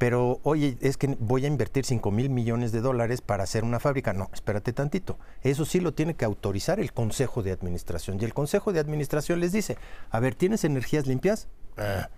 Pero, 0.00 0.40
oye, 0.44 0.78
es 0.80 0.96
que 0.96 1.14
voy 1.20 1.44
a 1.44 1.48
invertir 1.48 1.84
5 1.84 2.10
mil 2.10 2.30
millones 2.30 2.72
de 2.72 2.80
dólares 2.80 3.20
para 3.20 3.44
hacer 3.44 3.64
una 3.64 3.80
fábrica. 3.80 4.14
No, 4.14 4.30
espérate 4.32 4.72
tantito. 4.72 5.18
Eso 5.42 5.66
sí 5.66 5.78
lo 5.78 5.92
tiene 5.92 6.14
que 6.14 6.24
autorizar 6.24 6.80
el 6.80 6.94
Consejo 6.94 7.42
de 7.42 7.52
Administración. 7.52 8.16
Y 8.18 8.24
el 8.24 8.32
Consejo 8.32 8.72
de 8.72 8.80
Administración 8.80 9.40
les 9.40 9.52
dice, 9.52 9.76
a 10.10 10.18
ver, 10.18 10.34
¿tienes 10.34 10.64
energías 10.64 11.06
limpias? 11.06 11.48
Ah, 11.76 12.08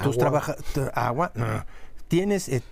tus 0.00 0.16
trabajas 0.16 0.58
agua, 0.94 1.32
tienes 2.06 2.48
eh, 2.48 2.62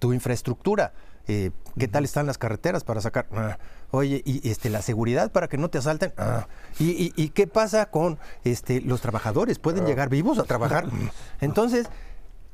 tu 0.00 0.12
infraestructura. 0.12 0.92
Eh, 1.28 1.52
¿Qué 1.78 1.86
tal 1.86 2.04
están 2.04 2.26
las 2.26 2.38
carreteras 2.38 2.82
para 2.82 3.00
sacar? 3.00 3.28
Ah, 3.30 3.56
oye, 3.92 4.20
y 4.24 4.50
este, 4.50 4.68
la 4.68 4.82
seguridad 4.82 5.30
para 5.30 5.46
que 5.46 5.58
no 5.58 5.70
te 5.70 5.78
asalten. 5.78 6.12
Ah, 6.16 6.48
y, 6.80 7.28
qué 7.28 7.46
pasa 7.46 7.86
con 7.86 8.18
este, 8.42 8.80
los 8.80 9.00
trabajadores? 9.00 9.60
¿Pueden 9.60 9.84
ah. 9.84 9.86
llegar 9.86 10.08
vivos 10.08 10.40
a 10.40 10.42
trabajar? 10.42 10.86
Entonces, 11.40 11.86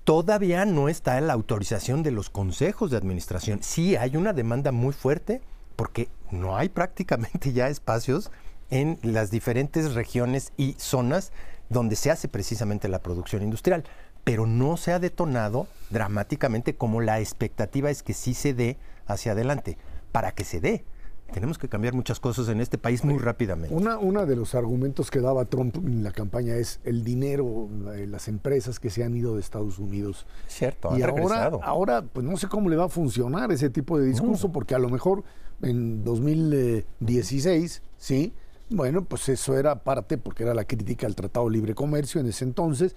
todavía 0.04 0.64
no 0.64 0.88
está 0.88 1.20
la 1.20 1.32
autorización 1.32 2.02
de 2.02 2.10
los 2.10 2.30
consejos 2.30 2.90
de 2.90 2.96
administración. 2.96 3.62
Sí 3.62 3.96
hay 3.96 4.16
una 4.16 4.32
demanda 4.32 4.72
muy 4.72 4.92
fuerte 4.92 5.40
porque 5.76 6.08
no 6.30 6.56
hay 6.56 6.68
prácticamente 6.68 7.52
ya 7.52 7.68
espacios 7.68 8.30
en 8.70 8.98
las 9.02 9.30
diferentes 9.30 9.94
regiones 9.94 10.52
y 10.56 10.74
zonas 10.78 11.32
donde 11.68 11.96
se 11.96 12.10
hace 12.10 12.28
precisamente 12.28 12.88
la 12.88 13.00
producción 13.00 13.42
industrial, 13.42 13.84
pero 14.24 14.46
no 14.46 14.76
se 14.76 14.92
ha 14.92 14.98
detonado 14.98 15.66
dramáticamente 15.90 16.74
como 16.74 17.00
la 17.00 17.20
expectativa 17.20 17.90
es 17.90 18.02
que 18.02 18.14
sí 18.14 18.34
se 18.34 18.54
dé 18.54 18.76
hacia 19.06 19.32
adelante. 19.32 19.78
Para 20.10 20.32
que 20.32 20.44
se 20.44 20.60
dé, 20.60 20.84
tenemos 21.32 21.58
que 21.58 21.68
cambiar 21.68 21.94
muchas 21.94 22.20
cosas 22.20 22.48
en 22.48 22.60
este 22.60 22.78
país 22.78 23.04
muy 23.04 23.18
rápidamente. 23.18 23.74
Una, 23.74 23.98
una 23.98 24.26
de 24.26 24.36
los 24.36 24.54
argumentos 24.54 25.10
que 25.10 25.20
daba 25.20 25.44
Trump 25.46 25.76
en 25.76 26.04
la 26.04 26.12
campaña 26.12 26.54
es 26.56 26.80
el 26.84 27.04
dinero, 27.04 27.68
las 28.06 28.28
empresas 28.28 28.78
que 28.78 28.90
se 28.90 29.02
han 29.02 29.16
ido 29.16 29.34
de 29.34 29.40
Estados 29.40 29.78
Unidos. 29.78 30.26
Cierto, 30.46 30.96
y 30.96 31.02
ahora, 31.02 31.50
ahora, 31.62 32.02
pues 32.02 32.24
no 32.24 32.36
sé 32.36 32.48
cómo 32.48 32.68
le 32.68 32.76
va 32.76 32.84
a 32.84 32.88
funcionar 32.88 33.50
ese 33.52 33.70
tipo 33.70 33.98
de 33.98 34.06
discurso, 34.06 34.52
porque 34.52 34.74
a 34.74 34.78
lo 34.78 34.88
mejor 34.88 35.24
en 35.62 36.04
2016, 36.04 37.82
sí, 37.96 38.32
bueno, 38.70 39.04
pues 39.04 39.28
eso 39.28 39.56
era 39.56 39.82
parte, 39.82 40.18
porque 40.18 40.44
era 40.44 40.54
la 40.54 40.64
crítica 40.64 41.06
al 41.06 41.14
Tratado 41.14 41.46
de 41.46 41.52
Libre 41.52 41.74
Comercio 41.74 42.20
en 42.20 42.28
ese 42.28 42.44
entonces, 42.44 42.96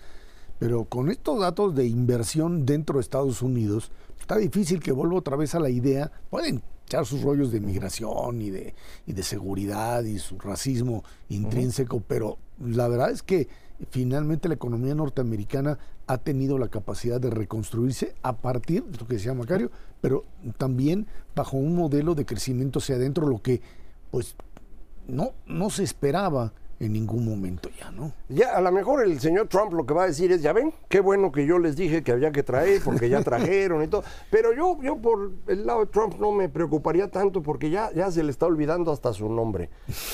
pero 0.60 0.86
con 0.86 1.10
estos 1.10 1.40
datos 1.40 1.76
de 1.76 1.86
inversión 1.86 2.66
dentro 2.66 2.96
de 2.96 3.02
Estados 3.02 3.42
Unidos, 3.42 3.92
está 4.20 4.38
difícil 4.38 4.80
que 4.80 4.92
vuelva 4.92 5.18
otra 5.18 5.36
vez 5.36 5.54
a 5.54 5.60
la 5.60 5.70
idea, 5.70 6.12
pueden 6.30 6.64
echar 6.86 7.06
sus 7.06 7.22
rollos 7.22 7.52
de 7.52 7.60
migración 7.60 8.42
y 8.42 8.52
de, 8.52 8.76
y 9.06 9.14
de 9.14 9.24
seguridad 9.24 10.04
y 10.04 10.20
su 10.20 10.38
racismo 10.38 11.04
intrínseco, 11.30 12.02
pero 12.02 12.38
la 12.60 12.88
verdad 12.88 13.12
es 13.12 13.24
que 13.24 13.48
finalmente 13.90 14.48
la 14.48 14.54
economía 14.54 14.96
norteamericana 14.96 15.80
ha 16.08 16.18
tenido 16.20 16.58
la 16.58 16.70
capacidad 16.70 17.20
de 17.20 17.32
reconstruirse 17.32 18.16
a 18.22 18.38
partir 18.38 18.84
de 18.84 18.98
lo 19.00 19.08
que 19.08 19.16
decía 19.16 19.34
Macario, 19.34 19.72
pero 20.02 20.26
también 20.58 21.08
bajo 21.36 21.58
un 21.58 21.76
modelo 21.76 22.16
de 22.16 22.26
crecimiento 22.26 22.80
hacia 22.80 22.96
adentro, 22.96 23.28
lo 23.28 23.42
que 23.42 23.62
pues 24.12 24.36
no, 25.08 25.32
no 25.46 25.70
se 25.70 25.84
esperaba 25.84 26.54
en 26.86 26.94
ningún 26.94 27.26
momento 27.26 27.70
ya, 27.80 27.92
¿no? 27.92 28.14
Ya, 28.30 28.56
a 28.56 28.62
lo 28.62 28.72
mejor 28.72 29.04
el 29.04 29.20
señor 29.20 29.48
Trump 29.48 29.74
lo 29.74 29.86
que 29.86 29.94
va 29.94 30.04
a 30.04 30.08
decir 30.08 30.32
es, 30.32 30.42
ya 30.42 30.54
ven, 30.54 30.74
qué 30.90 31.00
bueno 31.00 31.32
que 31.32 31.46
yo 31.46 31.60
les 31.60 31.76
dije 31.76 32.04
que 32.04 32.12
había 32.12 32.32
que 32.32 32.44
traer, 32.44 32.82
porque 32.84 33.10
ya 33.10 33.22
trajeron 33.24 33.84
y 33.84 33.88
todo. 33.88 34.04
Pero 34.32 34.54
yo, 34.54 34.78
yo 34.82 34.98
por 34.98 35.32
el 35.48 35.66
lado 35.66 35.82
de 35.82 35.88
Trump 35.88 36.16
no 36.20 36.32
me 36.32 36.50
preocuparía 36.50 37.10
tanto, 37.10 37.42
porque 37.42 37.70
ya, 37.70 37.92
ya 37.94 38.12
se 38.12 38.24
le 38.24 38.32
está 38.32 38.46
olvidando 38.46 38.92
hasta 38.92 39.14
su 39.14 39.30
nombre. 39.30 39.70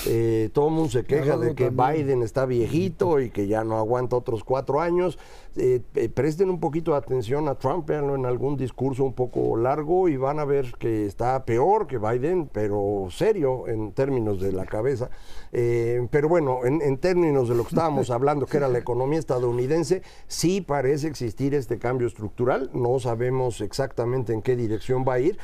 Eh, 0.08 0.50
todo 0.54 0.68
el 0.68 0.74
mundo 0.74 0.90
se 0.90 1.04
queja 1.04 1.38
de 1.38 1.56
que 1.56 1.70
Biden 1.70 2.24
está 2.24 2.46
viejito 2.46 3.20
y 3.20 3.30
que 3.30 3.48
ya 3.48 3.64
no 3.64 3.78
aguanta 3.78 4.16
otros 4.16 4.44
cuatro 4.44 4.82
años. 4.82 5.18
Eh, 5.58 5.82
eh, 5.96 6.08
presten 6.08 6.50
un 6.50 6.62
poquito 6.62 6.92
de 6.92 6.98
atención 6.98 7.50
a 7.50 7.56
Trump, 7.56 7.86
véanlo 7.86 8.16
en 8.16 8.26
algún 8.26 8.56
discurso 8.56 9.04
un 9.04 9.14
poco 9.14 9.58
largo 9.58 10.08
y 10.08 10.16
van 10.16 10.40
a 10.40 10.46
ver 10.46 10.74
que 10.80 11.06
está 11.06 11.44
peor 11.44 11.88
que 11.88 11.98
Biden, 11.98 12.50
pero 12.52 13.08
serio 13.10 13.68
en 13.68 13.92
términos 13.92 14.40
de 14.40 14.54
la 14.54 14.66
cabeza. 14.66 15.10
pero 15.52 16.30
bueno, 16.30 16.60
en, 16.64 16.98
términos 17.00 17.50
de 17.50 17.56
lo 17.56 17.64
que 17.64 17.70
estábamos 17.70 18.10
hablando, 18.12 18.46
que 18.46 18.58
era 18.58 18.70
la 18.70 18.80
economía 18.80 19.20
estadounidense, 19.20 20.04
sí 20.28 20.62
parece 20.62 21.08
existir 21.08 21.54
este 21.54 21.80
cambio 21.80 22.08
estructural, 22.08 22.70
no 22.74 23.00
sabemos 23.00 23.60
exactamente 23.60 24.34
en 24.34 24.42
qué 24.42 24.56
dirección 24.56 25.04
va 25.06 25.16
a 25.16 25.20
ir. 25.20 25.38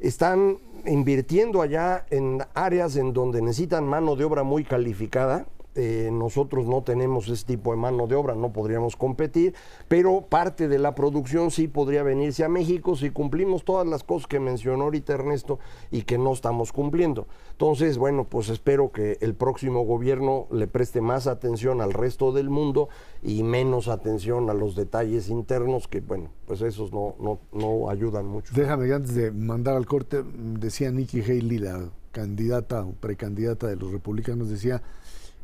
Están 0.00 0.58
invirtiendo 0.86 1.62
allá 1.62 2.04
en 2.10 2.42
áreas 2.54 2.96
en 2.96 3.12
donde 3.12 3.40
necesitan 3.40 3.86
mano 3.86 4.16
de 4.16 4.24
obra 4.24 4.42
muy 4.42 4.64
calificada, 4.64 5.46
eh, 5.74 6.10
nosotros 6.12 6.66
no 6.66 6.82
tenemos 6.82 7.28
ese 7.28 7.46
tipo 7.46 7.70
de 7.70 7.76
mano 7.78 8.06
de 8.06 8.14
obra, 8.14 8.34
no 8.34 8.52
podríamos 8.52 8.96
competir, 8.96 9.54
pero 9.88 10.26
parte 10.28 10.68
de 10.68 10.78
la 10.78 10.94
producción 10.94 11.50
sí 11.50 11.68
podría 11.68 12.02
venirse 12.02 12.44
a 12.44 12.48
México 12.48 12.96
si 12.96 13.10
cumplimos 13.10 13.64
todas 13.64 13.86
las 13.86 14.04
cosas 14.04 14.26
que 14.26 14.40
mencionó 14.40 14.84
ahorita 14.84 15.14
Ernesto 15.14 15.58
y 15.90 16.02
que 16.02 16.18
no 16.18 16.32
estamos 16.32 16.72
cumpliendo. 16.72 17.26
Entonces, 17.52 17.98
bueno, 17.98 18.24
pues 18.24 18.48
espero 18.48 18.92
que 18.92 19.18
el 19.20 19.34
próximo 19.34 19.84
gobierno 19.84 20.46
le 20.50 20.66
preste 20.66 21.00
más 21.00 21.26
atención 21.26 21.80
al 21.80 21.92
resto 21.92 22.32
del 22.32 22.50
mundo 22.50 22.88
y 23.22 23.42
menos 23.42 23.88
atención 23.88 24.50
a 24.50 24.54
los 24.54 24.74
detalles 24.74 25.28
internos 25.28 25.88
que, 25.88 26.00
bueno, 26.00 26.30
pues 26.46 26.60
esos 26.62 26.92
no, 26.92 27.14
no, 27.20 27.38
no 27.52 27.88
ayudan 27.88 28.26
mucho. 28.26 28.52
Déjame, 28.54 28.92
antes 28.92 29.14
de 29.14 29.30
mandar 29.30 29.76
al 29.76 29.86
corte, 29.86 30.22
decía 30.24 30.90
Nikki 30.90 31.22
Haley, 31.22 31.58
la 31.58 31.88
candidata 32.12 32.84
o 32.84 32.92
precandidata 32.92 33.66
de 33.66 33.76
los 33.76 33.90
republicanos, 33.90 34.48
decía 34.48 34.82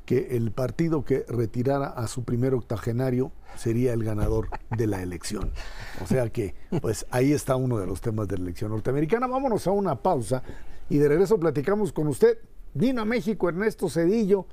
que 0.08 0.38
el 0.38 0.52
partido 0.52 1.04
que 1.04 1.26
retirara 1.28 1.88
a 1.88 2.08
su 2.08 2.24
primer 2.24 2.54
octogenario 2.54 3.30
sería 3.58 3.92
el 3.92 4.02
ganador 4.02 4.48
de 4.74 4.86
la 4.86 5.02
elección. 5.02 5.52
O 6.02 6.06
sea 6.06 6.30
que, 6.30 6.54
pues 6.80 7.04
ahí 7.10 7.34
está 7.34 7.56
uno 7.56 7.76
de 7.76 7.86
los 7.86 8.00
temas 8.00 8.26
de 8.26 8.38
la 8.38 8.44
elección 8.44 8.70
norteamericana. 8.70 9.26
Vámonos 9.26 9.66
a 9.66 9.70
una 9.70 9.96
pausa 9.96 10.42
y 10.88 10.96
de 10.96 11.08
regreso 11.08 11.38
platicamos 11.38 11.92
con 11.92 12.08
usted. 12.08 12.38
Vino 12.72 13.02
a 13.02 13.04
México 13.04 13.50
Ernesto 13.50 13.90
Cedillo 13.90 14.46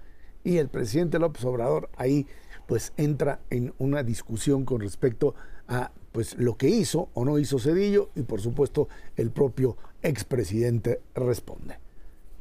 y 0.44 0.58
el 0.58 0.68
presidente 0.68 1.20
López 1.20 1.46
Obrador 1.46 1.90
ahí 1.96 2.28
pues 2.68 2.92
entra 2.98 3.40
en 3.50 3.74
una 3.78 4.04
discusión 4.04 4.66
con 4.66 4.82
respecto 4.82 5.36
a 5.70 5.94
pues 6.12 6.38
lo 6.38 6.58
que 6.58 6.68
hizo 6.68 7.08
o 7.14 7.24
no 7.24 7.40
hizo 7.40 7.60
Cedillo 7.60 8.10
y 8.14 8.24
por 8.24 8.42
supuesto 8.42 8.90
el 9.16 9.32
propio 9.32 9.78
expresidente 10.04 11.00
responde. 11.14 11.80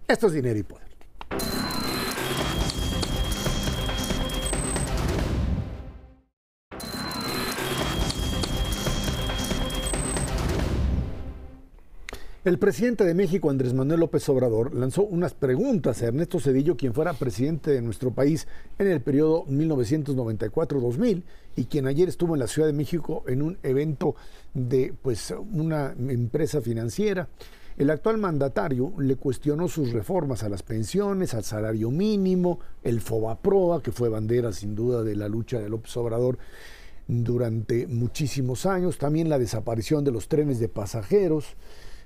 Esto 0.08 0.26
es 0.26 0.32
dinero 0.32 0.58
y 0.58 0.64
poder. 0.64 0.93
El 12.44 12.58
presidente 12.58 13.04
de 13.04 13.14
México, 13.14 13.48
Andrés 13.48 13.72
Manuel 13.72 14.00
López 14.00 14.28
Obrador, 14.28 14.74
lanzó 14.74 15.02
unas 15.02 15.32
preguntas 15.32 16.02
a 16.02 16.08
Ernesto 16.08 16.38
Cedillo, 16.38 16.76
quien 16.76 16.92
fuera 16.92 17.14
presidente 17.14 17.70
de 17.70 17.80
nuestro 17.80 18.10
país 18.10 18.46
en 18.78 18.86
el 18.86 19.00
periodo 19.00 19.46
1994-2000 19.46 21.22
y 21.56 21.64
quien 21.64 21.86
ayer 21.86 22.06
estuvo 22.06 22.34
en 22.34 22.40
la 22.40 22.46
Ciudad 22.46 22.68
de 22.68 22.74
México 22.74 23.24
en 23.28 23.40
un 23.40 23.56
evento 23.62 24.14
de 24.52 24.92
pues, 25.00 25.32
una 25.54 25.94
empresa 25.96 26.60
financiera. 26.60 27.28
El 27.78 27.88
actual 27.88 28.18
mandatario 28.18 28.92
le 28.98 29.16
cuestionó 29.16 29.66
sus 29.66 29.94
reformas 29.94 30.42
a 30.42 30.50
las 30.50 30.62
pensiones, 30.62 31.32
al 31.32 31.44
salario 31.44 31.90
mínimo, 31.90 32.60
el 32.82 33.00
FOBAPROA, 33.00 33.82
que 33.82 33.90
fue 33.90 34.10
bandera 34.10 34.52
sin 34.52 34.74
duda 34.74 35.02
de 35.02 35.16
la 35.16 35.28
lucha 35.28 35.60
de 35.60 35.70
López 35.70 35.96
Obrador 35.96 36.36
durante 37.08 37.86
muchísimos 37.86 38.66
años, 38.66 38.98
también 38.98 39.30
la 39.30 39.38
desaparición 39.38 40.04
de 40.04 40.12
los 40.12 40.28
trenes 40.28 40.58
de 40.58 40.68
pasajeros, 40.68 41.56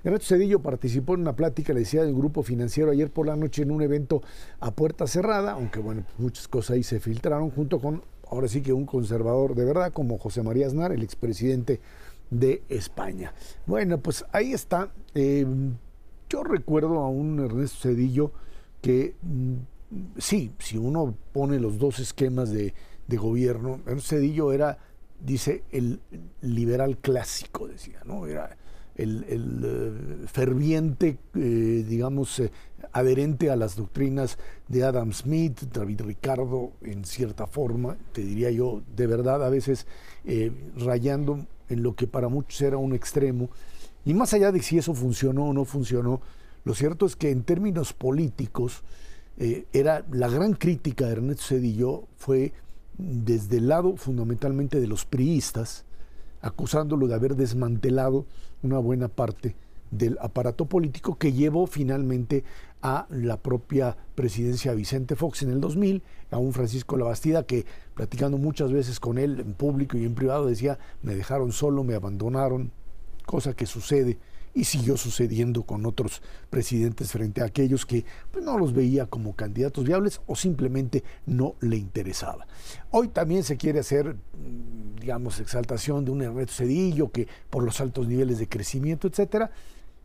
Ernesto 0.05 0.34
Cedillo 0.34 0.61
participó 0.61 1.14
en 1.14 1.22
una 1.22 1.34
plática, 1.34 1.72
le 1.72 1.80
decía, 1.80 2.05
del 2.05 2.14
grupo 2.14 2.42
financiero 2.42 2.90
ayer 2.92 3.11
por 3.11 3.26
la 3.26 3.36
noche 3.36 3.62
en 3.62 3.70
un 3.70 3.82
evento 3.82 4.22
a 4.61 4.70
puerta 4.70 5.07
cerrada, 5.07 5.53
aunque 5.53 5.80
bueno, 5.80 6.05
muchas 6.18 6.46
cosas 6.46 6.76
ahí 6.76 6.82
se 6.82 7.01
filtraron, 7.01 7.51
junto 7.51 7.80
con, 7.80 8.03
ahora 8.30 8.46
sí 8.46 8.62
que 8.62 8.72
un 8.72 8.86
conservador 8.86 9.55
de 9.57 9.64
verdad, 9.64 9.92
como 9.92 10.18
José 10.18 10.42
María 10.42 10.66
Aznar, 10.66 10.92
el 10.92 11.03
expresidente 11.03 11.80
de 12.30 12.62
España. 12.68 13.32
Bueno, 13.66 13.99
pues 13.99 14.24
ahí 14.32 14.53
está. 14.53 14.92
Em, 15.14 15.74
yo 16.28 16.44
recuerdo 16.44 16.99
a 17.01 17.09
un 17.09 17.40
Ernesto 17.40 17.88
Cedillo 17.88 18.32
que, 18.80 19.16
mm, 19.22 19.55
sí, 20.18 20.53
si 20.59 20.78
uno 20.78 21.16
pone 21.32 21.59
los 21.59 21.78
dos 21.78 21.99
esquemas 21.99 22.51
de, 22.51 22.72
de 23.09 23.16
gobierno, 23.16 23.80
Ernesto 23.86 24.16
Cedillo 24.16 24.53
era, 24.53 24.78
dice, 25.20 25.64
el 25.72 26.01
liberal 26.40 26.99
clásico, 26.99 27.66
decía, 27.66 28.01
¿no? 28.05 28.26
Era 28.26 28.57
el, 28.99 29.24
eh, 29.64 30.26
ferviente, 30.26 31.18
eh, 31.34 31.84
digamos, 31.88 32.40
eh, 32.40 32.51
adherente 32.92 33.51
a 33.51 33.57
las 33.57 33.76
doctrinas 33.76 34.38
de 34.66 34.84
Adam 34.84 35.12
Smith, 35.12 35.62
David 35.72 36.03
Ricardo, 36.03 36.72
en 36.82 37.05
cierta 37.05 37.46
forma, 37.46 37.96
te 38.12 38.22
diría 38.22 38.51
yo, 38.51 38.82
de 38.96 39.07
verdad, 39.07 39.44
a 39.44 39.51
veces 39.51 39.86
rayando 40.76 41.46
en 41.70 41.82
lo 41.82 41.94
que 41.94 42.07
para 42.07 42.28
muchos 42.28 42.61
era 42.61 42.76
un 42.76 42.94
extremo. 42.94 43.49
Y 44.05 44.14
más 44.14 44.34
allá 44.34 44.53
de 44.53 44.62
si 44.62 44.78
eso 44.78 44.94
funcionó 44.94 45.46
o 45.46 45.53
no 45.53 45.64
funcionó, 45.64 46.20
lo 46.64 46.74
cierto 46.74 47.07
es 47.07 47.16
que 47.16 47.30
en 47.30 47.44
términos 47.44 47.92
políticos, 47.92 48.82
era 49.72 50.05
la 50.11 50.28
gran 50.28 50.55
crítica 50.55 51.07
de 51.07 51.12
Ernesto 51.12 51.44
Cedillo 51.44 52.05
fue 52.16 52.53
desde 52.99 53.59
el 53.59 53.68
lado 53.68 53.96
fundamentalmente 53.96 54.80
de 54.80 54.88
los 54.88 55.05
priistas, 55.05 55.84
acusándolo 56.41 57.07
de 57.07 57.14
haber 57.14 57.36
desmantelado 57.36 58.26
una 58.62 58.78
buena 58.78 59.09
parte 59.09 59.55
del 59.91 60.18
aparato 60.20 60.66
político 60.66 61.16
que 61.16 61.32
llevó 61.32 61.66
finalmente 61.66 62.45
a 62.82 63.07
la 63.11 63.39
propia 63.39 63.97
presidencia 64.14 64.74
Vicente 64.74 65.16
Fox 65.16 65.43
en 65.43 65.51
el 65.51 65.61
2000, 65.61 66.03
a 66.30 66.39
un 66.39 66.53
Francisco 66.53 66.97
Labastida 66.97 67.45
que 67.45 67.64
platicando 67.95 68.39
muchas 68.39 68.72
veces 68.72 69.01
con 69.01 69.18
él 69.18 69.41
en 69.41 69.55
público 69.55 69.97
y 69.97 70.05
en 70.05 70.14
privado 70.14 70.47
decía, 70.47 70.78
me 71.03 71.14
dejaron 71.14 71.53
solo, 71.53 71.84
me 71.84 71.95
abandonaron, 71.95 72.70
cosa 73.26 73.55
que 73.55 73.66
sucede 73.66 74.18
y 74.59 74.64
siguió 74.64 74.96
sucediendo 74.96 75.62
con 75.62 75.86
otros 75.86 76.20
presidentes 76.50 77.12
frente 77.12 77.42
a 77.42 77.44
aquellos 77.44 77.86
que 77.86 78.04
pues, 78.32 78.44
no 78.44 78.59
los 78.59 78.72
veía 78.72 79.06
como 79.06 79.36
candidatos 79.36 79.84
viables 79.84 80.20
o 80.26 80.34
simplemente 80.34 81.04
no 81.26 81.54
le 81.61 81.76
interesaba. 81.76 82.44
Hoy 82.90 83.06
también 83.06 83.44
se 83.44 83.56
quiere 83.56 83.78
hacer, 83.78 84.16
mm, 84.16 84.96
digamos, 85.00 85.38
exaltación 85.38 86.04
de 86.04 86.11
un 86.11 86.22
Ernesto 86.22 86.54
Cedillo 86.54 87.12
que 87.12 87.28
por 87.50 87.62
los 87.62 87.80
altos 87.80 88.09
niveles 88.09 88.40
de 88.40 88.48
crecimiento, 88.48 89.06
etcétera. 89.06 89.52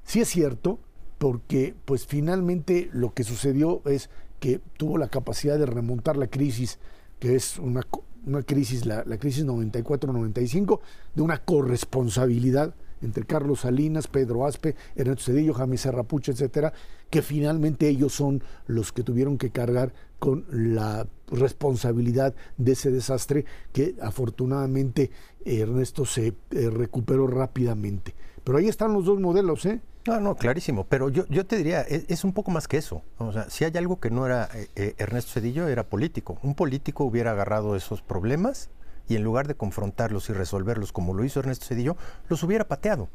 Sí 0.03 0.21
es 0.21 0.29
cierto, 0.29 0.77
porque 1.17 1.73
pues 1.85 2.05
finalmente 2.05 2.91
lo 2.93 3.11
que 3.15 3.23
sucedió 3.23 3.81
es 3.85 4.11
que 4.39 4.61
tuvo 4.77 4.99
la 4.99 5.07
capacidad 5.07 5.57
de 5.57 5.65
remontar 5.65 6.15
la 6.15 6.27
crisis, 6.27 6.77
que 7.19 7.35
es 7.35 7.57
una, 7.57 7.81
una 8.27 8.43
crisis, 8.43 8.85
la, 8.85 9.03
la 9.07 9.17
crisis 9.17 9.47
94-95, 9.47 10.79
de 11.15 11.21
una 11.23 11.39
corresponsabilidad 11.39 12.75
entre 13.03 13.25
Carlos 13.25 13.61
Salinas, 13.61 14.07
Pedro 14.07 14.45
Aspe, 14.45 14.75
Ernesto 14.95 15.25
Cedillo, 15.25 15.53
Jaime 15.53 15.77
Serrapucha, 15.77 16.31
etcétera, 16.31 16.73
que 17.09 17.21
finalmente 17.21 17.87
ellos 17.87 18.13
son 18.13 18.43
los 18.65 18.91
que 18.91 19.03
tuvieron 19.03 19.37
que 19.37 19.51
cargar 19.51 19.93
con 20.19 20.45
la 20.49 21.05
responsabilidad 21.27 22.33
de 22.57 22.71
ese 22.71 22.91
desastre 22.91 23.45
que 23.71 23.95
afortunadamente 24.01 25.11
Ernesto 25.45 26.05
se 26.05 26.27
eh, 26.27 26.69
recuperó 26.69 27.27
rápidamente. 27.27 28.15
Pero 28.43 28.57
ahí 28.57 28.67
están 28.67 28.93
los 28.93 29.05
dos 29.05 29.19
modelos, 29.19 29.65
¿eh? 29.65 29.81
No, 30.05 30.19
no, 30.19 30.35
clarísimo. 30.35 30.85
Pero 30.85 31.09
yo, 31.09 31.25
yo 31.27 31.45
te 31.45 31.57
diría, 31.57 31.81
es, 31.81 32.23
un 32.23 32.33
poco 32.33 32.51
más 32.51 32.67
que 32.67 32.77
eso. 32.77 33.03
O 33.17 33.31
sea, 33.31 33.49
si 33.49 33.63
hay 33.63 33.71
algo 33.75 33.99
que 33.99 34.09
no 34.09 34.25
era 34.25 34.49
eh, 34.53 34.67
eh, 34.75 34.95
Ernesto 34.97 35.31
Cedillo, 35.31 35.67
era 35.67 35.87
político. 35.87 36.39
Un 36.43 36.55
político 36.55 37.05
hubiera 37.05 37.31
agarrado 37.31 37.75
esos 37.75 38.01
problemas 38.01 38.69
y 39.07 39.15
en 39.15 39.23
lugar 39.23 39.47
de 39.47 39.55
confrontarlos 39.55 40.29
y 40.29 40.33
resolverlos 40.33 40.91
como 40.91 41.13
lo 41.13 41.23
hizo 41.23 41.39
Ernesto 41.39 41.65
Cedillo, 41.65 41.97
los 42.29 42.43
hubiera 42.43 42.67
pateado. 42.67 43.09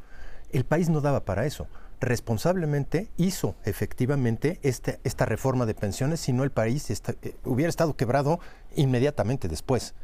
El 0.51 0.65
país 0.65 0.89
no 0.89 1.01
daba 1.01 1.25
para 1.25 1.47
eso. 1.47 1.67
Responsablemente 2.01 3.11
hizo 3.17 3.57
efectivamente 3.65 4.61
este, 4.63 5.01
esta 5.05 5.27
reforma 5.27 5.67
de 5.67 5.75
pensiones, 5.75 6.21
si 6.21 6.33
no 6.33 6.45
el 6.45 6.51
país 6.51 6.91
eh, 6.91 7.37
hubiera 7.45 7.69
estado 7.69 7.97
quebrado 7.97 8.41
inmediatamente 8.77 9.49
después. 9.49 9.95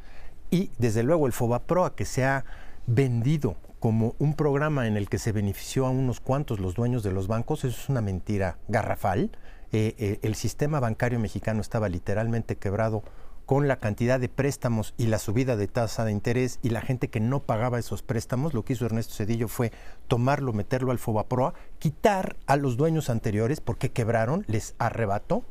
Y 0.50 0.70
desde 0.78 1.02
luego 1.02 1.26
el 1.26 1.32
FOBAPROA 1.32 1.94
que 1.94 2.04
se 2.04 2.24
ha 2.24 2.44
vendido 2.86 3.56
como 3.80 4.14
un 4.18 4.34
programa 4.34 4.86
en 4.86 4.96
el 4.96 5.08
que 5.08 5.18
se 5.18 5.32
benefició 5.32 5.86
a 5.86 5.90
unos 5.90 6.20
cuantos 6.20 6.58
los 6.58 6.74
dueños 6.74 7.02
de 7.02 7.12
los 7.12 7.26
bancos, 7.26 7.64
eso 7.64 7.80
es 7.80 7.88
una 7.88 8.00
mentira 8.00 8.58
garrafal. 8.68 9.30
Eh, 9.72 9.94
eh, 9.98 10.18
el 10.22 10.34
sistema 10.34 10.80
bancario 10.80 11.18
mexicano 11.18 11.60
estaba 11.60 11.88
literalmente 11.88 12.56
quebrado 12.56 13.02
con 13.46 13.68
la 13.68 13.76
cantidad 13.76 14.18
de 14.18 14.28
préstamos 14.28 14.94
y 14.96 15.06
la 15.06 15.18
subida 15.18 15.56
de 15.56 15.68
tasa 15.68 16.04
de 16.04 16.12
interés 16.12 16.58
y 16.62 16.70
la 16.70 16.80
gente 16.80 17.08
que 17.08 17.20
no 17.20 17.40
pagaba 17.40 17.78
esos 17.78 18.02
préstamos, 18.02 18.54
lo 18.54 18.64
que 18.64 18.72
hizo 18.72 18.86
Ernesto 18.86 19.14
Cedillo 19.14 19.48
fue 19.48 19.72
tomarlo, 20.08 20.52
meterlo 20.52 20.90
al 20.90 20.98
Fobaproa, 20.98 21.54
quitar 21.78 22.36
a 22.46 22.56
los 22.56 22.76
dueños 22.76 23.10
anteriores 23.10 23.60
porque 23.60 23.90
quebraron, 23.90 24.44
les 24.46 24.74
arrebató 24.78 25.44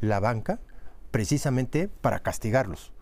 la 0.00 0.20
banca 0.20 0.58
precisamente 1.10 1.88
para 1.88 2.20
castigarlos 2.20 2.92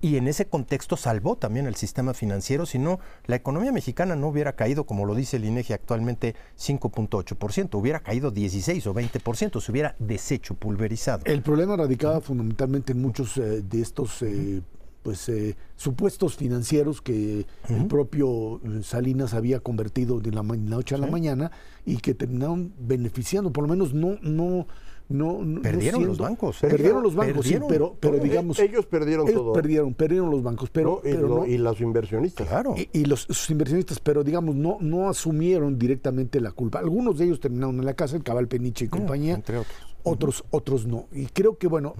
y 0.00 0.16
en 0.16 0.28
ese 0.28 0.46
contexto 0.46 0.96
salvó 0.96 1.36
también 1.36 1.66
el 1.66 1.74
sistema 1.74 2.14
financiero, 2.14 2.66
si 2.66 2.78
no, 2.78 3.00
la 3.26 3.36
economía 3.36 3.72
mexicana 3.72 4.16
no 4.16 4.28
hubiera 4.28 4.54
caído, 4.54 4.84
como 4.84 5.04
lo 5.04 5.14
dice 5.14 5.36
el 5.36 5.44
INEGI 5.44 5.74
actualmente, 5.74 6.34
5.8%, 6.58 7.74
hubiera 7.78 8.00
caído 8.00 8.30
16 8.30 8.86
o 8.86 8.94
20%, 8.94 9.60
se 9.60 9.72
hubiera 9.72 9.96
deshecho, 9.98 10.54
pulverizado. 10.54 11.22
El 11.26 11.42
problema 11.42 11.76
radicaba 11.76 12.20
fundamentalmente 12.20 12.92
en 12.92 13.02
muchos 13.02 13.36
eh, 13.36 13.62
de 13.62 13.80
estos... 13.80 14.22
Eh, 14.22 14.62
pues 15.02 15.30
eh, 15.30 15.56
supuestos 15.76 16.36
financieros 16.36 17.00
que 17.00 17.46
el 17.70 17.86
propio 17.86 18.60
Salinas 18.82 19.32
había 19.32 19.60
convertido 19.60 20.20
de 20.20 20.30
la 20.30 20.42
noche 20.42 20.94
a 20.94 20.98
la 20.98 21.06
mañana 21.06 21.50
y 21.86 21.96
que 21.96 22.12
terminaron 22.12 22.74
beneficiando, 22.78 23.50
por 23.50 23.64
lo 23.64 23.68
menos 23.68 23.94
no, 23.94 24.18
no, 24.20 24.66
no, 25.10 25.60
perdieron 25.60 26.06
los 26.06 26.18
bancos. 26.18 26.58
Perdieron 26.60 27.02
los 27.02 27.16
bancos, 27.16 27.44
sí, 27.44 27.58
pero, 27.68 27.96
pero 27.98 28.18
digamos. 28.18 28.56
Ellos 28.60 28.86
perdieron 28.86 29.26
todo. 29.26 29.52
Perdieron, 29.52 29.92
perdieron 29.92 30.30
los 30.30 30.40
bancos, 30.40 30.70
pero. 30.70 31.02
y, 31.04 31.58
los 31.58 31.80
inversionistas. 31.80 32.46
Claro. 32.46 32.76
Y, 32.92 33.04
los 33.04 33.22
sus 33.22 33.50
inversionistas, 33.50 33.98
pero 33.98 34.22
digamos, 34.22 34.54
no, 34.54 34.78
no 34.80 35.08
asumieron 35.08 35.78
directamente 35.78 36.40
la 36.40 36.52
culpa. 36.52 36.78
Algunos 36.78 37.18
de 37.18 37.24
ellos 37.24 37.40
terminaron 37.40 37.80
en 37.80 37.86
la 37.86 37.94
casa, 37.94 38.16
el 38.16 38.22
Cabal 38.22 38.46
Peniche 38.46 38.84
y 38.84 38.88
ah, 38.88 38.90
compañía. 38.90 39.34
entre 39.34 39.58
otros. 39.58 39.76
Otros, 40.02 40.44
otros 40.50 40.86
no. 40.86 41.08
Y 41.12 41.26
creo 41.26 41.58
que, 41.58 41.66
bueno, 41.66 41.94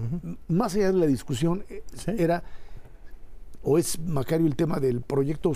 más 0.47 0.73
allá 0.75 0.91
de 0.93 0.97
la 0.97 1.05
discusión, 1.05 1.65
eh, 1.69 1.83
era. 2.17 2.43
O 3.61 3.77
es, 3.77 3.99
Macario, 3.99 4.47
el 4.47 4.55
tema 4.55 4.79
del 4.79 5.01
proyecto 5.01 5.51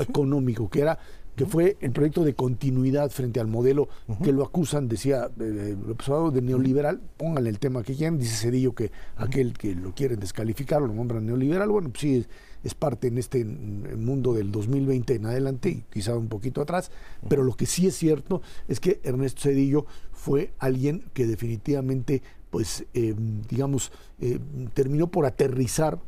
económico, 0.00 0.70
que 0.70 0.80
era 0.80 0.98
que 1.40 1.46
fue 1.46 1.78
el 1.80 1.90
proyecto 1.92 2.22
de 2.22 2.34
continuidad 2.34 3.10
frente 3.10 3.40
al 3.40 3.46
modelo 3.46 3.88
que 4.22 4.30
lo 4.30 4.44
acusan, 4.44 4.88
decía 4.88 5.30
eh, 5.40 5.74
de 5.74 6.42
neoliberal. 6.42 7.00
Pónganle 7.16 7.48
el 7.48 7.58
tema 7.58 7.82
que 7.82 7.94
quieran, 7.94 8.18
dice 8.18 8.36
Cedillo 8.36 8.74
que 8.74 8.92
aquel 9.16 9.54
que 9.54 9.74
lo 9.74 9.94
quieren 9.94 10.20
descalificar 10.20 10.82
lo 10.82 10.88
nombran 10.88 11.24
neoliberal. 11.24 11.70
Bueno, 11.70 11.88
pues 11.88 12.00
sí, 12.02 12.16
es, 12.16 12.28
es 12.62 12.74
parte 12.74 13.08
en 13.08 13.16
este 13.16 13.42
mundo 13.42 14.34
del 14.34 14.52
2020 14.52 15.14
en 15.14 15.24
adelante 15.24 15.70
y 15.70 15.84
quizá 15.90 16.14
un 16.14 16.28
poquito 16.28 16.60
atrás, 16.60 16.90
pero 17.26 17.42
lo 17.42 17.54
que 17.54 17.64
sí 17.64 17.86
es 17.86 17.96
cierto 17.96 18.42
es 18.68 18.78
que 18.78 19.00
Ernesto 19.02 19.40
Cedillo 19.40 19.86
fue 20.12 20.52
alguien 20.58 21.04
que 21.14 21.26
definitivamente, 21.26 22.22
pues, 22.50 22.84
eh, 22.92 23.14
digamos, 23.48 23.92
eh, 24.20 24.38
terminó 24.74 25.10
por 25.10 25.24
aterrizar 25.24 26.00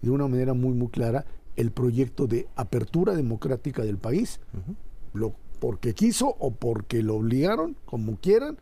de 0.00 0.10
una 0.10 0.26
manera 0.28 0.54
muy, 0.54 0.72
muy 0.72 0.88
clara 0.88 1.26
el 1.58 1.72
proyecto 1.72 2.28
de 2.28 2.46
apertura 2.54 3.14
democrática 3.14 3.82
del 3.82 3.98
país, 3.98 4.40
lo, 5.12 5.34
porque 5.58 5.92
quiso 5.92 6.36
o 6.38 6.52
porque 6.52 7.02
lo 7.02 7.16
obligaron, 7.16 7.76
como 7.84 8.16
quieran, 8.16 8.58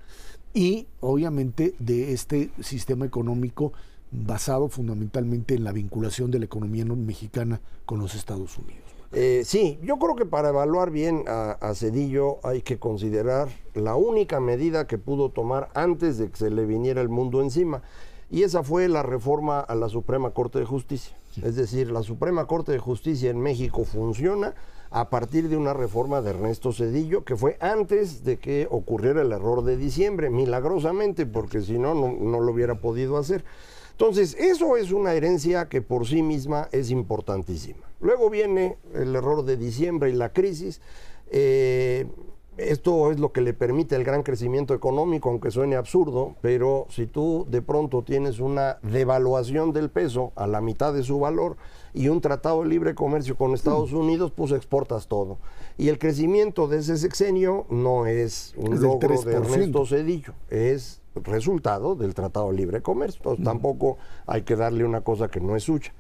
y 0.55 0.87
obviamente 1.01 1.75
de 1.79 2.15
este 2.15 2.51
sistema 2.61 3.05
económico 3.05 3.75
basado 4.11 4.69
fundamentalmente 4.69 5.55
en 5.55 5.65
la 5.65 5.73
vinculación 5.73 6.31
de 6.31 6.39
la 6.39 6.47
economía 6.47 6.87
mexicana 6.87 7.61
con 7.85 7.99
los 7.99 8.15
Estados 8.15 8.57
Unidos. 8.57 8.81
Eh, 9.13 9.43
sí, 9.45 9.79
yo 9.83 9.99
creo 9.99 10.17
que 10.17 10.25
para 10.25 10.49
evaluar 10.49 10.91
bien 10.91 11.25
a, 11.29 11.75
Cedillo 11.75 12.39
hay 12.43 12.63
que 12.63 12.79
considerar 12.79 13.49
la 13.75 13.95
única 13.95 14.41
medida 14.41 14.87
que 14.87 14.97
pudo 14.97 15.29
tomar 15.29 15.69
antes 15.75 16.17
de 16.17 16.31
que 16.31 16.37
se 16.37 16.51
le 16.51 16.65
viniera 16.65 17.03
el 17.03 17.11
mundo 17.11 17.43
encima, 17.43 17.83
y 18.31 18.43
esa 18.43 18.63
fue 18.63 18.89
la 18.89 19.03
reforma 19.03 19.61
a 19.61 19.75
la 19.75 19.91
Suprema 19.91 20.31
Corte 20.31 20.59
de 20.59 20.65
Justicia. 20.65 21.15
Es 21.43 21.57
decir, 21.57 21.91
la 21.91 22.03
Suprema 22.03 22.47
Corte 22.47 22.73
de 22.73 22.79
Justicia 22.79 23.31
en 23.31 23.41
México 23.41 23.85
funciona 23.85 24.55
a 24.91 25.11
partir 25.11 25.49
de 25.49 25.57
una 25.57 25.75
reforma 25.75 26.23
de 26.23 26.31
Ernesto 26.31 26.73
Cedillo, 26.73 27.25
que 27.25 27.37
fue 27.37 27.57
antes 27.61 28.25
de 28.25 28.39
que 28.39 28.67
ocurriera 28.71 29.23
el 29.23 29.33
error 29.33 29.65
de 29.65 29.77
diciembre, 29.77 30.31
milagrosamente, 30.31 31.27
porque 31.27 31.61
si 31.61 31.79
no, 31.79 31.95
no 31.95 32.41
lo 32.41 32.53
hubiera 32.53 32.77
podido 32.77 33.19
hacer. 33.19 33.45
Entonces, 33.93 34.35
eso 34.39 34.77
es 34.77 34.93
una 34.93 35.15
herencia 35.15 35.69
que 35.69 35.83
por 35.83 36.07
sí 36.07 36.23
misma 36.23 36.69
es 36.73 36.91
importantísima. 36.91 37.81
Luego 38.01 38.29
viene 38.29 38.77
el 38.95 39.17
error 39.17 39.45
de 39.45 39.57
diciembre 39.57 40.11
y 40.11 40.13
la 40.13 40.33
crisis. 40.33 40.81
Eh, 41.31 42.07
esto 42.57 43.11
es 43.11 43.21
lo 43.21 43.33
que 43.33 43.41
le 43.41 43.53
permite 43.53 43.97
el 43.97 44.05
gran 44.05 44.23
crecimiento 44.23 44.75
económico, 44.75 45.29
aunque 45.29 45.51
suene 45.51 45.77
absurdo, 45.77 46.37
pero 46.41 46.87
si 46.89 47.07
tú 47.07 47.47
de 47.51 47.63
pronto 47.63 48.03
tienes 48.03 48.41
una 48.41 48.79
devaluación 48.83 49.73
del 49.73 49.91
peso 49.91 50.33
a 50.37 50.47
la 50.47 50.61
mitad 50.61 50.95
de 50.95 51.03
su 51.03 51.21
valor 51.21 51.57
y 51.93 52.09
un 52.09 52.21
tratado 52.21 52.63
de 52.63 52.69
libre 52.69 52.95
comercio 52.95 53.37
con 53.37 53.55
Estados 53.55 53.93
mm. 53.93 53.97
Unidos, 53.97 54.33
pues 54.35 54.53
exportas 54.53 55.07
todo. 55.07 55.39
Y 55.77 55.89
el 55.89 55.99
crecimiento 55.99 56.69
de 56.69 56.79
ese 56.79 56.97
sexenio 56.97 57.67
no 57.69 58.07
es 58.07 58.55
un 58.57 58.81
logro 58.81 59.21
de 59.21 59.35
Ernesto 59.35 59.85
Cedillo, 59.85 60.33
es 60.49 61.03
resultado 61.15 61.95
del 61.95 62.15
Tratado 62.15 62.51
de 62.51 62.57
Libre 62.57 62.83
Comercio. 62.83 63.19
Entonces, 63.19 63.45
tampoco 63.45 63.99
hay 64.27 64.43
que 64.43 64.57
darle 64.57 64.85
una 64.85 65.03
cosa 65.03 65.29
que 65.29 65.41
no 65.41 65.57
es 65.57 65.65
suya. 65.65 65.93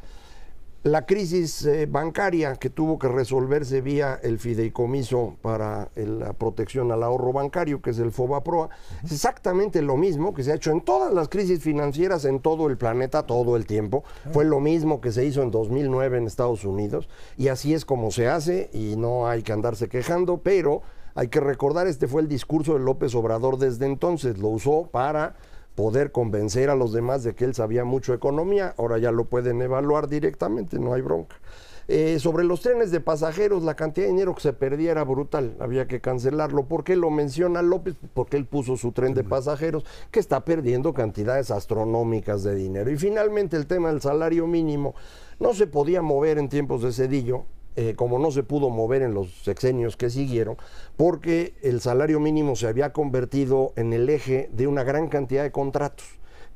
La 0.87 1.05
crisis 1.05 1.66
eh, 1.66 1.87
bancaria 1.87 2.55
que 2.55 2.70
tuvo 2.70 2.97
que 2.97 3.09
resolverse 3.09 3.80
vía 3.80 4.20
el 4.22 4.39
fideicomiso 4.39 5.34
para 5.43 5.89
la 5.97 6.32
protección 6.32 6.93
al 6.93 7.03
ahorro 7.03 7.32
bancario, 7.32 7.82
que 7.82 7.91
es 7.91 7.99
el 7.99 8.12
FOBAPROA, 8.12 8.68
es 9.03 9.11
exactamente 9.11 9.82
lo 9.82 9.97
mismo 9.97 10.32
que 10.32 10.45
se 10.45 10.53
ha 10.53 10.55
hecho 10.55 10.70
en 10.70 10.82
todas 10.82 11.12
las 11.12 11.28
crisis 11.28 11.61
financieras 11.61 12.24
en 12.24 12.39
todo 12.39 12.68
el 12.68 12.76
planeta 12.76 13.26
todo 13.26 13.57
el 13.57 13.66
tiempo. 13.66 14.05
Fue 14.30 14.45
lo 14.45 14.61
mismo 14.61 15.01
que 15.01 15.11
se 15.11 15.24
hizo 15.24 15.43
en 15.43 15.51
2009 15.51 16.18
en 16.18 16.26
Estados 16.28 16.64
Unidos 16.64 17.09
y 17.37 17.49
así 17.49 17.74
es 17.74 17.84
como 17.84 18.12
se 18.12 18.28
hace 18.28 18.70
y 18.72 18.95
no 18.95 19.26
hay 19.26 19.43
que 19.43 19.53
andarse 19.53 19.89
quejando, 19.89 20.39
pero 20.39 20.82
hay 21.16 21.26
que 21.26 21.41
recordar, 21.41 21.89
este 21.89 22.07
fue 22.07 22.22
el 22.22 22.28
discurso 22.28 22.74
de 22.74 22.78
López 22.78 23.12
Obrador 23.16 23.59
desde 23.59 23.87
entonces, 23.87 24.39
lo 24.39 24.51
usó 24.51 24.89
para 24.93 25.34
poder 25.76 26.10
convencer 26.10 26.70
a 26.70 26.74
los 26.74 26.92
demás 26.92 27.22
de 27.22 27.36
que 27.36 27.44
él 27.44 27.54
sabía 27.54 27.84
mucho 27.84 28.14
economía, 28.14 28.74
ahora 28.78 28.98
ya 28.98 29.12
lo 29.12 29.26
pueden 29.26 29.62
evaluar 29.62 30.08
directamente, 30.08 30.80
no 30.80 30.94
hay 30.94 31.02
bronca. 31.02 31.36
Eh, 31.88 32.18
sobre 32.18 32.42
los 32.42 32.62
trenes 32.62 32.90
de 32.90 32.98
pasajeros, 32.98 33.62
la 33.62 33.76
cantidad 33.76 34.06
de 34.06 34.12
dinero 34.12 34.34
que 34.34 34.40
se 34.40 34.52
perdía 34.52 34.90
era 34.90 35.04
brutal, 35.04 35.54
había 35.60 35.86
que 35.86 36.00
cancelarlo. 36.00 36.64
¿Por 36.64 36.82
qué 36.82 36.96
lo 36.96 37.10
menciona 37.10 37.62
López? 37.62 37.94
Porque 38.12 38.36
él 38.36 38.44
puso 38.44 38.76
su 38.76 38.90
tren 38.90 39.14
de 39.14 39.22
pasajeros, 39.22 39.84
que 40.10 40.18
está 40.18 40.44
perdiendo 40.44 40.92
cantidades 40.94 41.52
astronómicas 41.52 42.42
de 42.42 42.56
dinero. 42.56 42.90
Y 42.90 42.96
finalmente 42.96 43.56
el 43.56 43.68
tema 43.68 43.90
del 43.90 44.00
salario 44.00 44.48
mínimo 44.48 44.96
no 45.38 45.54
se 45.54 45.68
podía 45.68 46.02
mover 46.02 46.38
en 46.38 46.48
tiempos 46.48 46.82
de 46.82 46.92
Cedillo, 46.92 47.44
eh, 47.76 47.94
como 47.94 48.18
no 48.18 48.30
se 48.30 48.42
pudo 48.42 48.70
mover 48.70 49.02
en 49.02 49.14
los 49.14 49.30
sexenios 49.42 49.96
que 49.96 50.10
siguieron, 50.10 50.56
porque 50.96 51.54
el 51.62 51.80
salario 51.80 52.20
mínimo 52.20 52.56
se 52.56 52.66
había 52.66 52.92
convertido 52.92 53.72
en 53.76 53.92
el 53.92 54.08
eje 54.08 54.48
de 54.52 54.66
una 54.66 54.82
gran 54.82 55.08
cantidad 55.08 55.42
de 55.42 55.52
contratos 55.52 56.06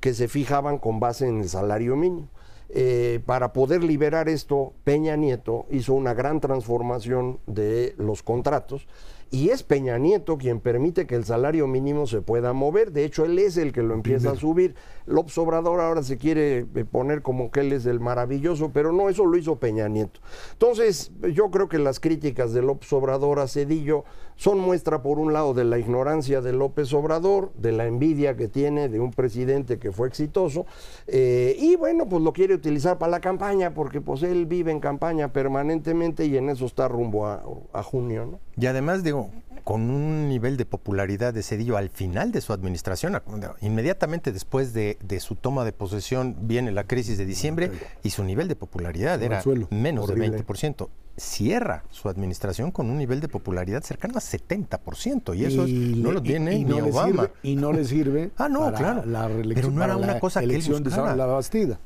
que 0.01 0.15
se 0.15 0.29
fijaban 0.29 0.79
con 0.79 0.99
base 0.99 1.27
en 1.27 1.41
el 1.41 1.49
salario 1.49 1.95
mínimo. 1.95 2.29
Eh, 2.73 3.21
para 3.27 3.53
poder 3.53 3.83
liberar 3.83 4.29
esto, 4.29 4.73
Peña 4.85 5.17
Nieto 5.17 5.67
hizo 5.71 5.93
una 5.93 6.15
gran 6.15 6.41
transformación 6.41 7.41
de 7.47 7.95
los 7.99 8.23
contratos 8.23 8.87
y 9.33 9.51
es 9.51 9.63
Peña 9.63 9.97
Nieto 9.99 10.39
quien 10.39 10.59
permite 10.59 11.07
que 11.07 11.15
el 11.15 11.25
salario 11.25 11.69
mínimo 11.69 12.07
se 12.07 12.21
pueda 12.21 12.53
mover. 12.53 12.91
De 12.91 13.05
hecho, 13.05 13.25
él 13.25 13.39
es 13.39 13.57
el 13.57 13.73
que 13.73 13.83
lo 13.83 13.95
empieza 13.95 14.33
a 14.33 14.37
subir. 14.37 14.75
López 15.07 15.37
Obrador 15.39 15.81
ahora 15.81 16.03
se 16.03 16.19
quiere 16.19 16.67
eh, 16.75 16.85
poner 16.85 17.23
como 17.23 17.51
que 17.51 17.61
él 17.61 17.73
es 17.73 17.87
el 17.87 18.01
maravilloso, 18.01 18.71
pero 18.73 18.93
no, 18.93 19.09
eso 19.09 19.25
lo 19.27 19.37
hizo 19.37 19.57
Peña 19.57 19.89
Nieto. 19.89 20.21
Entonces, 20.53 21.13
yo 21.33 21.51
creo 21.51 21.69
que 21.69 21.79
las 21.79 22.01
críticas 22.01 22.53
de 22.53 22.63
López 22.63 22.93
Obrador 22.93 23.39
a 23.39 23.47
Cedillo 23.47 24.05
son 24.35 24.59
muestra, 24.59 25.03
por 25.03 25.19
un 25.19 25.33
lado, 25.33 25.53
de 25.53 25.65
la 25.65 25.79
ignorancia 25.79 26.41
de 26.41 26.53
López 26.53 26.93
Obrador, 26.95 27.53
de 27.55 27.73
la 27.73 27.87
envidia 27.87 28.37
que 28.37 28.49
tiene 28.49 28.89
de 28.89 28.99
un 28.99 29.11
presidente 29.11 29.79
que 29.79 29.93
fue 29.93 30.09
exitoso, 30.09 30.65
eh, 31.07 31.57
y 31.59 31.77
bueno, 31.77 32.09
pues 32.09 32.23
lo 32.23 32.33
quiere 32.33 32.55
utilizar 32.55 32.97
para 32.97 33.11
la 33.11 33.21
campaña, 33.21 33.75
porque 33.75 34.01
pues 34.01 34.23
él 34.23 34.47
vive 34.47 34.73
en 34.73 34.81
campaña 34.81 35.31
permanentemente 35.33 36.25
y 36.25 36.39
en 36.39 36.49
eso 36.49 36.65
está 36.65 36.89
rumbo 36.89 37.27
a, 37.27 37.43
a 37.75 37.83
junio, 37.83 38.25
¿no? 38.25 38.41
Y 38.57 38.65
además, 38.65 39.03
digo, 39.03 39.20
con 39.65 39.91
un 39.91 40.29
nivel 40.29 40.57
de 40.57 40.65
popularidad 40.65 41.33
de 41.33 41.45
Cedillo 41.45 41.77
al 41.77 41.91
final 41.91 42.33
de 42.33 42.41
su 42.41 42.53
administración, 42.53 43.21
inmediatamente 43.61 44.33
después 44.33 44.73
de, 44.73 44.97
su 45.21 45.37
toma 45.37 45.65
de 45.65 45.73
posesión 45.73 46.37
viene 46.43 46.73
la 46.73 46.85
crisis 46.85 47.19
de 47.19 47.25
diciembre 47.25 47.71
y 48.03 48.11
su 48.11 48.25
nivel 48.25 48.49
de 48.49 48.57
popularidad 48.57 49.23
era 49.23 49.43
menos 49.71 50.09
de 50.09 50.15
20%. 50.17 50.89
Cierra 51.17 51.85
su 51.91 52.09
administración 52.09 52.71
con 52.71 52.89
un 52.89 52.97
nivel 52.97 53.21
de 53.21 53.29
popularidad 53.29 53.83
cercano 53.83 54.15
a 54.17 54.21
70% 54.21 55.37
y 55.37 55.45
eso 55.45 55.67
no 55.69 56.13
lo 56.13 56.23
tiene 56.23 56.65
ni 56.65 56.81
Obama. 56.81 57.31
y 57.43 57.57
no 57.57 57.73
le 57.73 57.85
sirve 57.85 58.31
ah, 58.39 58.49
no, 58.49 58.73
claro. 58.73 59.05
la 59.05 59.29
reelección, 59.29 59.55
Pero 59.55 59.71
no 59.71 59.85
era 59.85 59.97
una 59.97 60.19
cosa 60.19 60.41
que 60.41 60.57
él 60.57 60.83
de 60.83 60.91
la 60.91 61.27
Bastida. 61.27 61.79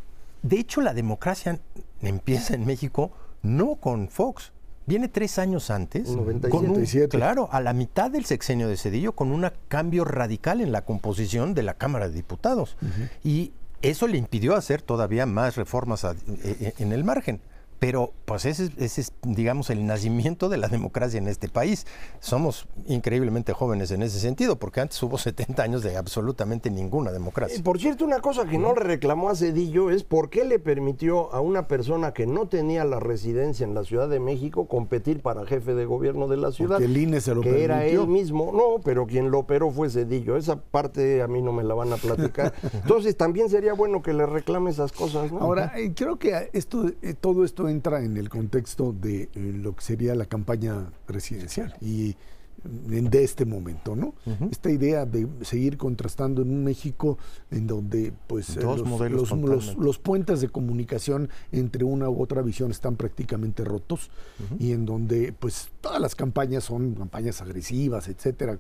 De 0.43 0.59
hecho, 0.59 0.81
la 0.81 0.95
democracia 0.95 1.59
empieza 2.01 2.55
en 2.55 2.65
México 2.65 3.11
no 3.43 3.75
con 3.75 4.09
Fox, 4.09 4.54
Viene 4.87 5.09
tres 5.09 5.39
años 5.39 5.71
antes, 5.71 6.09
con 6.51 6.69
un, 6.69 6.85
claro, 7.09 7.49
a 7.51 7.61
la 7.61 7.73
mitad 7.73 8.11
del 8.11 8.27
sexenio 8.27 8.69
de 8.69 8.77
Cedillo, 8.77 9.13
con 9.13 9.33
un 9.33 9.51
cambio 9.69 10.05
radical 10.05 10.61
en 10.61 10.73
la 10.73 10.83
composición 10.83 11.55
de 11.55 11.63
la 11.63 11.75
Cámara 11.75 12.09
de 12.09 12.15
Diputados. 12.15 12.77
Y 13.23 13.53
eso 13.81 14.07
le 14.07 14.19
impidió 14.19 14.55
hacer 14.55 14.83
todavía 14.83 15.27
más 15.27 15.57
reformas 15.57 16.05
e, 16.05 16.15
e, 16.45 16.75
en 16.79 16.93
el 16.93 17.05
margen. 17.05 17.41
Pero 17.85 18.15
pues 18.25 18.47
ese, 18.47 18.71
es, 18.79 19.13
digamos, 19.21 19.69
el 19.69 19.85
nacimiento 19.85 20.49
de 20.49 20.57
la 20.57 20.69
democracia 20.69 21.19
en 21.19 21.29
este 21.29 21.51
país. 21.51 21.87
Somos 22.19 22.67
increíblemente 22.87 23.53
jóvenes 23.53 23.91
en 23.91 24.03
ese 24.03 24.21
sentido, 24.21 24.57
porque 24.57 24.81
antes 24.81 25.03
hubo 25.03 25.19
70 25.25 25.63
años 25.63 25.83
de 25.83 25.99
absolutamente 25.99 26.71
ninguna 26.71 27.13
democracia. 27.13 27.59
Eh, 27.59 27.63
por 27.63 27.79
cierto, 27.79 28.07
una 28.07 28.21
cosa 28.21 28.47
que 28.47 28.57
no 28.57 28.73
le 28.73 28.81
reclamó 28.81 29.29
a 29.29 29.37
Cedillo 29.37 29.91
es 29.91 30.03
por 30.03 30.31
qué 30.31 30.47
le 30.47 30.59
permitió 30.59 31.31
a 31.35 31.43
una 31.43 31.69
persona 31.69 32.15
que 32.15 32.27
no 32.27 32.49
tenía 32.49 32.87
la 32.87 33.01
residencia 33.01 33.65
en 33.65 33.75
la 33.75 33.85
Ciudad 33.85 34.09
de 34.09 34.19
México 34.19 34.67
competir 34.67 35.21
para 35.21 35.45
jefe 35.45 35.75
de 35.75 35.85
gobierno 35.85 36.27
de 36.27 36.39
la 36.39 36.53
ciudad. 36.53 36.79
Que 36.79 36.87
el 36.87 36.97
INE 36.97 37.21
se 37.21 37.35
lo 37.35 37.43
que 37.43 37.65
era 37.65 37.85
él 37.85 38.07
mismo. 38.07 38.51
No, 38.51 38.81
pero 38.83 39.07
quien 39.07 39.31
lo 39.31 39.41
operó 39.41 39.71
fue 39.71 39.91
Cedillo. 39.91 40.39
Esa 40.39 40.57
parte 40.57 41.21
a 41.21 41.29
mí 41.29 41.43
no 41.43 41.53
me 41.53 41.63
la 41.63 41.75
van 41.75 41.93
a 41.93 41.97
platicar. 41.97 42.55
Entonces 42.73 43.15
también 43.15 43.51
sería 43.51 43.75
bueno 43.75 44.01
que 44.01 44.15
le 44.15 44.25
reclame 44.25 44.71
esas 44.71 44.91
cosas. 44.91 45.31
¿no? 45.31 45.41
Ahora, 45.41 45.75
eh, 45.77 45.93
creo 45.95 46.19
que 46.19 46.49
esto, 46.55 46.91
eh, 47.03 47.13
todo 47.13 47.45
esto 47.45 47.74
entra 47.75 48.03
en 48.03 48.17
el 48.17 48.29
contexto 48.29 48.93
de 48.93 49.23
eh, 49.23 49.29
lo 49.35 49.75
que 49.75 49.83
sería 49.83 50.15
la 50.15 50.27
campaña 50.27 50.91
presidencial. 51.07 51.77
Y 51.81 52.17
de 52.65 53.23
este 53.25 53.45
momento, 53.45 53.95
¿no? 53.95 54.15
Esta 54.51 54.71
idea 54.71 55.05
de 55.05 55.29
seguir 55.43 55.77
contrastando 55.77 56.41
en 56.43 56.51
un 56.51 56.65
México 56.65 57.19
en 57.51 57.67
donde 57.67 58.13
pues 58.27 58.55
Dos 58.55 58.81
los, 58.81 58.89
modelos 58.89 59.31
los- 59.33 59.77
los- 59.77 59.99
puentes 59.99 60.41
de 60.41 60.49
comunicación 60.49 61.29
entre 61.53 61.85
una 61.85 62.09
u 62.09 62.23
otra 62.23 62.41
visión 62.43 62.71
están 62.71 62.97
prácticamente 62.97 63.65
rotos 63.65 64.11
y 64.59 64.73
en 64.73 64.87
donde 64.87 65.33
pues 65.39 65.69
todas 65.81 66.01
las 66.01 66.15
campañas 66.15 66.65
son 66.65 66.95
campañas 66.95 67.43
agresivas, 67.43 68.09
etcétera, 68.09 68.59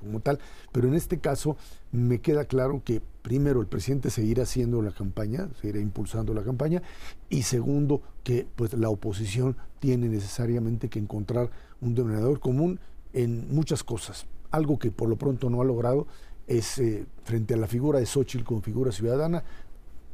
como 0.00 0.20
tal, 0.20 0.38
pero 0.72 0.86
en 0.88 0.94
este 0.94 1.18
caso 1.18 1.56
me 1.92 2.20
queda 2.20 2.44
claro 2.44 2.82
que 2.84 3.02
primero 3.22 3.60
el 3.60 3.66
presidente 3.66 4.10
seguirá 4.10 4.44
haciendo 4.44 4.80
la 4.80 4.92
campaña, 4.92 5.48
seguirá 5.60 5.80
impulsando 5.80 6.32
la 6.34 6.42
campaña 6.42 6.82
y 7.28 7.42
segundo 7.42 8.00
que 8.22 8.46
pues 8.56 8.72
la 8.74 8.88
oposición 8.88 9.56
tiene 9.80 10.08
necesariamente 10.08 10.88
que 10.88 10.98
encontrar 11.00 11.50
un 11.80 11.94
denominador 11.94 12.38
común 12.40 12.78
en 13.12 13.52
muchas 13.54 13.82
cosas. 13.84 14.26
Algo 14.50 14.78
que 14.78 14.90
por 14.90 15.08
lo 15.08 15.16
pronto 15.16 15.50
no 15.50 15.60
ha 15.60 15.64
logrado 15.64 16.06
es 16.46 16.78
eh, 16.78 17.06
frente 17.24 17.54
a 17.54 17.56
la 17.56 17.66
figura 17.66 18.00
de 18.00 18.06
Xochitl 18.06 18.44
como 18.44 18.60
figura 18.60 18.90
ciudadana, 18.92 19.44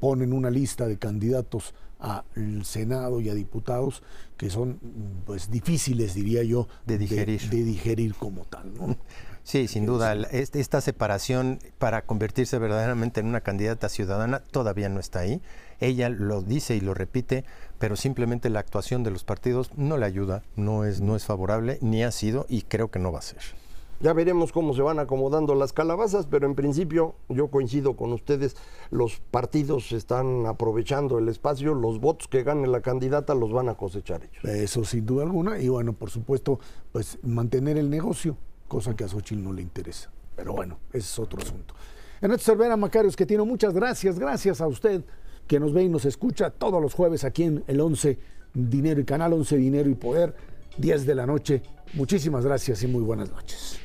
ponen 0.00 0.32
una 0.32 0.50
lista 0.50 0.86
de 0.86 0.98
candidatos 0.98 1.74
al 1.98 2.64
Senado 2.64 3.20
y 3.22 3.30
a 3.30 3.34
diputados 3.34 4.02
que 4.36 4.50
son 4.50 4.78
pues 5.24 5.50
difíciles, 5.50 6.14
diría 6.14 6.42
yo, 6.42 6.68
De 6.84 6.98
digerir. 6.98 7.40
de, 7.48 7.64
digerir 7.64 8.14
como 8.14 8.44
tal. 8.44 8.74
¿no? 8.74 8.96
Sí, 9.46 9.68
sin 9.68 9.86
duda. 9.86 10.12
este- 10.32 10.58
Esta 10.58 10.80
separación 10.80 11.60
para 11.78 12.02
convertirse 12.04 12.58
verdaderamente 12.58 13.20
en 13.20 13.26
una 13.28 13.42
candidata 13.42 13.88
ciudadana 13.88 14.40
todavía 14.40 14.88
no 14.88 14.98
está 14.98 15.20
ahí. 15.20 15.40
Ella 15.78 16.08
lo 16.08 16.42
dice 16.42 16.74
y 16.74 16.80
lo 16.80 16.94
repite, 16.94 17.44
pero 17.78 17.94
simplemente 17.94 18.50
la 18.50 18.58
actuación 18.58 19.04
de 19.04 19.12
los 19.12 19.22
partidos 19.22 19.70
no 19.76 19.98
le 19.98 20.06
ayuda, 20.06 20.42
no 20.56 20.84
es, 20.84 21.00
no 21.00 21.14
es 21.14 21.24
favorable, 21.26 21.78
ni 21.80 22.02
ha 22.02 22.10
sido 22.10 22.46
y 22.48 22.62
creo 22.62 22.90
que 22.90 22.98
no 22.98 23.12
va 23.12 23.20
a 23.20 23.22
ser. 23.22 23.38
Ya 24.00 24.12
veremos 24.12 24.50
cómo 24.50 24.74
se 24.74 24.82
van 24.82 24.98
acomodando 24.98 25.54
las 25.54 25.72
calabazas, 25.72 26.26
pero 26.26 26.46
en 26.46 26.56
principio 26.56 27.14
yo 27.28 27.46
coincido 27.46 27.94
con 27.94 28.12
ustedes, 28.12 28.56
los 28.90 29.20
partidos 29.30 29.92
están 29.92 30.44
aprovechando 30.46 31.20
el 31.20 31.28
espacio, 31.28 31.72
los 31.72 32.00
votos 32.00 32.26
que 32.26 32.42
gane 32.42 32.66
la 32.66 32.80
candidata 32.80 33.36
los 33.36 33.52
van 33.52 33.68
a 33.68 33.74
cosechar 33.76 34.22
ellos. 34.24 34.44
Eso 34.44 34.84
sin 34.84 35.06
duda 35.06 35.22
alguna. 35.22 35.60
Y 35.60 35.68
bueno, 35.68 35.92
por 35.92 36.10
supuesto, 36.10 36.58
pues 36.90 37.18
mantener 37.22 37.78
el 37.78 37.88
negocio, 37.90 38.36
cosa 38.68 38.94
que 38.94 39.04
a 39.04 39.08
Xochitl 39.08 39.42
no 39.42 39.52
le 39.52 39.62
interesa. 39.62 40.10
Pero 40.34 40.52
bueno, 40.52 40.78
ese 40.90 40.98
es 40.98 41.18
otro 41.18 41.40
asunto. 41.40 41.74
Ernesto 42.20 42.52
Cervera 42.52 42.76
Macarios, 42.76 43.16
que 43.16 43.26
tiene 43.26 43.42
muchas 43.44 43.74
gracias, 43.74 44.18
gracias 44.18 44.60
a 44.60 44.66
usted 44.66 45.04
que 45.46 45.60
nos 45.60 45.72
ve 45.72 45.84
y 45.84 45.88
nos 45.88 46.04
escucha 46.04 46.50
todos 46.50 46.80
los 46.82 46.94
jueves 46.94 47.24
aquí 47.24 47.44
en 47.44 47.64
el 47.66 47.80
11 47.80 48.18
Dinero 48.54 49.00
y 49.00 49.04
Canal 49.04 49.32
11 49.32 49.56
Dinero 49.56 49.90
y 49.90 49.94
Poder, 49.94 50.34
10 50.78 51.06
de 51.06 51.14
la 51.14 51.26
noche. 51.26 51.62
Muchísimas 51.94 52.44
gracias 52.44 52.82
y 52.82 52.86
muy 52.86 53.02
buenas 53.02 53.30
noches. 53.30 53.78